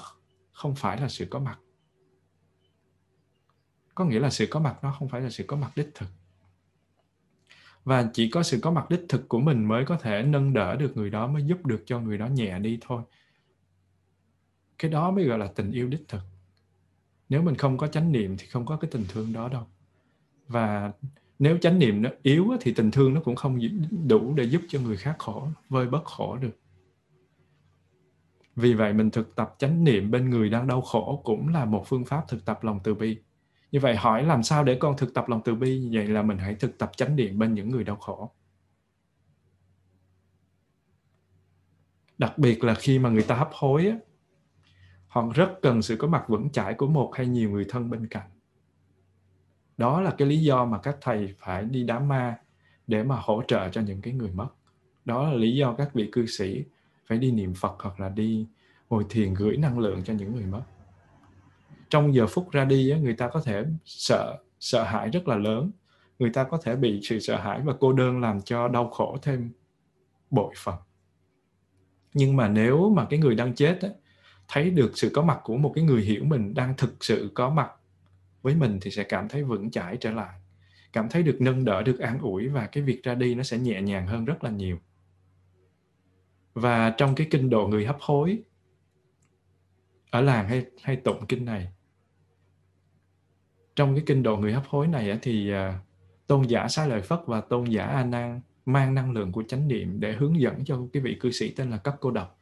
[0.51, 1.59] không phải là sự có mặt.
[3.95, 6.07] Có nghĩa là sự có mặt nó không phải là sự có mặt đích thực.
[7.83, 10.75] Và chỉ có sự có mặt đích thực của mình mới có thể nâng đỡ
[10.75, 13.01] được người đó, mới giúp được cho người đó nhẹ đi thôi.
[14.77, 16.21] Cái đó mới gọi là tình yêu đích thực.
[17.29, 19.67] Nếu mình không có chánh niệm thì không có cái tình thương đó đâu.
[20.47, 20.91] Và
[21.39, 23.59] nếu chánh niệm nó yếu thì tình thương nó cũng không
[24.07, 26.57] đủ để giúp cho người khác khổ, vơi bớt khổ được
[28.59, 31.83] vì vậy mình thực tập chánh niệm bên người đang đau khổ cũng là một
[31.87, 33.17] phương pháp thực tập lòng từ bi.
[33.71, 35.89] Như vậy hỏi làm sao để con thực tập lòng từ bi?
[35.93, 38.31] Vậy là mình hãy thực tập chánh niệm bên những người đau khổ.
[42.17, 43.97] Đặc biệt là khi mà người ta hấp hối á,
[45.07, 48.07] họ rất cần sự có mặt vững chãi của một hay nhiều người thân bên
[48.07, 48.29] cạnh.
[49.77, 52.37] Đó là cái lý do mà các thầy phải đi đám ma
[52.87, 54.49] để mà hỗ trợ cho những cái người mất.
[55.05, 56.63] Đó là lý do các vị cư sĩ
[57.09, 58.47] phải đi niệm phật hoặc là đi
[58.89, 60.61] ngồi thiền gửi năng lượng cho những người mất.
[61.89, 65.71] Trong giờ phút ra đi người ta có thể sợ sợ hãi rất là lớn.
[66.19, 69.17] Người ta có thể bị sự sợ hãi và cô đơn làm cho đau khổ
[69.21, 69.51] thêm
[70.31, 70.75] bội phần.
[72.13, 73.91] Nhưng mà nếu mà cái người đang chết ấy,
[74.47, 77.49] thấy được sự có mặt của một cái người hiểu mình đang thực sự có
[77.49, 77.71] mặt
[78.41, 80.39] với mình thì sẽ cảm thấy vững chãi trở lại.
[80.93, 83.57] Cảm thấy được nâng đỡ được an ủi và cái việc ra đi nó sẽ
[83.57, 84.79] nhẹ nhàng hơn rất là nhiều
[86.53, 88.43] và trong cái kinh độ người hấp hối,
[90.09, 91.67] ở làng hay hay tụng kinh này,
[93.75, 95.79] trong cái kinh độ người hấp hối này thì à,
[96.27, 99.67] tôn giả xá lợi phất và tôn giả a nan mang năng lượng của chánh
[99.67, 102.39] niệm để hướng dẫn cho cái vị cư sĩ tên là cấp cô độc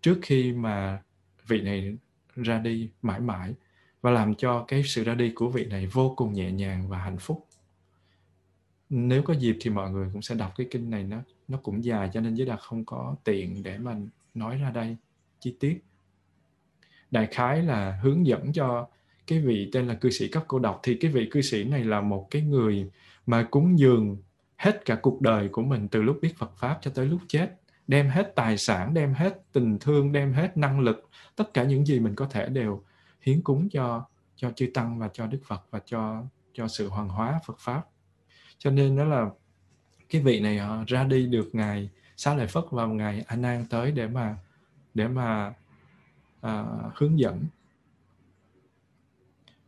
[0.00, 1.02] trước khi mà
[1.46, 1.96] vị này
[2.36, 3.54] ra đi mãi mãi
[4.00, 6.98] và làm cho cái sự ra đi của vị này vô cùng nhẹ nhàng và
[6.98, 7.46] hạnh phúc.
[8.90, 11.18] Nếu có dịp thì mọi người cũng sẽ đọc cái kinh này nó
[11.48, 13.96] nó cũng dài cho nên giới đạt không có tiện để mà
[14.34, 14.96] nói ra đây
[15.40, 15.84] chi tiết.
[17.10, 18.88] Đại khái là hướng dẫn cho
[19.26, 20.80] cái vị tên là cư sĩ cấp cô độc.
[20.82, 22.90] Thì cái vị cư sĩ này là một cái người
[23.26, 24.16] mà cúng dường
[24.56, 27.54] hết cả cuộc đời của mình từ lúc biết Phật pháp cho tới lúc chết.
[27.86, 31.86] Đem hết tài sản, đem hết tình thương, đem hết năng lực, tất cả những
[31.86, 32.82] gì mình có thể đều
[33.20, 34.04] hiến cúng cho
[34.36, 36.22] cho chư tăng và cho đức phật và cho
[36.52, 37.82] cho sự hoàn hóa phật pháp.
[38.58, 39.30] Cho nên đó là
[40.10, 43.64] cái vị này họ ra đi được ngày xá lợi phất vào ngày a nan
[43.70, 44.36] tới để mà
[44.94, 45.54] để mà
[46.40, 47.44] à, hướng dẫn.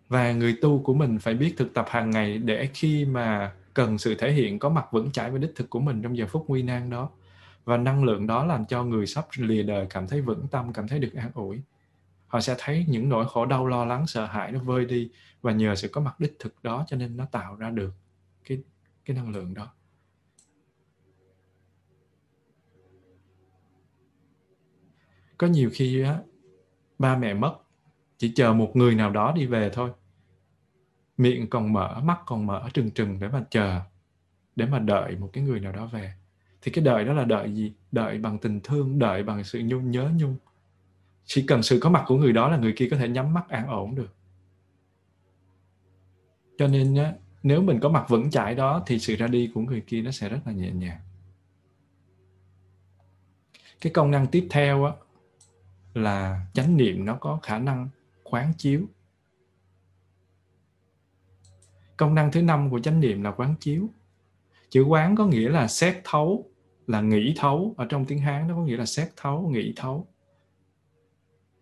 [0.09, 3.99] Và người tu của mình phải biết thực tập hàng ngày để khi mà cần
[3.99, 6.45] sự thể hiện có mặt vững chãi với đích thực của mình trong giờ phút
[6.49, 7.11] nguy nan đó.
[7.64, 10.88] Và năng lượng đó làm cho người sắp lìa đời cảm thấy vững tâm cảm
[10.88, 11.61] thấy được an ủi.
[12.26, 15.11] Họ sẽ thấy những nỗi khổ đau lo lắng sợ hãi nó vơi đi
[15.43, 17.93] và nhờ sự có mặt đích thực đó cho nên nó tạo ra được
[18.45, 18.59] cái
[19.05, 19.72] cái năng lượng đó.
[25.41, 26.18] Có nhiều khi á
[26.99, 27.55] ba mẹ mất
[28.18, 29.91] chỉ chờ một người nào đó đi về thôi.
[31.16, 33.80] Miệng còn mở mắt còn mở trừng trừng để mà chờ
[34.57, 36.12] để mà đợi một cái người nào đó về.
[36.62, 37.72] Thì cái đợi đó là đợi gì?
[37.93, 40.36] Đợi bằng tình thương đợi bằng sự nhung nhớ nhung.
[41.24, 43.49] Chỉ cần sự có mặt của người đó là người kia có thể nhắm mắt
[43.49, 44.14] an ổn được.
[46.59, 49.61] Cho nên á, nếu mình có mặt vững chãi đó thì sự ra đi của
[49.61, 51.01] người kia nó sẽ rất là nhẹ nhàng.
[53.80, 54.93] Cái công năng tiếp theo á,
[55.95, 57.88] là chánh niệm nó có khả năng
[58.24, 58.86] quán chiếu.
[61.97, 63.88] Công năng thứ năm của chánh niệm là quán chiếu.
[64.70, 66.51] Chữ quán có nghĩa là xét thấu
[66.86, 67.74] là nghĩ thấu.
[67.76, 70.07] Ở trong tiếng hán nó có nghĩa là xét thấu nghĩ thấu.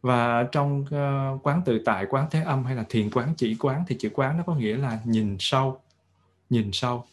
[0.01, 3.85] Và trong uh, quán tự tại quán thế âm hay là thiền quán chỉ quán
[3.87, 5.81] thì chữ quán nó có nghĩa là nhìn sâu
[6.51, 7.05] nhìn sâu.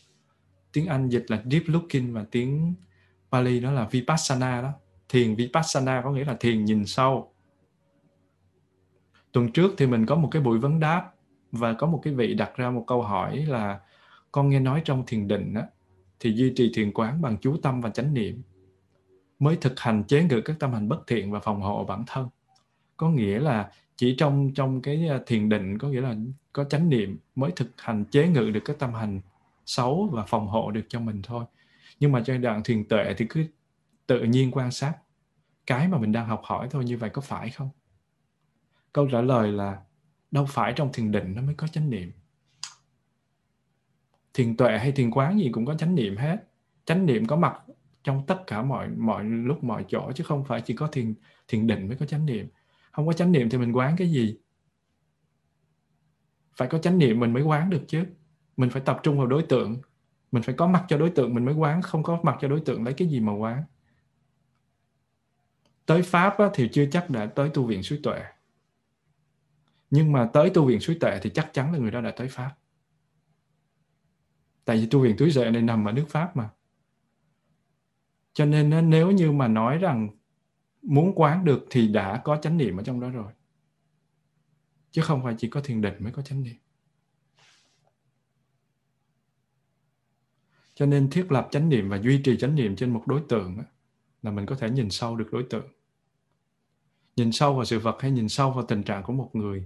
[0.71, 2.73] Tiếng anh dịch là deep looking và tiếng
[3.31, 4.71] Pali nó là vipassana đó
[5.09, 7.33] thiền vipassana có nghĩa là thiền nhìn sâu.
[9.31, 11.11] Tuần trước thì mình có một cái buổi vấn đáp
[11.51, 13.79] và có một cái vị đặt ra một câu hỏi là
[14.31, 15.63] con nghe nói trong thiền định á,
[16.19, 18.41] thì duy trì thiền quán bằng chú tâm và chánh niệm
[19.39, 22.27] mới thực hành chế ngự các tâm hành bất thiện và phòng hộ bản thân.
[22.97, 26.15] Có nghĩa là chỉ trong trong cái ờ, thiền định có nghĩa là
[26.53, 29.21] có chánh niệm mới thực hành chế ngự được các tâm hành
[29.65, 31.45] xấu và phòng hộ được cho mình thôi.
[31.99, 33.45] Nhưng mà giai đoạn thiền tuệ thì cứ
[34.07, 34.93] tự nhiên quan sát
[35.65, 37.69] cái mà mình đang học hỏi thôi như vậy có phải không?
[38.93, 39.81] Câu trả lời là
[40.31, 42.11] đâu phải trong thiền định nó mới có chánh niệm.
[44.33, 46.37] Thiền tuệ hay thiền quán gì cũng có chánh niệm hết.
[46.85, 47.61] Chánh niệm có mặt
[48.03, 51.13] trong tất cả mọi mọi lúc, mọi chỗ, chứ không phải chỉ có thiền
[51.47, 52.47] thiền định mới có chánh niệm.
[52.91, 54.37] Không có chánh niệm thì mình quán cái gì?
[56.57, 58.05] Phải có chánh niệm mình mới quán được chứ.
[58.57, 59.81] Mình phải tập trung vào đối tượng.
[60.31, 62.59] Mình phải có mặt cho đối tượng mình mới quán, không có mặt cho đối
[62.59, 63.63] tượng lấy cái gì mà quán
[65.85, 68.23] tới pháp á, thì chưa chắc đã tới tu viện suối tuệ.
[69.89, 72.27] Nhưng mà tới tu viện suối tuệ thì chắc chắn là người đó đã tới
[72.27, 72.55] pháp.
[74.65, 76.49] Tại vì tu viện túi tuệ này nằm ở nước pháp mà.
[78.33, 80.09] Cho nên nếu như mà nói rằng
[80.81, 83.33] muốn quán được thì đã có chánh niệm ở trong đó rồi.
[84.91, 86.55] Chứ không phải chỉ có thiền định mới có chánh niệm.
[90.73, 93.57] Cho nên thiết lập chánh niệm và duy trì chánh niệm trên một đối tượng
[94.21, 95.74] là mình có thể nhìn sâu được đối tượng
[97.15, 99.65] nhìn sâu vào sự vật hay nhìn sâu vào tình trạng của một người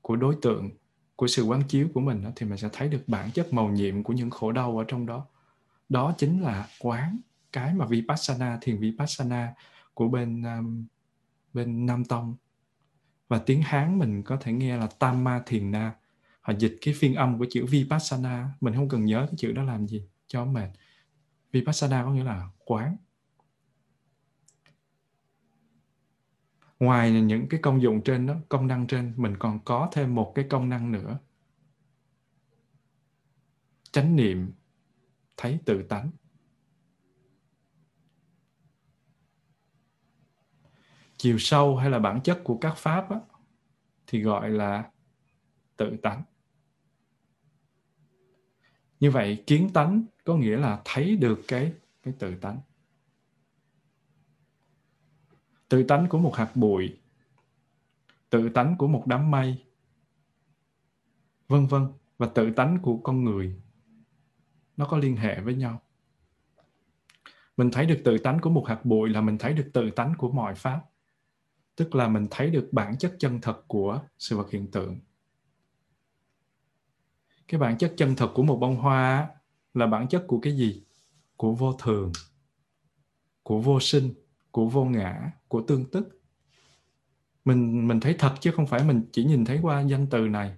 [0.00, 0.70] của đối tượng
[1.16, 4.02] của sự quán chiếu của mình thì mình sẽ thấy được bản chất màu nhiệm
[4.02, 5.26] của những khổ đau ở trong đó.
[5.88, 7.18] Đó chính là quán
[7.52, 9.54] cái mà vipassana thiền vipassana
[9.94, 10.86] của bên um,
[11.52, 12.36] bên Nam Tông.
[13.28, 15.94] Và tiếng Hán mình có thể nghe là Tamma Thiền Na.
[16.40, 18.48] Họ dịch cái phiên âm của chữ Vipassana.
[18.60, 20.68] Mình không cần nhớ cái chữ đó làm gì cho mệt.
[21.52, 22.96] Vipassana có nghĩa là quán.
[26.82, 30.32] Ngoài những cái công dụng trên đó công năng trên mình còn có thêm một
[30.34, 31.18] cái công năng nữa.
[33.92, 34.52] Chánh niệm
[35.36, 36.10] thấy tự tánh.
[41.16, 43.20] Chiều sâu hay là bản chất của các pháp á,
[44.06, 44.90] thì gọi là
[45.76, 46.22] tự tánh.
[49.00, 51.72] Như vậy kiến tánh có nghĩa là thấy được cái
[52.02, 52.60] cái tự tánh
[55.72, 56.96] tự tánh của một hạt bụi.
[58.30, 59.64] Tự tánh của một đám mây.
[61.48, 61.86] Vân vân.
[62.18, 63.60] Và tự tánh của con người.
[64.76, 65.82] Nó có liên hệ với nhau.
[67.56, 70.14] Mình thấy được tự tánh của một hạt bụi là mình thấy được tự tánh
[70.18, 70.80] của mọi pháp.
[71.76, 75.00] Tức là mình thấy được bản chất chân thật của sự vật hiện tượng.
[77.48, 79.28] Cái bản chất chân thật của một bông hoa
[79.74, 80.84] là bản chất của cái gì?
[81.36, 82.12] Của vô thường.
[83.42, 84.14] Của vô sinh.
[84.50, 86.20] Của vô ngã của tương tức.
[87.44, 90.54] Mình mình thấy thật chứ không phải mình chỉ nhìn thấy qua danh từ này.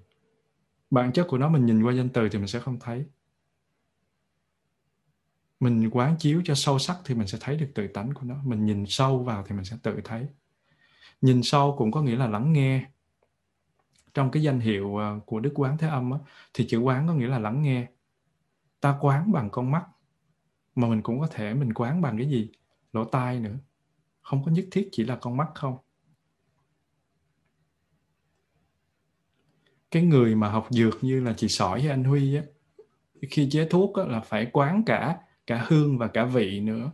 [0.90, 3.04] Bản chất của nó mình nhìn qua danh từ thì mình sẽ không thấy.
[5.60, 8.34] Mình quán chiếu cho sâu sắc thì mình sẽ thấy được tự tánh của nó.
[8.44, 10.26] Mình nhìn sâu vào thì mình sẽ tự thấy.
[11.20, 12.86] Nhìn sâu cũng có nghĩa là lắng nghe.
[14.14, 16.18] Trong cái danh hiệu ờ, của đức quán thế âm á,
[16.54, 17.86] thì chữ quán có nghĩa là lắng nghe.
[18.80, 19.84] Ta quán bằng con mắt
[20.74, 22.50] mà mình cũng có thể mình quán bằng cái gì?
[22.92, 23.56] Lỗ tai nữa
[24.24, 25.76] không có nhất thiết chỉ là con mắt không?
[29.90, 32.42] Cái người mà học dược như là chị sỏi hay anh huy á
[33.30, 36.92] khi chế thuốc á, là phải quán cả cả hương và cả vị nữa.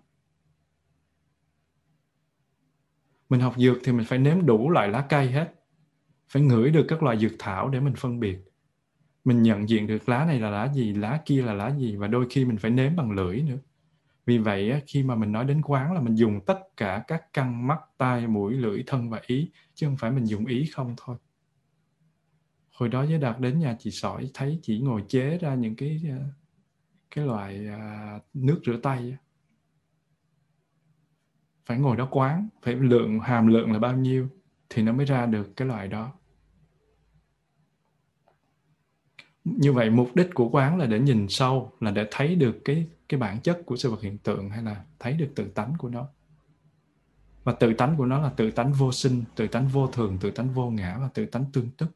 [3.28, 5.54] Mình học dược thì mình phải nếm đủ loại lá cây hết.
[6.28, 8.38] Phải ngửi được các loại dược thảo để mình phân biệt.
[9.24, 12.06] Mình nhận diện được lá này là lá gì lá kia là lá gì và
[12.06, 13.58] đôi khi mình phải nếm bằng lưỡi nữa
[14.26, 17.66] vì vậy khi mà mình nói đến quán là mình dùng tất cả các căn
[17.66, 21.16] mắt, tai, mũi, lưỡi, thân và ý, chứ không phải mình dùng ý không thôi.
[22.72, 26.02] Hồi đó với đạt đến nhà chị sỏi, thấy chị ngồi chế ra những cái
[26.10, 26.24] ờ,
[27.10, 29.16] cái loại à, nước rửa tay
[31.70, 34.28] phải ngồi đó quán, phải lượng, hàm lượng là bao nhiêu
[34.70, 36.12] thì nó mới ra được cái loại đó.
[39.44, 42.86] Như vậy mục đích của quán là để nhìn sâu, là để thấy được cái
[43.11, 45.88] cái bản chất của sự vật hiện tượng hay là thấy được tự tánh của
[45.88, 46.08] nó.
[47.44, 50.30] Và tự tánh của nó là tự tánh vô sinh, tự tánh vô thường, tự
[50.30, 51.86] tánh vô ngã và tự tánh tương tức.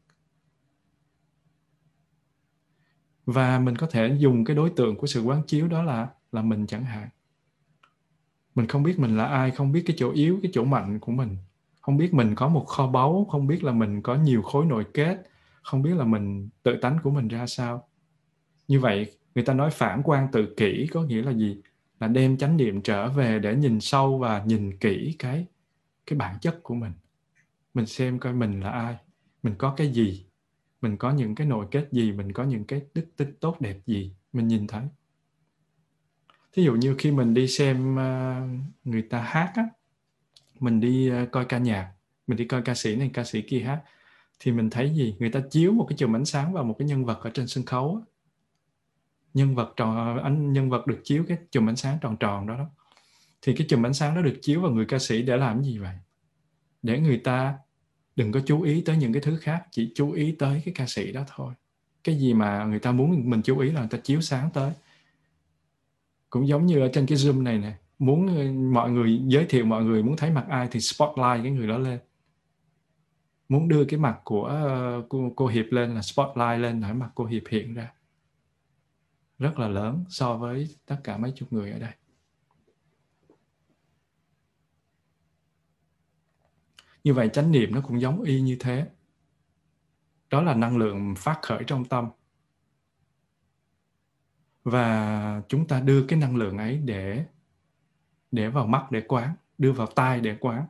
[3.27, 6.43] Và mình có thể dùng cái đối tượng của sự quán chiếu đó là là
[6.43, 7.09] mình chẳng hạn.
[8.55, 11.13] Mình không biết mình là ai, không biết cái chỗ yếu, cái chỗ mạnh của
[11.13, 11.37] mình.
[11.81, 14.85] Không biết mình có một kho báu, không biết là mình có nhiều khối nội
[14.95, 15.29] kết,
[15.63, 17.89] không biết là mình tự tánh của mình ra sao.
[18.69, 21.61] Như vậy người ta nói phản quan tự kỷ có nghĩa là gì?
[22.01, 25.47] Là đem chánh niệm trở về để nhìn sâu và nhìn kỹ cái
[26.07, 26.93] cái bản chất của mình.
[27.75, 28.97] Mình xem coi mình là ai,
[29.43, 30.25] mình có cái gì,
[30.81, 33.77] mình có những cái nội kết gì, mình có những cái đức tính tốt đẹp
[33.87, 34.83] gì, mình nhìn thấy.
[36.53, 38.41] Thí dụ như khi mình đi xem ờ,
[38.85, 39.65] người ta hát á,
[40.61, 41.93] mình đi ờ, coi ca nhạc,
[42.27, 43.83] mình đi coi ca sĩ này, ca sĩ kia hát,
[44.41, 45.17] thì mình thấy gì?
[45.19, 47.47] Người ta chiếu một cái chùm ánh sáng vào một cái nhân vật ở trên
[47.47, 48.14] sân khấu á
[49.35, 52.57] nhân vật tròn anh nhân vật được chiếu cái chùm ánh sáng tròn tròn đó
[52.57, 52.67] đó.
[53.43, 55.79] Thì cái chùm ánh sáng đó được chiếu vào người ca sĩ để làm gì
[55.79, 55.95] vậy?
[56.83, 57.55] Để người ta
[58.17, 60.87] đừng có chú ý tới những cái thứ khác chỉ chú ý tới cái ca
[60.87, 61.55] sĩ đó thôi.
[62.05, 64.73] Cái gì mà người ta muốn mình chú ý là người ta chiếu sáng tới.
[66.31, 69.65] Cũng giống như ở trên cái zoom này nè muốn ờ, mọi người giới thiệu
[69.65, 71.99] mọi người muốn thấy mặt ai thì spotlight cái người đó lên.
[73.49, 77.11] Muốn đưa cái mặt của ờ, cô, cô hiệp lên là spotlight lên để mặt
[77.15, 77.93] cô hiệp hiện ra
[79.39, 81.93] rất là lớn so với tất cả mấy chục người ở đây.
[87.05, 88.89] Như vậy chánh niệm nó cũng giống y như thế.
[90.31, 92.09] Đó là năng lượng phát khởi trong tâm.
[94.65, 97.27] Và chúng ta đưa cái năng lượng ấy để
[98.31, 100.67] để vào mắt để quán, đưa vào tai để quán.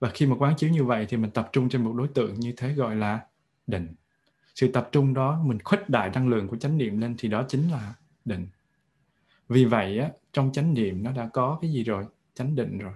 [0.00, 2.34] Và khi mà quán chiếu như vậy thì mình tập trung trên một đối tượng
[2.34, 3.26] như thế gọi là
[3.66, 3.94] định
[4.58, 7.44] sự tập trung đó mình khuếch đại năng lượng của chánh niệm lên thì đó
[7.48, 7.94] chính là
[8.24, 8.46] định.
[9.48, 12.04] Vì vậy á, trong chánh niệm nó đã có cái gì rồi?
[12.34, 12.92] Chánh định rồi.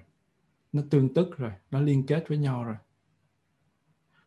[0.73, 2.77] Nó tương tức rồi nó liên kết với nhau rồi.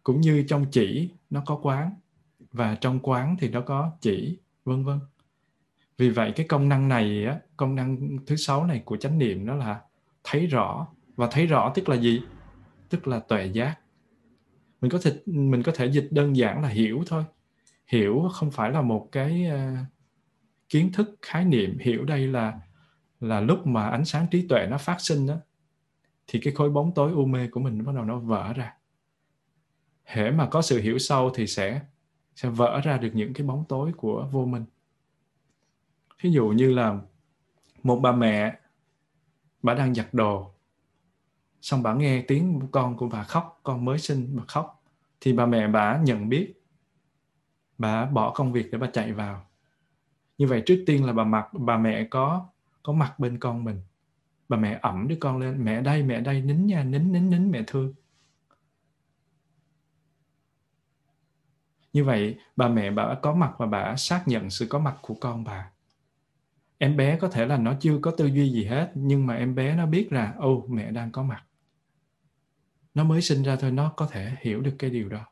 [0.03, 1.91] Cũng như trong chỉ nó có quán.
[2.51, 4.99] Và trong quán thì nó có chỉ vân vân.
[5.97, 9.45] Vì vậy cái công năng này á công năng thứ sáu này của chánh niệm
[9.45, 9.81] đó là
[10.23, 10.87] thấy rõ.
[11.15, 12.21] Và thấy rõ tức là gì?
[12.89, 13.75] Tức là tuệ giác
[14.81, 17.23] mình có thể mình có thể dịch đơn giản là hiểu thôi.
[17.87, 19.77] Hiểu không phải là một cái uh,
[20.69, 21.77] kiến thức khái niệm.
[21.79, 22.59] Hiểu đây là
[23.19, 25.35] là lúc mà ánh sáng trí tuệ nó phát sinh đó
[26.27, 28.73] thì cái khối bóng tối u mê của mình bắt đầu nó vỡ ra.
[30.03, 31.81] Hễ mà có sự hiểu sâu thì sẽ
[32.35, 34.65] sẽ vỡ ra được những cái bóng tối của vô minh.
[36.21, 36.99] Ví dụ như là
[37.83, 38.59] một bà mẹ
[39.61, 40.54] bà đang giặt đồ
[41.65, 44.83] xong bà nghe tiếng con của bà khóc, con mới sinh bà khóc.
[45.21, 46.53] Thì bà mẹ bà nhận biết.
[47.77, 49.45] Bà bỏ công việc để bà chạy vào.
[50.37, 52.47] Như vậy trước tiên là bà mặc, bà mẹ có
[52.83, 53.81] có mặt bên con mình.
[54.49, 57.51] Bà mẹ ẩm đứa con lên, mẹ đây mẹ đây, nín nha, nín nín nín,
[57.51, 57.93] mẹ thương.
[61.93, 65.15] Như vậy bà mẹ bà có mặt và bà xác nhận sự có mặt của
[65.21, 65.71] con bà.
[66.77, 69.55] Em bé có thể là nó chưa có tư duy gì hết, nhưng mà em
[69.55, 71.44] bé nó biết là ô mẹ đang có mặt
[72.95, 75.25] nó mới sinh ra thôi, nó có thể hiểu được cái điều đó.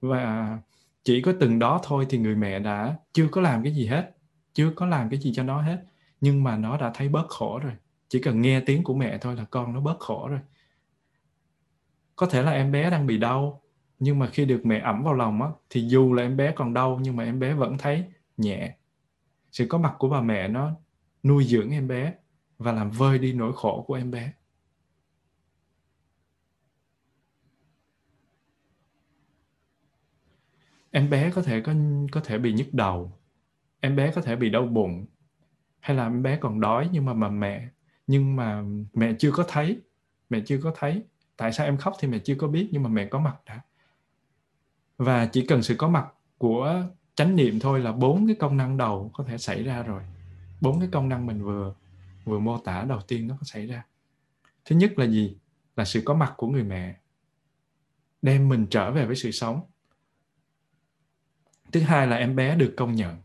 [0.00, 0.58] Và
[1.04, 4.16] chỉ có từng đó thôi thì người mẹ đã chưa có làm cái gì hết,
[4.54, 5.84] chưa có làm cái gì cho nó hết.
[6.20, 7.72] Nhưng mà nó đã thấy bớt khổ rồi.
[8.08, 10.40] Chỉ cần nghe tiếng của mẹ thôi là con nó bớt khổ rồi.
[12.16, 13.62] Có thể là em bé đang bị đau,
[13.98, 16.74] nhưng mà khi được mẹ ẩm vào lòng á, thì dù là em bé còn
[16.74, 18.04] đau, nhưng mà em bé vẫn thấy
[18.36, 18.76] nhẹ.
[19.52, 20.72] Sự có mặt của bà mẹ nó
[21.22, 22.12] nuôi dưỡng em bé
[22.58, 24.32] và làm vơi đi nỗi khổ của em bé.
[30.92, 31.74] Em bé có thể có
[32.12, 33.12] có thể bị nhức đầu,
[33.80, 35.06] em bé có thể bị đau bụng,
[35.80, 37.68] hay là em bé còn đói nhưng mà mà mẹ,
[38.06, 38.62] nhưng mà
[38.94, 39.80] mẹ chưa có thấy,
[40.30, 41.02] mẹ chưa có thấy.
[41.36, 43.60] Tại sao em khóc thì mẹ chưa có biết nhưng mà mẹ có mặt đã.
[44.98, 46.06] Và chỉ cần sự có mặt
[46.38, 46.84] của
[47.14, 50.02] chánh niệm thôi là bốn cái công năng đầu có thể xảy ra rồi.
[50.60, 51.74] Bốn cái công năng mình vừa
[52.24, 53.86] vừa mô tả đầu tiên nó có xảy ra.
[54.64, 55.36] Thứ nhất là gì?
[55.76, 56.96] Là sự có mặt của người mẹ,
[58.22, 59.60] đem mình trở về với sự sống
[61.72, 63.16] thứ hai là em bé được công nhận,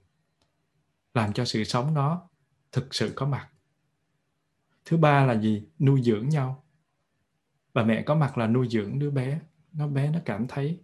[1.13, 2.29] làm cho sự sống nó
[2.71, 3.49] thực sự có mặt.
[4.85, 5.67] Thứ ba là gì?
[5.79, 6.63] Nuôi dưỡng nhau.
[7.73, 9.39] Bà mẹ có mặt là nuôi dưỡng đứa bé.
[9.73, 10.79] Nó bé, nó cảm thấy,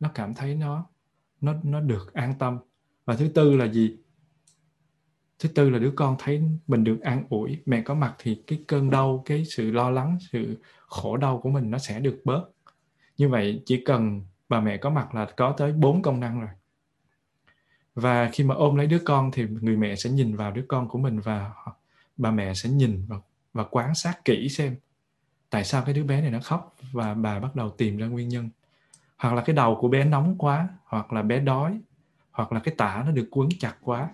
[0.00, 0.86] nó cảm thấy nó
[1.40, 2.58] nó nó được an tâm.
[3.04, 3.96] Và thứ tư là gì?
[5.38, 7.62] Thứ tư là đứa con thấy mình được an ủi.
[7.66, 10.56] Mẹ có mặt thì cái cơn đau, cái sự lo lắng, sự
[10.86, 12.50] khổ đau của mình nó sẽ được bớt.
[13.16, 16.50] Như vậy chỉ cần bà mẹ có mặt là có tới bốn công năng rồi
[17.94, 20.88] và khi mà ôm lấy đứa con thì người mẹ sẽ nhìn vào đứa con
[20.88, 21.52] của mình và
[22.16, 23.16] bà mẹ sẽ nhìn và,
[23.52, 24.76] và quan sát kỹ xem
[25.50, 28.28] tại sao cái đứa bé này nó khóc và bà bắt đầu tìm ra nguyên
[28.28, 28.48] nhân.
[29.16, 31.80] Hoặc là cái đầu của bé nóng quá hoặc là bé đói
[32.30, 34.10] hoặc là cái tả nó được quấn chặt quá.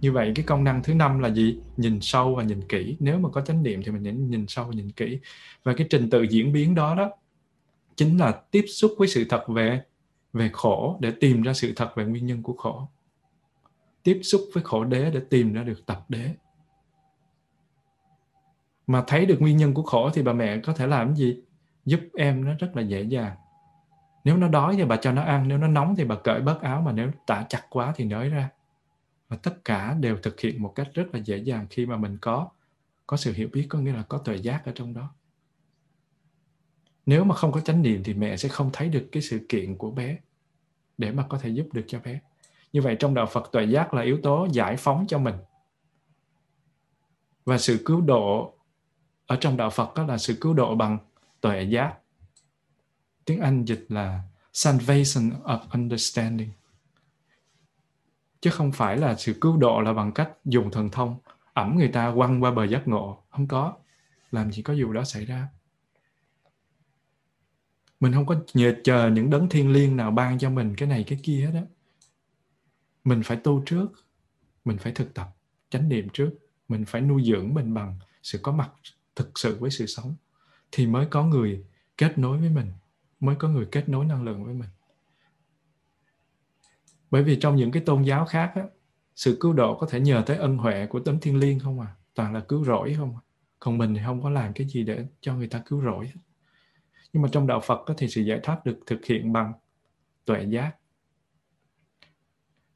[0.00, 1.58] Như vậy cái công năng thứ năm là gì?
[1.76, 2.96] Nhìn sâu và nhìn kỹ.
[3.00, 5.18] Nếu mà có chánh niệm thì mình nhìn, nhìn sâu và nhìn kỹ.
[5.62, 7.10] Và cái trình tự diễn biến đó đó
[7.96, 9.82] chính là tiếp xúc với sự thật về
[10.32, 12.88] về khổ, để tìm ra sự thật về nguyên nhân của khổ.
[14.02, 16.34] Tiếp xúc với khổ đế để tìm ra được tập đế.
[18.86, 21.42] Mà thấy được nguyên nhân của khổ thì bà mẹ có thể làm gì?
[21.84, 23.36] Giúp em nó rất là dễ dàng.
[24.24, 26.60] Nếu nó đói thì bà cho nó ăn, nếu nó nóng thì bà cởi bớt
[26.60, 28.50] áo, mà nếu tả chặt quá thì nới ra.
[29.28, 32.18] Và tất cả đều thực hiện một cách rất là dễ dàng khi mà mình
[32.20, 32.48] có
[33.06, 35.14] có sự hiểu biết, có nghĩa là có tuệ giác ở trong đó
[37.10, 39.76] nếu mà không có chánh niệm thì mẹ sẽ không thấy được cái sự kiện
[39.76, 40.18] của bé
[40.98, 42.20] để mà có thể giúp được cho bé.
[42.72, 45.34] Như vậy trong đạo phật, tuệ giác là yếu tố giải phóng cho mình.
[47.44, 48.54] Và sự cứu độ
[49.26, 50.98] ở trong đạo phật đó là sự cứu độ bằng
[51.40, 51.94] tuệ giác.
[53.24, 56.50] Tiếng anh dịch là salvation of understanding.
[58.40, 61.18] Chứ không phải là sự cứu độ là bằng cách dùng thần thông
[61.54, 63.22] ẩm người ta quăng qua bờ giác ngộ.
[63.30, 63.74] Không có.
[64.30, 65.48] Làm gì có điều đó xảy ra
[68.00, 71.04] mình không có nhờ chờ những đấng thiên liêng nào ban cho mình cái này
[71.04, 71.64] cái kia hết á.
[73.04, 73.92] Mình phải tu trước
[74.64, 75.28] mình phải thực tập
[75.70, 76.30] chánh niệm trước.
[76.68, 78.70] Mình phải nuôi dưỡng mình bằng sự có mặt
[79.16, 80.14] thực sự với sự sống.
[80.72, 81.64] Thì mới có người
[81.96, 82.72] kết nối với mình
[83.20, 84.68] mới có người kết nối năng lượng với mình.
[87.10, 88.62] Bởi vì trong những cái tôn giáo khác á,
[89.16, 91.94] sự cứu độ có thể nhờ tới ân huệ của tấm thiên liêng không à?
[92.14, 93.20] Toàn là cứu rỗi không à.
[93.58, 96.12] còn mình thì không có làm cái gì để cho người ta cứu rỗi
[97.12, 99.52] nhưng mà trong đạo Phật thì sự giải thoát được thực hiện bằng
[100.24, 100.72] tuệ giác.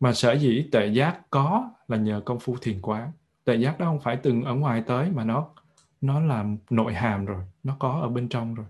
[0.00, 3.12] Mà sở dĩ tuệ giác có là nhờ công phu thiền quán.
[3.44, 5.48] Tuệ giác đó không phải từng ở ngoài tới mà nó
[6.00, 8.66] nó là nội hàm rồi, nó có ở bên trong rồi.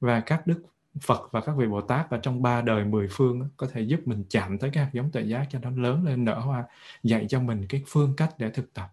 [0.00, 0.62] Và các đức
[1.00, 4.00] Phật và các vị Bồ Tát ở trong ba đời mười phương có thể giúp
[4.04, 6.64] mình chạm tới các hạt giống tuệ giác cho nó lớn lên, nở hoa,
[7.02, 8.92] dạy cho mình cái phương cách để thực tập.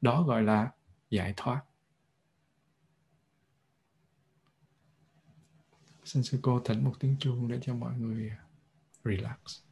[0.00, 0.70] Đó gọi là
[1.10, 1.62] giải thoát.
[6.04, 8.44] Xin sư cô thỉnh một tiếng chuông để cho mọi người à,
[9.04, 9.62] relax.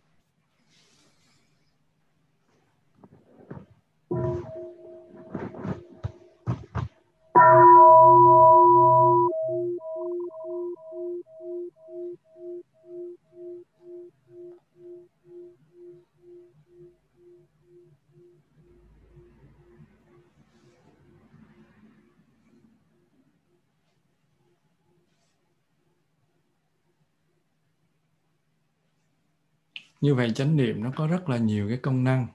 [30.01, 32.27] Như vậy chánh niệm nó có rất là nhiều cái công năng.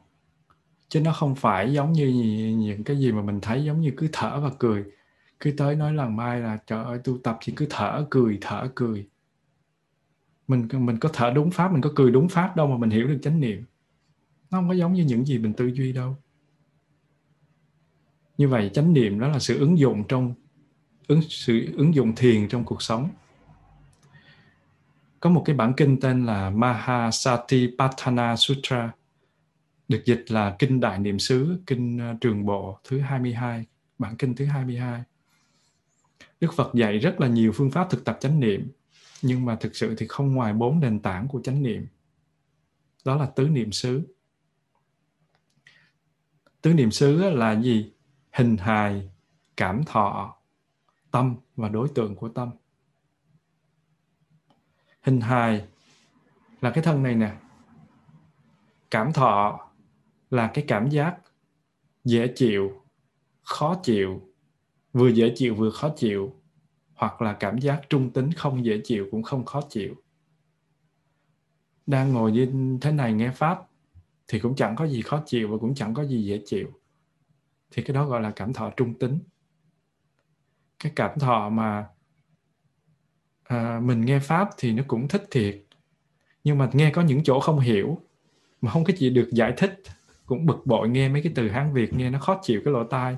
[0.89, 2.07] Chứ nó không phải giống như
[2.57, 4.83] những cái gì mà mình thấy giống như cứ thở và cười.
[5.39, 8.71] Cứ tới nói lần mai là, trời ơi, tu tập chỉ cứ thở, cười thở,
[8.75, 9.07] cười.
[10.47, 13.07] Mình mình có thở đúng pháp, mình có cười đúng pháp đâu mà mình hiểu
[13.07, 13.63] được chánh niệm.
[14.51, 16.17] Nó không có giống như những gì mình tư duy đâu.
[18.37, 20.33] Như vậy chánh niệm đó là sự ứng dụng trong,
[21.07, 23.09] ứng, sự ứng dụng thiền trong cuộc sống
[25.25, 28.91] có một cái bản kinh tên là Mahasatipatthana Sutra
[29.87, 33.65] được dịch là Kinh Đại Niệm xứ, Kinh ờ, Trường Bộ thứ 22,
[33.97, 35.03] bản kinh thứ 22.
[36.39, 38.71] Đức Phật dạy rất là nhiều phương pháp thực tập chánh niệm,
[39.21, 41.87] nhưng mà thực sự thì không ngoài bốn nền tảng của chánh niệm.
[43.05, 44.01] Đó là tứ niệm xứ.
[46.61, 47.91] Tứ niệm xứ là gì?
[48.31, 49.09] Hình hài,
[49.57, 50.37] cảm thọ,
[51.11, 52.49] tâm và đối tượng của tâm
[55.05, 55.65] hình hài
[56.61, 57.35] là cái thân này nè.
[58.91, 59.69] Cảm thọ
[60.29, 61.17] là cái cảm giác
[62.03, 62.83] dễ chịu,
[63.43, 64.21] khó chịu,
[64.93, 66.35] vừa dễ chịu vừa khó chịu,
[66.93, 69.95] hoặc là cảm giác trung tính không dễ chịu cũng không khó chịu.
[71.85, 73.59] Đang ngồi như thế này nghe pháp
[74.27, 76.71] thì cũng chẳng có gì khó chịu và cũng chẳng có gì dễ chịu.
[77.71, 79.19] Thì cái đó gọi là cảm thọ trung tính.
[80.79, 81.87] Cái cảm thọ mà
[83.47, 85.61] à, mình nghe pháp thì nó cũng thích thiệt.
[86.43, 87.99] Nhưng mà nghe có những chỗ không hiểu
[88.61, 89.81] mà không có gì được giải thích
[90.25, 92.83] cũng bực bội nghe mấy cái từ hán việt nghe nó khó chịu cái lỗ
[92.83, 93.17] tai.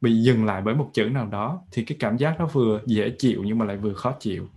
[0.00, 3.10] Bị dừng lại bởi một chữ nào đó thì cái cảm giác nó vừa dễ
[3.18, 4.48] chịu nhưng mà lại vừa khó chịu.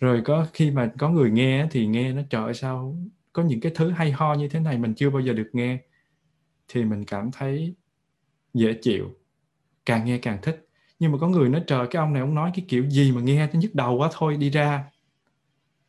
[0.00, 2.96] Rồi có khi mà có người nghe thì nghe nó trời sao
[3.32, 5.78] có những cái thứ hay ho như thế này mình chưa bao giờ được nghe?
[6.68, 7.74] Thì mình cảm thấy
[8.54, 9.14] dễ chịu
[9.86, 10.65] càng nghe càng thích
[10.98, 13.20] nhưng mà có người nói, trời, cái ông này ông nói cái kiểu gì mà
[13.20, 14.84] nghe nó nhức đầu quá, thôi đi ra.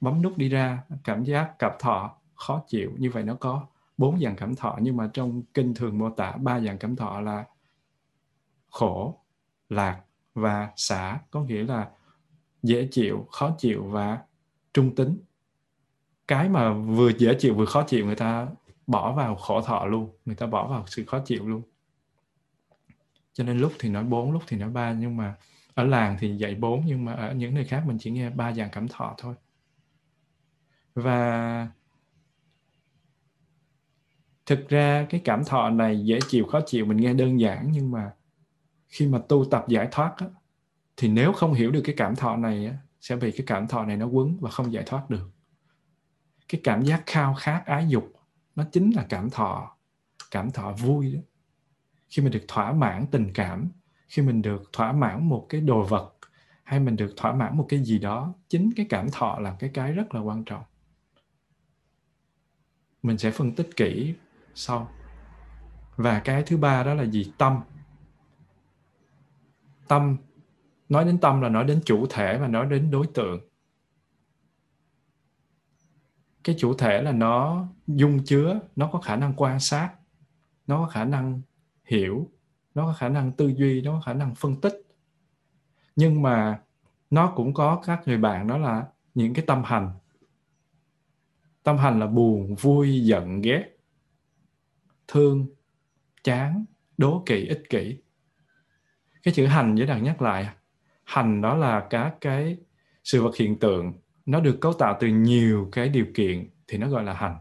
[0.02, 2.92] Bấm nút đi ra, cảm giác cặp thọ khó chịu.
[2.98, 3.66] Như vậy nó có
[3.98, 7.22] bốn dạng cảm thọ, nhưng mà trong kinh thường mô tả, ba dạng cảm thọ
[7.22, 7.46] là
[8.70, 9.18] khổ,
[9.70, 10.02] lạc
[10.34, 11.20] và xả.
[11.32, 11.90] Có nghĩa là
[12.64, 14.20] dễ chịu, khó chịu và
[14.74, 15.18] trung tính.
[16.28, 18.48] Cái mà vừa dễ chịu vừa khó chịu, người ta
[18.88, 20.10] bỏ vào khổ thọ luôn.
[20.26, 21.62] Người ta bỏ vào sự khó chịu luôn
[23.38, 25.36] cho nên lúc thì nói bốn lúc thì nói ba nhưng mà
[25.74, 28.54] ở làng thì dạy bốn nhưng mà ở những nơi khác mình chỉ nghe ba
[28.54, 29.36] dạng cảm thọ thôi.
[30.96, 31.68] Và
[34.46, 37.92] thực ra cái cảm thọ này dễ chịu khó chịu mình nghe đơn giản nhưng
[37.92, 38.12] mà
[38.88, 40.28] khi mà tu tập giải thoát á,
[40.98, 43.86] thì nếu không hiểu được cái cảm thọ này á, sẽ bị cái cảm thọ
[43.86, 45.30] này nó quấn và không giải thoát được.
[46.48, 48.14] Cái cảm giác khao khát ái dục
[48.56, 49.78] nó chính là cảm thọ
[50.32, 51.22] cảm thọ vui đó
[52.10, 53.70] khi mình được thỏa mãn tình cảm,
[54.08, 56.14] khi mình được thỏa mãn một cái đồ vật,
[56.64, 59.70] hay mình được thỏa mãn một cái gì đó, chính cái cảm thọ là cái
[59.74, 60.64] cái rất là quan trọng.
[63.04, 64.14] Mình sẽ phân tích kỹ
[64.56, 64.92] sau.
[65.96, 67.34] Và cái thứ ba đó là gì?
[67.38, 67.60] Tâm.
[69.88, 70.18] Tâm,
[70.90, 73.40] nói đến tâm là nói đến chủ thể và nói đến đối tượng.
[76.44, 79.94] Cái chủ thể là nó dung chứa, nó có khả năng quan sát,
[80.68, 81.42] nó có khả năng
[81.88, 82.32] hiểu,
[82.76, 84.82] nó có khả năng tư duy, nó có khả năng phân tích.
[85.96, 86.62] Nhưng mà
[87.10, 89.92] nó cũng có các người bạn đó là những cái tâm hành.
[91.64, 93.78] Tâm hành là buồn, vui, giận, ghét,
[95.08, 95.48] thương,
[96.24, 96.66] chán,
[96.98, 97.98] đố kỵ, ích kỷ.
[99.24, 100.50] Cái chữ hành với đằng nhắc lại.
[101.04, 102.58] Hành đó là các cái
[103.04, 103.94] sự vật hiện tượng.
[104.26, 107.38] Nó được cấu tạo từ nhiều cái điều kiện thì nó gọi là hành.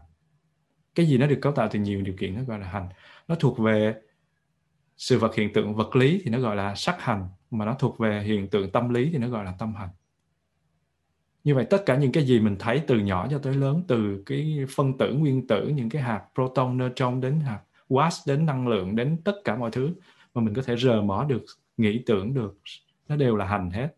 [0.95, 2.89] Cái gì nó được cấu tạo từ nhiều điều kiện nó gọi là hành?
[3.27, 3.95] Nó thuộc về
[4.97, 7.99] sự vật hiện tượng vật lý thì nó gọi là sắc hành, mà nó thuộc
[7.99, 9.89] về hiện tượng tâm lý thì nó gọi là tâm hành.
[11.43, 14.23] Như vậy tất cả những cái gì mình thấy từ nhỏ cho tới lớn, từ
[14.25, 18.67] cái phân tử, nguyên tử, những cái hạt proton, neutron đến hạt watts đến năng
[18.67, 19.93] lượng, đến tất cả mọi thứ
[20.33, 21.45] mà mình có thể rờ mỏ được,
[21.77, 22.57] nghĩ tưởng được,
[23.07, 23.95] nó đều là hành hết.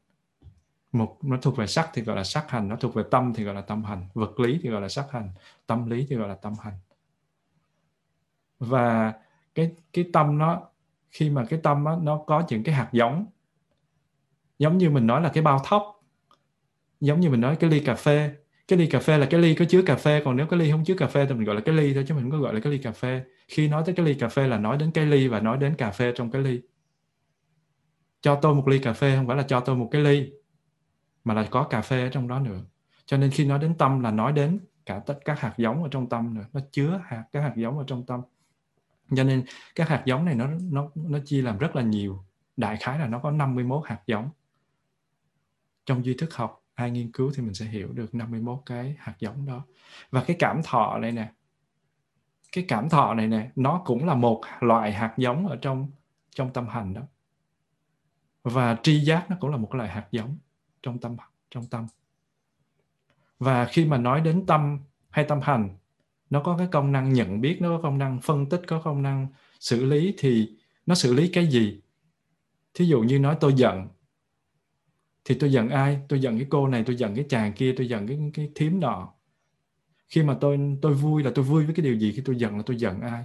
[0.92, 3.44] Một, nó thuộc về sắc thì gọi là sắc hành, nó thuộc về tâm thì
[3.44, 5.30] gọi là tâm hành, vật lý thì gọi là sắc hành,
[5.68, 6.74] tâm lý thì gọi là tâm hành.
[8.60, 9.14] Và
[9.56, 10.62] cái cái tâm nó
[11.12, 13.26] khi mà cái tâm á, nó có những cái hạt giống.
[14.60, 16.04] Giống như mình nói là cái bao thóc.
[17.02, 18.36] Giống như mình nói cái ly cà phê.
[18.68, 20.72] Cái ly cà phê là cái ly có chứa cà phê còn nếu cái ly
[20.72, 22.38] không chứa cà phê thì mình gọi là cái ly thôi chứ mình không có
[22.38, 23.24] gọi là cái ly cà phê.
[23.48, 25.76] Khi nói tới cái ly cà phê là nói đến cái ly và nói đến
[25.76, 26.62] cà phê trong cái ly.
[28.22, 30.32] Cho tôi một ly cà phê không phải là cho tôi một cái ly
[31.24, 32.60] mà là có cà phê ở trong đó nữa.
[33.06, 35.90] Cho nên khi nói đến tâm là nói đến cả tất các hạt giống ở
[35.92, 36.46] trong tâm nữa.
[36.54, 38.22] Nó chứa hạt các hạt giống ở trong tâm
[39.16, 39.46] cho nên
[39.76, 42.24] các hạt giống này nó nó nó chia làm rất là nhiều.
[42.58, 44.30] Đại khái là nó có 51 hạt giống.
[45.86, 49.16] Trong duy thức học, ai nghiên cứu thì mình sẽ hiểu được 51 cái hạt
[49.20, 49.66] giống đó.
[50.12, 51.32] Và cái cảm thọ này nè,
[52.52, 55.92] cái cảm thọ này nè, nó cũng là một loại hạt giống ở trong
[56.36, 57.02] trong tâm hành đó.
[58.44, 60.38] Và tri giác nó cũng là một loại hạt giống
[60.82, 61.18] trong tâm
[61.52, 61.88] trong tâm.
[63.40, 64.80] Và khi mà nói đến tâm
[65.10, 65.78] hay tâm hành
[66.30, 69.02] nó có cái công năng nhận biết, nó có công năng phân tích, có công
[69.02, 69.28] năng
[69.60, 70.14] xử lý.
[70.18, 71.82] Thì nó xử lý cái gì?
[72.74, 73.88] Thí dụ như nói tôi giận,
[75.26, 76.00] thì tôi giận ai?
[76.10, 78.80] Tôi giận cái cô này, tôi giận cái chàng kia, tôi giận cái cái thím
[78.80, 79.14] nọ.
[80.08, 82.12] Khi mà tôi tôi vui là tôi vui với cái điều gì?
[82.16, 83.24] Khi tôi giận là tôi giận ai?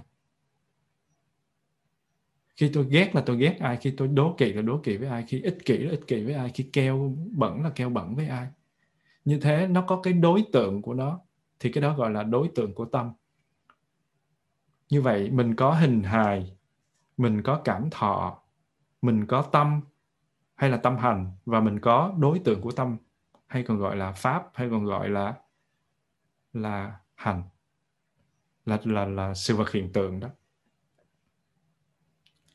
[2.55, 3.77] Khi tôi ghét là tôi ghét ai?
[3.77, 5.23] Khi tôi đố kỵ là đố kỵ với ai?
[5.27, 6.51] Khi ích kỷ là ích kỷ với ai?
[6.53, 8.47] Khi keo bẩn là keo bẩn với ai?
[9.25, 11.19] Như thế nó có cái đối tượng của nó
[11.59, 13.13] thì cái đó gọi là đối tượng của tâm.
[14.89, 16.57] Như vậy, mình có hình hài,
[17.17, 18.43] mình có cảm thọ,
[19.01, 19.81] mình có tâm
[20.55, 22.97] hay là tâm hành, và mình có đối tượng của tâm,
[23.47, 25.33] hay còn gọi là pháp, hay còn gọi là
[26.53, 27.43] là hành,
[28.65, 30.29] là là là sự vật hiện tượng đó.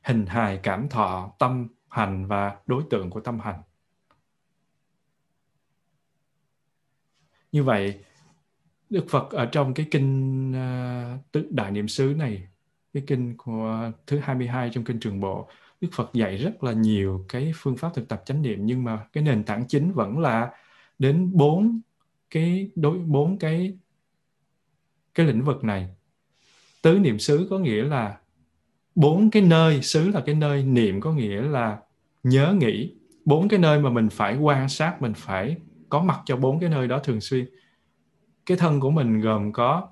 [0.04, 3.62] Hình hài, cảm thọ, tâm hành và đối tượng của tâm hành.
[7.52, 8.04] Như vậy
[8.90, 10.50] Đức Phật ở trong cái kinh
[11.36, 12.48] uh, Đại Niệm xứ này,
[12.92, 15.48] cái kinh của thứ 22 trong kinh Trường Bộ,
[15.80, 18.98] Đức Phật dạy rất là nhiều cái phương pháp thực tập chánh niệm nhưng mà
[19.12, 20.50] cái nền tảng chính vẫn là
[20.98, 21.80] đến bốn
[22.30, 23.78] cái đối bốn cái
[25.14, 25.88] cái lĩnh vực này.
[26.82, 28.18] Tứ niệm xứ có nghĩa là
[28.94, 31.78] bốn cái nơi xứ là cái nơi niệm có nghĩa là
[32.22, 32.94] nhớ nghĩ
[33.24, 35.56] bốn cái nơi mà mình phải quan sát mình phải
[35.88, 37.46] có mặt cho bốn cái nơi đó thường xuyên
[38.46, 39.88] cái thân của mình gồm có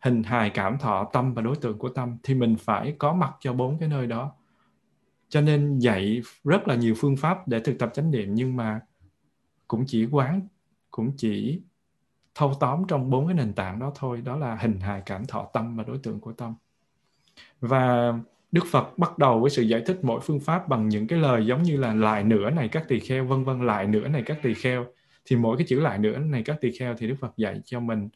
[0.00, 3.32] hình hài cảm thọ, tâm và đối tượng của tâm, thì mình phải có mặt
[3.40, 4.32] cho bốn cái nơi đó.
[5.28, 8.80] Cho nên dạy rất là nhiều phương pháp để thực tập chánh niệm, nhưng mà
[9.68, 10.40] cũng chỉ quán,
[10.90, 11.62] cũng chỉ
[12.34, 14.22] thâu tóm trong bốn cái nền tảng đó thôi.
[14.24, 16.54] Đó là hình hài cảm thọ, tâm và đối tượng của tâm.
[17.60, 18.14] Và
[18.52, 21.46] Đức Phật bắt đầu với sự giải thích mỗi phương pháp bằng những cái lời
[21.46, 24.38] giống như là lại nữa này các tỳ kheo vân vân, lại nữa này các
[24.42, 24.86] tỳ kheo
[25.24, 27.80] thì mỗi cái chữ lại nữa này các tỳ kheo thì Đức Phật dạy cho
[27.80, 28.08] mình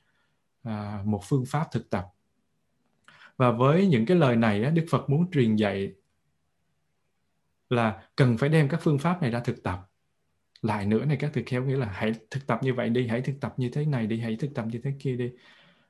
[0.62, 2.06] à, một phương pháp thực tập.
[3.36, 5.93] Và với những cái lời này Đức Phật muốn truyền dạy
[7.70, 9.90] là cần phải đem các phương pháp này ra thực tập.
[10.62, 13.20] Lại nữa này các tỳ kheo nghĩa là hãy thực tập như vậy đi hãy
[13.20, 15.31] thực tập như thế này đi hãy thực tập như thế kia đi.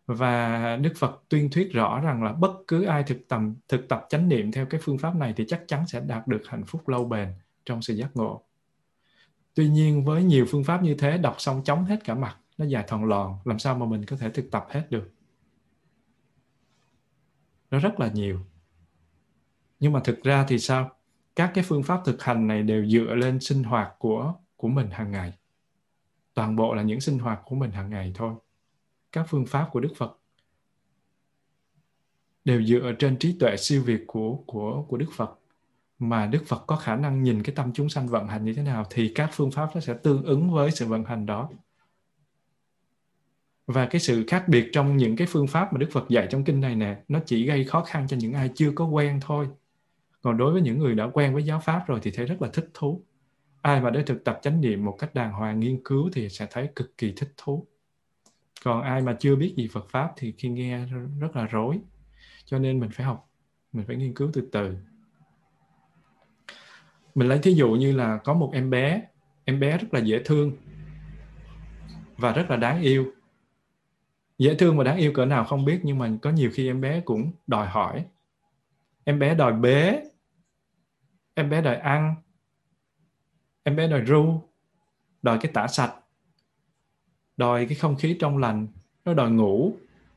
[0.06, 4.06] Và Đức Phật tuyên thuyết rõ rằng là bất cứ ai thực tập thực tập
[4.08, 6.88] chánh niệm theo cái phương pháp này thì chắc chắn sẽ đạt được hạnh phúc
[6.88, 7.28] lâu bền
[7.64, 8.44] trong sự giác ngộ.
[9.54, 12.64] Tuy nhiên với nhiều phương pháp như thế đọc xong chóng hết cả mặt, nó
[12.64, 15.10] dài thòn lòn, làm sao mà mình có thể thực tập hết được?
[17.70, 18.40] Nó rất là nhiều.
[19.80, 20.96] Nhưng mà thực ra thì sao?
[21.36, 24.90] Các cái phương pháp thực hành này đều dựa lên sinh hoạt của của mình
[24.90, 25.32] hàng ngày.
[26.34, 28.34] Toàn bộ là những sinh hoạt của mình hàng ngày thôi
[29.14, 30.18] các phương pháp của Đức Phật
[32.44, 35.38] đều dựa trên trí tuệ siêu việt của của của Đức Phật
[35.98, 38.62] mà Đức Phật có khả năng nhìn cái tâm chúng sanh vận hành như thế
[38.62, 41.50] nào thì các phương pháp nó sẽ tương ứng với sự vận hành đó.
[43.66, 46.44] Và cái sự khác biệt trong những cái phương pháp mà Đức Phật dạy trong
[46.44, 49.48] kinh này nè, nó chỉ gây khó khăn cho những ai chưa có quen thôi.
[50.22, 52.48] Còn đối với những người đã quen với giáo pháp rồi thì thấy rất là
[52.52, 53.02] thích thú.
[53.62, 56.46] Ai mà đã thực tập chánh niệm một cách đàng hoàng nghiên cứu thì sẽ
[56.50, 57.66] thấy cực kỳ thích thú
[58.64, 60.86] còn ai mà chưa biết gì Phật pháp thì khi nghe
[61.18, 61.80] rất là rối
[62.44, 63.30] cho nên mình phải học
[63.72, 64.76] mình phải nghiên cứu từ từ
[67.14, 69.02] mình lấy thí dụ như là có một em bé
[69.44, 70.52] em bé rất là dễ thương
[72.16, 73.12] và rất là đáng yêu.
[74.38, 76.80] Dễ thương và đáng yêu cỡ nào không biết, nhưng mà có nhiều khi em
[76.80, 78.04] bé cũng đòi hỏi.
[79.04, 80.02] Em bé đòi bế,
[81.34, 82.14] em bé đòi ăn,
[83.62, 84.40] em bé đòi ru,
[85.22, 85.94] đòi cái tả sạch,
[87.36, 88.66] đòi cái không khí trong lành,
[89.04, 89.76] nó đòi ngủ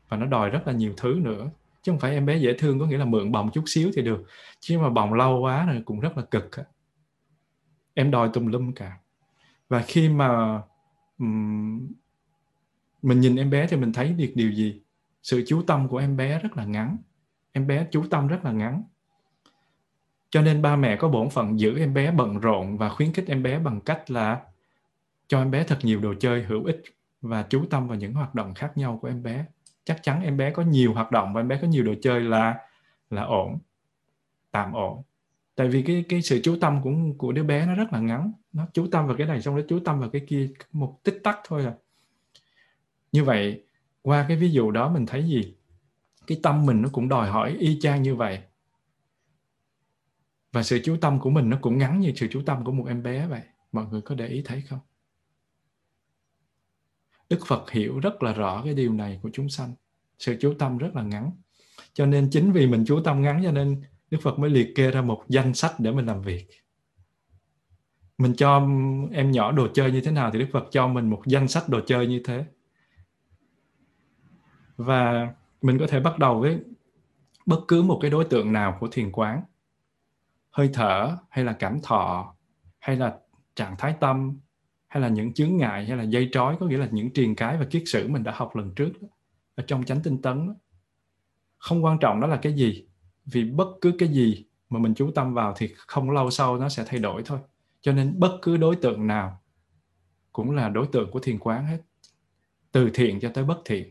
[0.09, 1.49] và nó đòi rất là nhiều thứ nữa.
[1.81, 4.01] Chứ không phải em bé dễ thương có nghĩa là mượn bồng chút xíu thì
[4.01, 4.23] được.
[4.59, 6.51] Chứ mà bồng lâu quá rồi cũng rất là cực
[7.97, 8.97] em đòi tùm lum cả.
[9.69, 10.61] Và khi mà
[11.19, 11.93] um,
[13.01, 14.81] mình nhìn em bé thì mình thấy được điều gì?
[15.23, 16.97] Sự chú tâm của em bé rất là ngắn.
[17.51, 18.83] Em bé chú tâm rất là ngắn.
[20.29, 23.27] Cho nên ba mẹ có bổn phận giữ em bé bận rộn và khuyến khích
[23.27, 24.41] em bé bằng cách là
[25.27, 26.83] cho em bé thật nhiều đồ chơi hữu ích
[27.21, 29.45] và chú tâm vào những hoạt động khác nhau của em bé.
[29.83, 32.21] Chắc chắn em bé có nhiều hoạt động và em bé có nhiều đồ chơi
[32.21, 32.55] là
[33.09, 33.59] là ổn
[34.51, 35.03] tạm ổn
[35.57, 38.31] tại vì cái cái sự chú tâm của của đứa bé nó rất là ngắn.
[38.53, 41.19] Nó chú tâm vào cái này, xong nó chú tâm vào cái kia, một tích
[41.23, 41.73] tắc thôi à.
[43.11, 43.63] Như vậy,
[44.01, 45.55] qua cái ví dụ đó mình thấy gì?
[46.27, 48.39] Cái tâm mình nó cũng đòi hỏi y chang như vậy.
[50.51, 52.85] Và sự chú tâm của mình nó cũng ngắn như sự chú tâm của một
[52.87, 53.41] em bé vậy.
[53.71, 54.79] Mọi người có để ý thấy không?
[57.29, 59.73] Đức Phật hiểu rất là rõ cái điều này của chúng sanh.
[60.19, 61.31] Sự chú tâm rất là ngắn.
[61.93, 63.81] Cho nên chính vì mình chú tâm ngắn cho nên
[64.11, 66.47] Đức Phật mới liệt kê ra một danh sách để mình làm việc.
[68.17, 68.67] Mình cho
[69.11, 71.69] em nhỏ đồ chơi như thế nào thì Đức Phật cho mình một danh sách
[71.69, 72.45] đồ chơi như thế.
[74.77, 76.59] Và mình có thể bắt đầu với
[77.45, 79.41] bất cứ một cái đối tượng nào của thiền quán.
[80.51, 82.35] Hơi thở, hay là cảm thọ,
[82.79, 83.17] hay là
[83.55, 84.39] trạng thái tâm,
[84.87, 87.57] hay là những chướng ngại, hay là dây trói, có nghĩa là những triền cái
[87.57, 88.91] và kiết sử mình đã học lần trước
[89.55, 90.53] ở trong chánh tinh tấn
[91.57, 92.86] không quan trọng đó là cái gì
[93.31, 96.69] vì bất cứ cái gì mà mình chú tâm vào thì không lâu sau nó
[96.69, 97.39] sẽ thay đổi thôi.
[97.81, 99.41] Cho nên bất cứ đối tượng nào
[100.31, 101.77] cũng là đối tượng của thiền quán hết
[102.71, 103.87] từ thiện cho tới bất thiện.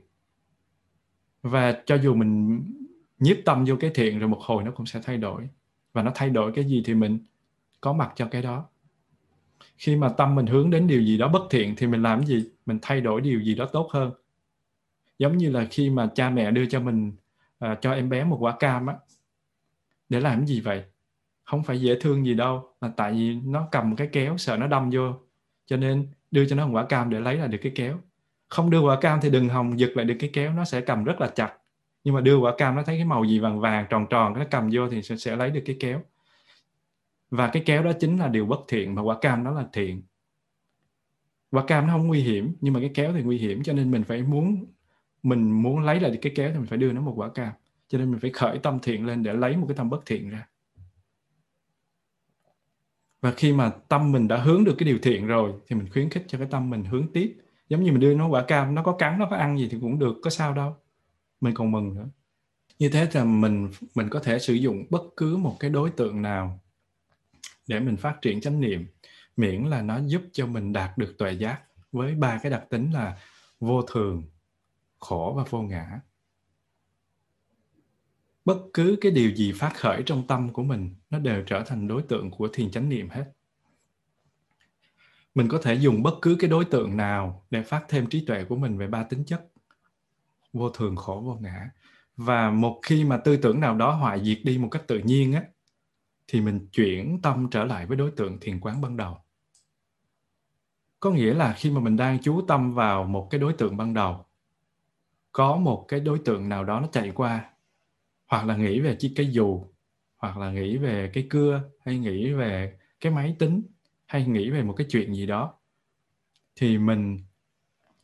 [1.42, 2.62] Và cho dù mình
[3.18, 5.48] nhiếp tâm vô cái thiện rồi một hồi nó cũng sẽ thay đổi.
[5.92, 7.18] Và nó thay đổi cái gì thì mình
[7.80, 8.68] có mặt cho cái đó.
[9.76, 12.44] Khi mà tâm mình hướng đến điều gì đó bất thiện thì mình làm gì?
[12.66, 14.12] Mình thay đổi điều gì đó tốt hơn.
[15.18, 17.12] Giống như là khi mà cha mẹ đưa cho mình
[17.64, 18.94] uh, cho em bé một quả cam á
[20.08, 20.84] để làm gì vậy?
[21.44, 24.66] Không phải dễ thương gì đâu mà tại vì nó cầm cái kéo sợ nó
[24.66, 25.12] đâm vô.
[25.66, 27.98] Cho nên đưa cho nó một quả cam để lấy lại được cái kéo.
[28.48, 31.04] Không đưa quả cam thì đừng hòng giật lại được cái kéo nó sẽ cầm
[31.04, 31.52] rất là chặt.
[32.04, 34.44] Nhưng mà đưa quả cam nó thấy cái màu gì vàng vàng tròn tròn nó
[34.50, 36.02] cầm vô thì sẽ, sẽ lấy được cái kéo.
[37.30, 40.02] Và cái kéo đó chính là điều bất thiện mà quả cam đó là thiện.
[41.50, 43.90] Quả cam nó không nguy hiểm nhưng mà cái kéo thì nguy hiểm cho nên
[43.90, 44.66] mình phải muốn
[45.22, 47.52] mình muốn lấy lại được cái kéo thì mình phải đưa nó một quả cam
[47.88, 50.28] cho nên mình phải khởi tâm thiện lên để lấy một cái tâm bất thiện
[50.28, 50.48] ra.
[53.20, 56.10] Và khi mà tâm mình đã hướng được cái điều thiện rồi, thì mình khuyến
[56.10, 57.36] khích cho cái tâm mình hướng tiếp.
[57.68, 59.78] Giống như mình đưa nó quả cam, nó có cắn, nó có ăn gì thì
[59.80, 60.76] cũng được, có sao đâu.
[61.40, 62.08] Mình còn mừng nữa.
[62.78, 66.22] Như thế là mình mình có thể sử dụng bất cứ một cái đối tượng
[66.22, 66.60] nào
[67.66, 68.86] để mình phát triển chánh niệm,
[69.36, 71.60] miễn là nó giúp cho mình đạt được tuệ giác
[71.92, 73.18] với ba cái đặc tính là
[73.60, 74.22] vô thường,
[74.98, 76.00] khổ và vô ngã
[78.47, 81.89] bất cứ cái điều gì phát khởi trong tâm của mình, nó đều trở thành
[81.89, 83.24] đối tượng của thiền chánh niệm hết.
[85.35, 88.44] Mình có thể dùng bất cứ cái đối tượng nào để phát thêm trí tuệ
[88.44, 89.47] của mình về ba tính chất.
[90.52, 91.70] Vô thường, khổ, vô ngã.
[92.16, 95.32] Và một khi mà tư tưởng nào đó hoại diệt đi một cách tự nhiên
[95.32, 95.43] á,
[96.28, 99.18] thì mình chuyển tâm trở lại với đối tượng thiền quán ban đầu.
[101.01, 103.94] Có nghĩa là khi mà mình đang chú tâm vào một cái đối tượng ban
[103.94, 104.24] đầu,
[105.32, 107.51] có một cái đối tượng nào đó nó chạy qua
[108.27, 109.66] hoặc là nghĩ về chiếc cái dù
[110.19, 113.62] hoặc là nghĩ về cái cưa hay nghĩ về cái máy tính
[114.07, 115.55] hay nghĩ về một cái chuyện gì đó
[116.57, 117.19] thì mình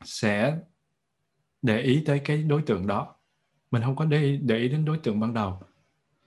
[0.05, 0.57] sẽ
[1.62, 3.15] để ý tới cái đối tượng đó.
[3.70, 5.59] Mình không có để, để ý đến đối tượng ban đầu.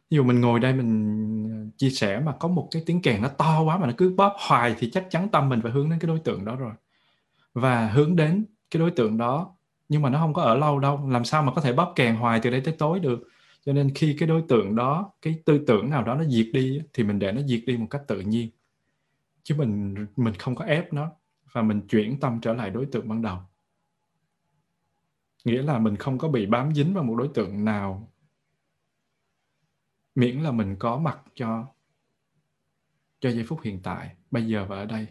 [0.10, 3.22] Ví dụ mình ngồi đây mình ờ, chia sẻ mà có một cái tiếng kèn
[3.22, 5.90] nó to quá mà nó cứ bóp hoài thì chắc chắn tâm mình phải hướng
[5.90, 6.74] đến cái đối tượng đó rồi.
[7.54, 9.56] Và hướng đến cái đối tượng đó
[9.90, 12.16] nhưng mà nó không có ở lâu đâu làm sao mà có thể bóp kèn
[12.16, 13.20] hoài từ đây tới tối được?
[13.66, 16.82] Cho nên khi cái đối tượng đó, cái tư tưởng nào đó nó diệt đi
[16.94, 18.50] thì mình để nó diệt đi một cách tự nhiên.
[19.44, 21.12] Chứ mình mình không có ép nó,
[21.52, 23.40] và mình chuyển tâm trở lại đối tượng ban đầu.
[25.46, 28.12] Nghĩa là mình không có bị bám dính vào một đối tượng nào,
[30.16, 31.68] miễn là mình có mặt cho
[33.20, 35.08] cho giây phút hiện tại, bây giờ và ở đây.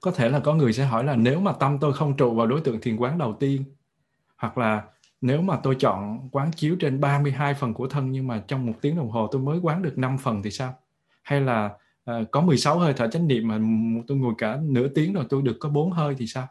[0.00, 2.46] Có thể là có người sẽ hỏi là nếu mà tâm tôi không trụ vào
[2.46, 3.64] đối tượng thiền quán đầu tiên,
[4.36, 4.91] hoặc là
[5.22, 8.72] nếu mà tôi chọn quán chiếu trên 32 phần của thân nhưng mà trong một
[8.80, 10.78] tiếng đồng hồ tôi mới quán được 5 phần thì sao?
[11.22, 11.76] Hay là
[12.10, 13.58] uh, có 16 hơi thở chánh niệm mà
[14.06, 16.48] tôi ngồi cả nửa tiếng rồi tôi được có 4 hơi thì sao?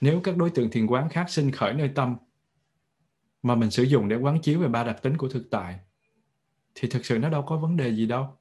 [0.00, 2.16] Nếu các đối tượng thiền quán khác sinh khởi nơi tâm
[3.42, 5.78] mà mình sử dụng để quán chiếu về ba đặc tính của thực tại
[6.74, 8.36] thì thực sự nó đâu có vấn đề gì đâu.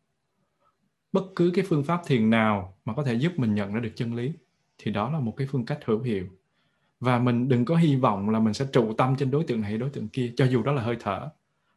[1.11, 3.91] Bất cứ cái phương pháp thiền nào mà có thể giúp mình nhận ra được
[3.95, 4.33] chân lý
[4.77, 6.27] thì đó là một cái phương cách hữu hiệu
[6.99, 9.77] và mình đừng có hy vọng là mình sẽ trụ tâm trên đối tượng này
[9.77, 11.29] đối tượng kia cho dù đó là hơi thở.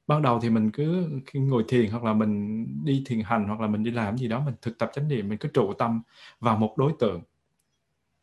[0.06, 3.66] Ban đầu thì mình cứ ngồi thiền hoặc là mình đi thiền hành hoặc là
[3.66, 6.02] mình đi làm gì đó mình thực tập chánh niệm mình cứ trụ tâm
[6.40, 7.22] vào một đối tượng.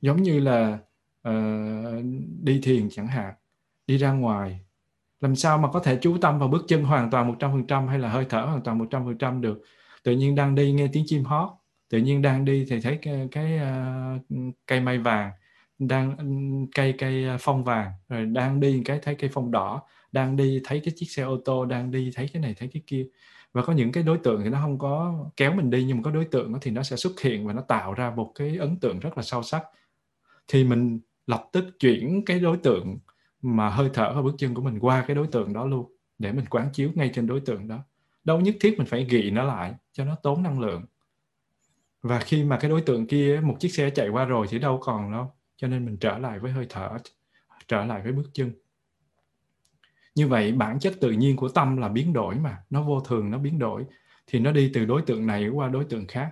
[0.01, 0.79] Giống như là
[1.29, 2.03] uh,
[2.43, 3.33] đi thiền chẳng hạn
[3.87, 4.59] đi ra ngoài.
[5.21, 8.09] Làm sao mà có thể chú tâm vào bước chân hoàn toàn 100% hay là
[8.09, 9.61] hơi thở hoàn toàn 100% được?
[10.03, 11.49] Tự nhiên đang đi nghe tiếng chim hót
[11.89, 15.31] tự nhiên đang đi thì thấy cái, cái uh, cây mây vàng
[15.79, 16.15] đang
[16.75, 19.81] cây cây à, phong vàng, rồi đang đi cái thấy cây phong đỏ,
[20.11, 22.81] đang đi thấy cái chiếc xe ô tô, đang đi thấy cái này, thấy cái
[22.87, 23.05] kia.
[23.53, 26.03] Và có những cái đối tượng thì nó không có kéo mình đi, nhưng mà
[26.03, 28.79] có đối tượng thì nó sẽ xuất hiện và nó tạo ra một cái ấn
[28.79, 29.63] tượng rất là sâu sắc.
[30.47, 32.97] Thì mình lập tức chuyển cái đối tượng
[33.41, 36.31] mà hơi thở và bước chân của mình qua cái đối tượng đó luôn, để
[36.31, 37.79] mình quán chiếu ngay trên đối tượng đó.
[38.23, 40.85] Đâu nhất thiết mình phải ghi nó lại cho nó tốn năng lượng.
[42.01, 44.79] Và khi mà cái đối tượng kia, một chiếc xe chạy qua rồi thì đâu
[44.81, 46.97] còn đâu cho nên mình trở lại với hơi thở,
[47.67, 48.51] trở lại với bước chân.
[50.15, 52.57] Như vậy, bản chất tự nhiên của tâm là biến đổi mà.
[52.69, 53.85] Nó vô thường, nó biến đổi.
[54.27, 56.31] Thì nó đi từ đối tượng này qua đối tượng khác.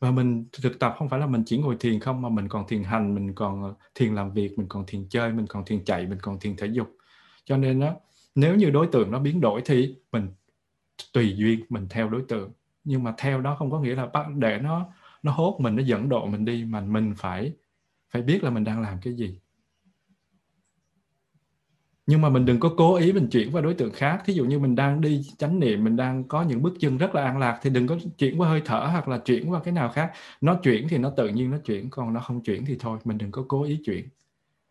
[0.00, 2.66] Và mình thực tập không phải là mình chỉ ngồi thiền không, mà mình còn
[2.68, 5.84] thiền hành, mình còn ờ, thiền làm việc, mình còn thiền chơi, mình còn thiền
[5.84, 6.96] chạy, mình còn thiền thể dục.
[7.44, 7.94] Cho nên đó
[8.34, 10.28] nếu như đối tượng nó biến đổi thì mình
[11.12, 12.52] tùy duyên, mình theo đối tượng.
[12.84, 14.86] Nhưng mà theo đó không có nghĩa là bắt để nó
[15.22, 17.52] nó hốt mình, nó dẫn độ mình đi, mà mình phải
[18.14, 19.40] phải biết là mình đang làm cái gì.
[22.06, 24.22] Nhưng mà mình đừng có cố ý mình chuyển qua đối tượng khác.
[24.24, 27.14] Thí dụ như mình đang đi chánh niệm, mình đang có những bước chân rất
[27.14, 29.74] là an lạc, thì đừng có chuyển qua hơi thở hoặc là chuyển qua cái
[29.74, 30.12] nào khác.
[30.40, 33.18] Nó chuyển thì nó tự nhiên nó chuyển, còn nó không chuyển thì thôi, mình
[33.18, 34.08] đừng có cố ý chuyển.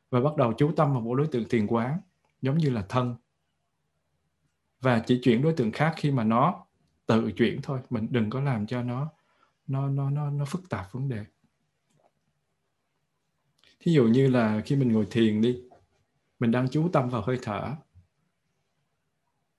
[0.10, 1.98] Và bắt đầu chú tâm vào một đối tượng tiền quán,
[2.42, 3.16] giống như là thân.
[4.82, 6.66] Và chỉ chuyển đối tượng khác khi mà nó
[7.06, 7.80] tự chuyển thôi.
[7.90, 9.12] Mình đừng có làm cho nó
[9.68, 11.26] nó nó nó nó phức tạp vấn đề
[13.84, 15.62] thí dụ như là khi mình ngồi thiền đi
[16.40, 17.76] mình đang chú tâm vào hơi thở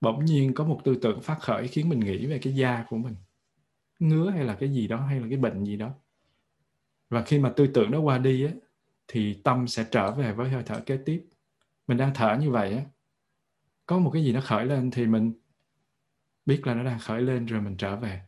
[0.01, 2.97] bỗng nhiên có một tư tưởng phát khởi khiến mình nghĩ về cái da của
[2.97, 3.15] mình.
[3.99, 5.89] Ngứa hay là cái gì đó hay là cái bệnh gì đó.
[7.09, 8.51] Và khi mà tư tưởng đó qua đi á,
[9.07, 11.25] thì tâm sẽ trở về với hơi thở kế tiếp.
[11.87, 12.83] Mình đang thở như vậy á
[13.85, 15.33] có một cái gì nó khởi lên thì mình
[16.45, 18.21] biết là nó đang khởi lên rồi mình trở về.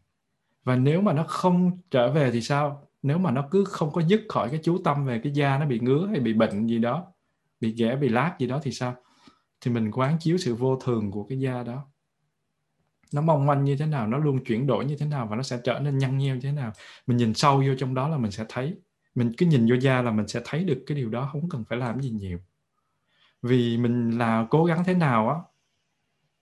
[0.64, 2.87] Và nếu mà nó không trở về thì sao?
[3.02, 5.66] Nếu mà nó cứ không có dứt khỏi cái chú tâm về cái da nó
[5.66, 7.06] bị ngứa hay bị bệnh gì đó,
[7.60, 8.96] bị ghẻ, bị lát gì đó thì sao?
[9.62, 11.86] Thì mình quán chiếu sự vô thường của cái da đó.
[13.14, 15.44] Nó mong manh như thế nào, nó luôn chuyển đổi như thế nào và nó
[15.44, 16.72] sẽ trở nên nhăn nheo như thế nào?
[17.08, 18.76] Mình nhìn sâu vô trong đó là mình sẽ thấy.
[19.16, 21.64] Mình cứ nhìn vô da là mình sẽ thấy được cái điều đó, không cần
[21.70, 22.40] phải làm gì nhiều.
[23.42, 25.36] Vì mình là cố gắng thế nào á,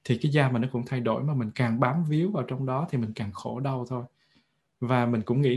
[0.03, 2.65] thì cái da mình nó cũng thay đổi mà mình càng bám víu vào trong
[2.65, 4.03] đó thì mình càng khổ đau thôi
[4.79, 5.55] và mình cũng nghĩ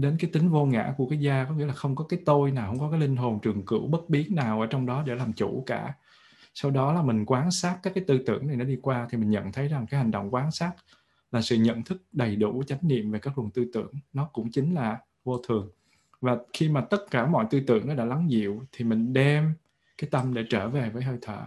[0.00, 2.50] đến cái tính vô ngã của cái da, có nghĩa là không có cái tôi
[2.50, 5.14] nào, không có cái linh hồn trường cửu bất biến nào ở trong đó để
[5.14, 5.94] làm chủ cả.
[6.54, 9.18] Sau đó là mình quan sát các cái tư tưởng này nó đi qua thì
[9.18, 10.72] mình nhận thấy rằng cái hành động quan sát
[11.32, 14.50] là sự nhận thức đầy đủ, chánh niệm về các luồng tư tưởng, nó cũng
[14.50, 15.70] chính là vô thường.
[16.20, 19.52] Và khi mà tất cả mọi tư tưởng nó đã lắng dịu thì mình đem
[19.98, 21.42] cái tâm để trở về với hơi thở.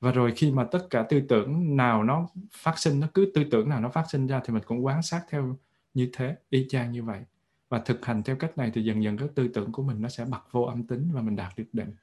[0.00, 3.44] Và rồi khi mà tất cả tư tưởng nào nó phát sinh, nó cứ tư
[3.50, 5.56] tưởng nào nó phát sinh ra thì mình cũng quan sát theo
[5.94, 7.20] như thế, y chang như vậy.
[7.68, 10.08] Và thực hành theo cách này thì dần dần các tư tưởng của mình nó
[10.08, 11.94] sẽ bật vô âm tính và mình đạt được định.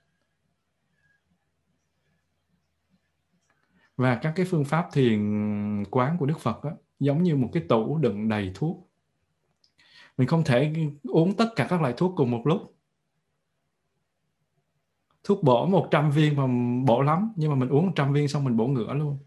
[3.97, 5.19] Và các cái phương pháp thiền
[5.91, 8.89] quán của Đức Phật đó giống như một cái tủ đựng đầy thuốc.
[10.18, 10.73] Mình không thể
[11.03, 12.76] uống tất cả các loại thuốc cùng một lúc.
[15.23, 16.47] Thuốc bổ 100 viên mà
[16.85, 19.18] bổ lắm, nhưng mà mình uống 100 viên xong mình bổ ngửa luôn.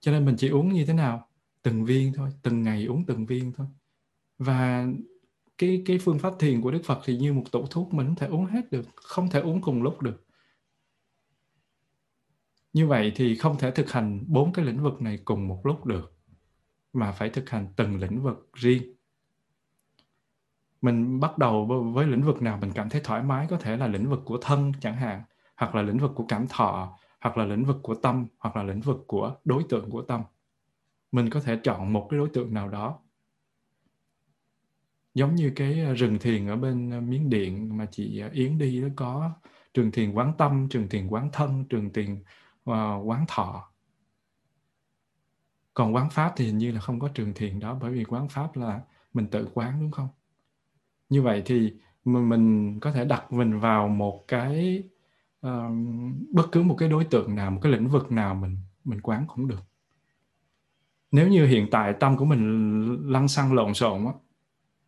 [0.00, 1.28] Cho nên mình chỉ uống như thế nào?
[1.62, 3.66] Từng viên thôi, từng ngày uống từng viên thôi
[4.40, 4.86] và
[5.58, 8.16] cái cái phương pháp thiền của Đức Phật thì như một tủ thuốc mình không
[8.16, 10.26] thể uống hết được, không thể uống cùng lúc được.
[12.72, 15.86] Như vậy thì không thể thực hành bốn cái lĩnh vực này cùng một lúc
[15.86, 16.16] được,
[16.92, 18.82] mà phải thực hành từng lĩnh vực riêng.
[20.82, 23.86] Mình bắt đầu với lĩnh vực nào mình cảm thấy thoải mái, có thể là
[23.86, 25.22] lĩnh vực của thân chẳng hạn,
[25.56, 28.62] hoặc là lĩnh vực của cảm thọ, hoặc là lĩnh vực của tâm, hoặc là
[28.62, 30.22] lĩnh vực của đối tượng của tâm.
[31.12, 32.98] Mình có thể chọn một cái đối tượng nào đó
[35.14, 38.58] giống như cái ờ, rừng thiền ở bên ờ, miến điện mà chị ờ, yến
[38.58, 39.30] đi nó có
[39.74, 42.22] trường thiền quán tâm trường thiền quán thân trường thiền
[43.04, 43.70] quán thọ.
[45.74, 48.28] Còn quán pháp thì hình như là không có trường thiền đó bởi vì quán
[48.28, 48.80] pháp là
[49.14, 50.08] mình tự quán đúng không?
[51.08, 51.72] Như vậy thì
[52.04, 54.82] mình có thể đặt mình vào một cái
[55.46, 55.72] uh,
[56.32, 59.24] bất cứ một cái đối tượng nào một cái lĩnh vực nào mình mình quán
[59.28, 59.60] cũng được.
[61.12, 64.12] Nếu như hiện tại tâm của mình lăn xăng lộn xộn á,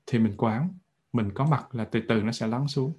[0.06, 0.68] thì mình quán
[1.12, 2.92] mình có mặt là từ từ nó sẽ lắng xuống.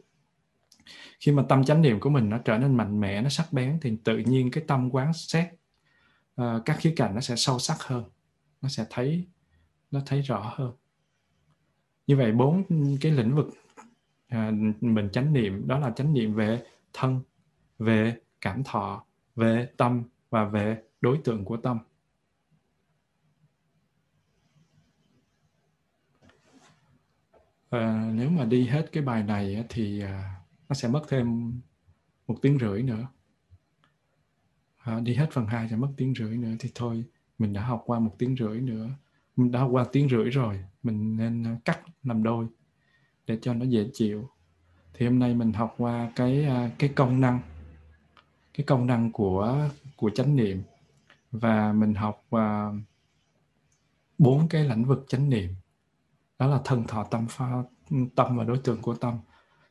[1.19, 3.77] Khi mà tâm chánh niệm của mình nó trở nên mạnh mẽ nó sắc bén
[3.81, 5.47] thì tự nhiên cái tâm quán xét
[6.41, 8.03] uh, các khía cạnh nó sẽ sâu sắc hơn
[8.61, 9.27] nó sẽ thấy
[9.91, 10.73] nó thấy rõ hơn.
[12.07, 12.63] Như vậy bốn
[13.01, 13.47] cái lĩnh vực
[14.35, 16.63] uh, mình chánh niệm đó là chánh niệm về
[16.93, 17.21] thân
[17.79, 19.05] về cảm thọ
[19.35, 21.79] về tâm và về đối tượng của tâm.
[27.73, 30.35] À, nếu mà đi hết cái bài này thì à,
[30.69, 31.53] nó sẽ mất thêm
[32.27, 33.07] một tiếng rưỡi nữa.
[34.77, 37.03] À, đi hết phần 2 sẽ mất tiếng rưỡi nữa thì thôi
[37.37, 38.89] mình đã học qua một tiếng rưỡi nữa.
[39.35, 42.47] Mình đã học qua tiếng rưỡi rồi mình nên à, cắt làm đôi
[43.27, 44.29] để cho nó dễ chịu.
[44.93, 47.39] Thì hôm nay mình học qua cái à, cái công năng
[48.53, 50.63] cái công năng của của chánh niệm.
[51.31, 52.75] Và mình học uh,
[54.17, 55.49] bốn cái lĩnh vực chánh niệm
[56.39, 57.63] đó là thân thọ tâm pha,
[58.15, 59.17] tâm và đối tượng của tâm.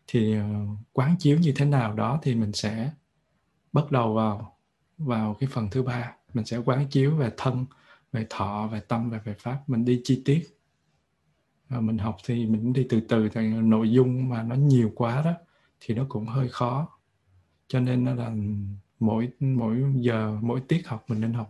[0.06, 0.48] Thì ờ,
[0.92, 2.90] quán chiếu như thế nào đó thì mình sẽ
[3.72, 4.58] bắt đầu vào
[4.98, 6.16] vào cái phần thứ ba.
[6.34, 7.66] Mình sẽ quán chiếu về thân,
[8.12, 9.62] về thọ, về tâm và về pháp.
[9.66, 10.58] Mình đi chi tiết.
[11.68, 15.22] Và mình học thì mình đi từ từ thì nội dung mà nó nhiều quá
[15.24, 15.32] đó,
[15.80, 16.88] thì nó cũng hơi khó.
[17.68, 18.32] Cho nên nó là
[19.00, 21.48] mỗi mỗi giờ, mỗi tiết học mình nên học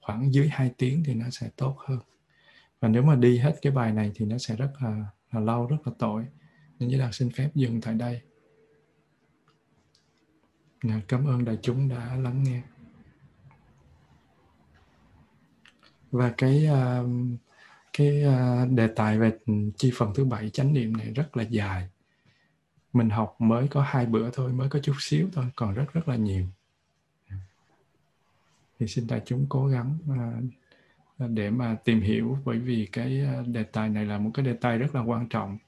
[0.00, 1.98] khoảng dưới 2 tiếng thì nó sẽ tốt hơn
[2.84, 5.66] và nếu mà đi hết cái bài này thì nó sẽ rất là, là lâu
[5.66, 6.26] rất là tội.
[6.78, 8.20] Nên giới đạt xin phép dừng tại đây.
[10.82, 12.62] Dạ, cảm ơn đại chúng đã lắng nghe.
[16.10, 17.10] Và cái uh,
[17.98, 19.38] cái uh, đề tài về
[19.76, 21.88] chi phần thứ bảy chánh niệm này rất là dài.
[22.92, 26.08] Mình học mới có hai bữa thôi mới có chút xíu thôi còn rất rất
[26.08, 26.46] là nhiều.
[27.30, 27.36] Dạ.
[28.78, 30.44] Thì xin đại chúng cố gắng uh,
[31.18, 34.46] Ờ, để mà tìm hiểu, bởi vì cái ờ, đề tài này là một cái
[34.46, 35.58] đề tài rất là quan trọng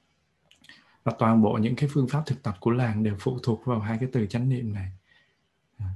[1.03, 3.79] và toàn bộ những cái phương pháp thực tập của làng đều phụ thuộc vào
[3.79, 4.91] hai cái từ chánh niệm này.
[5.77, 5.89] À.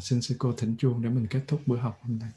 [0.00, 2.30] Xin sư cô thỉnh chuông để mình kết thúc bữa học hôm nay.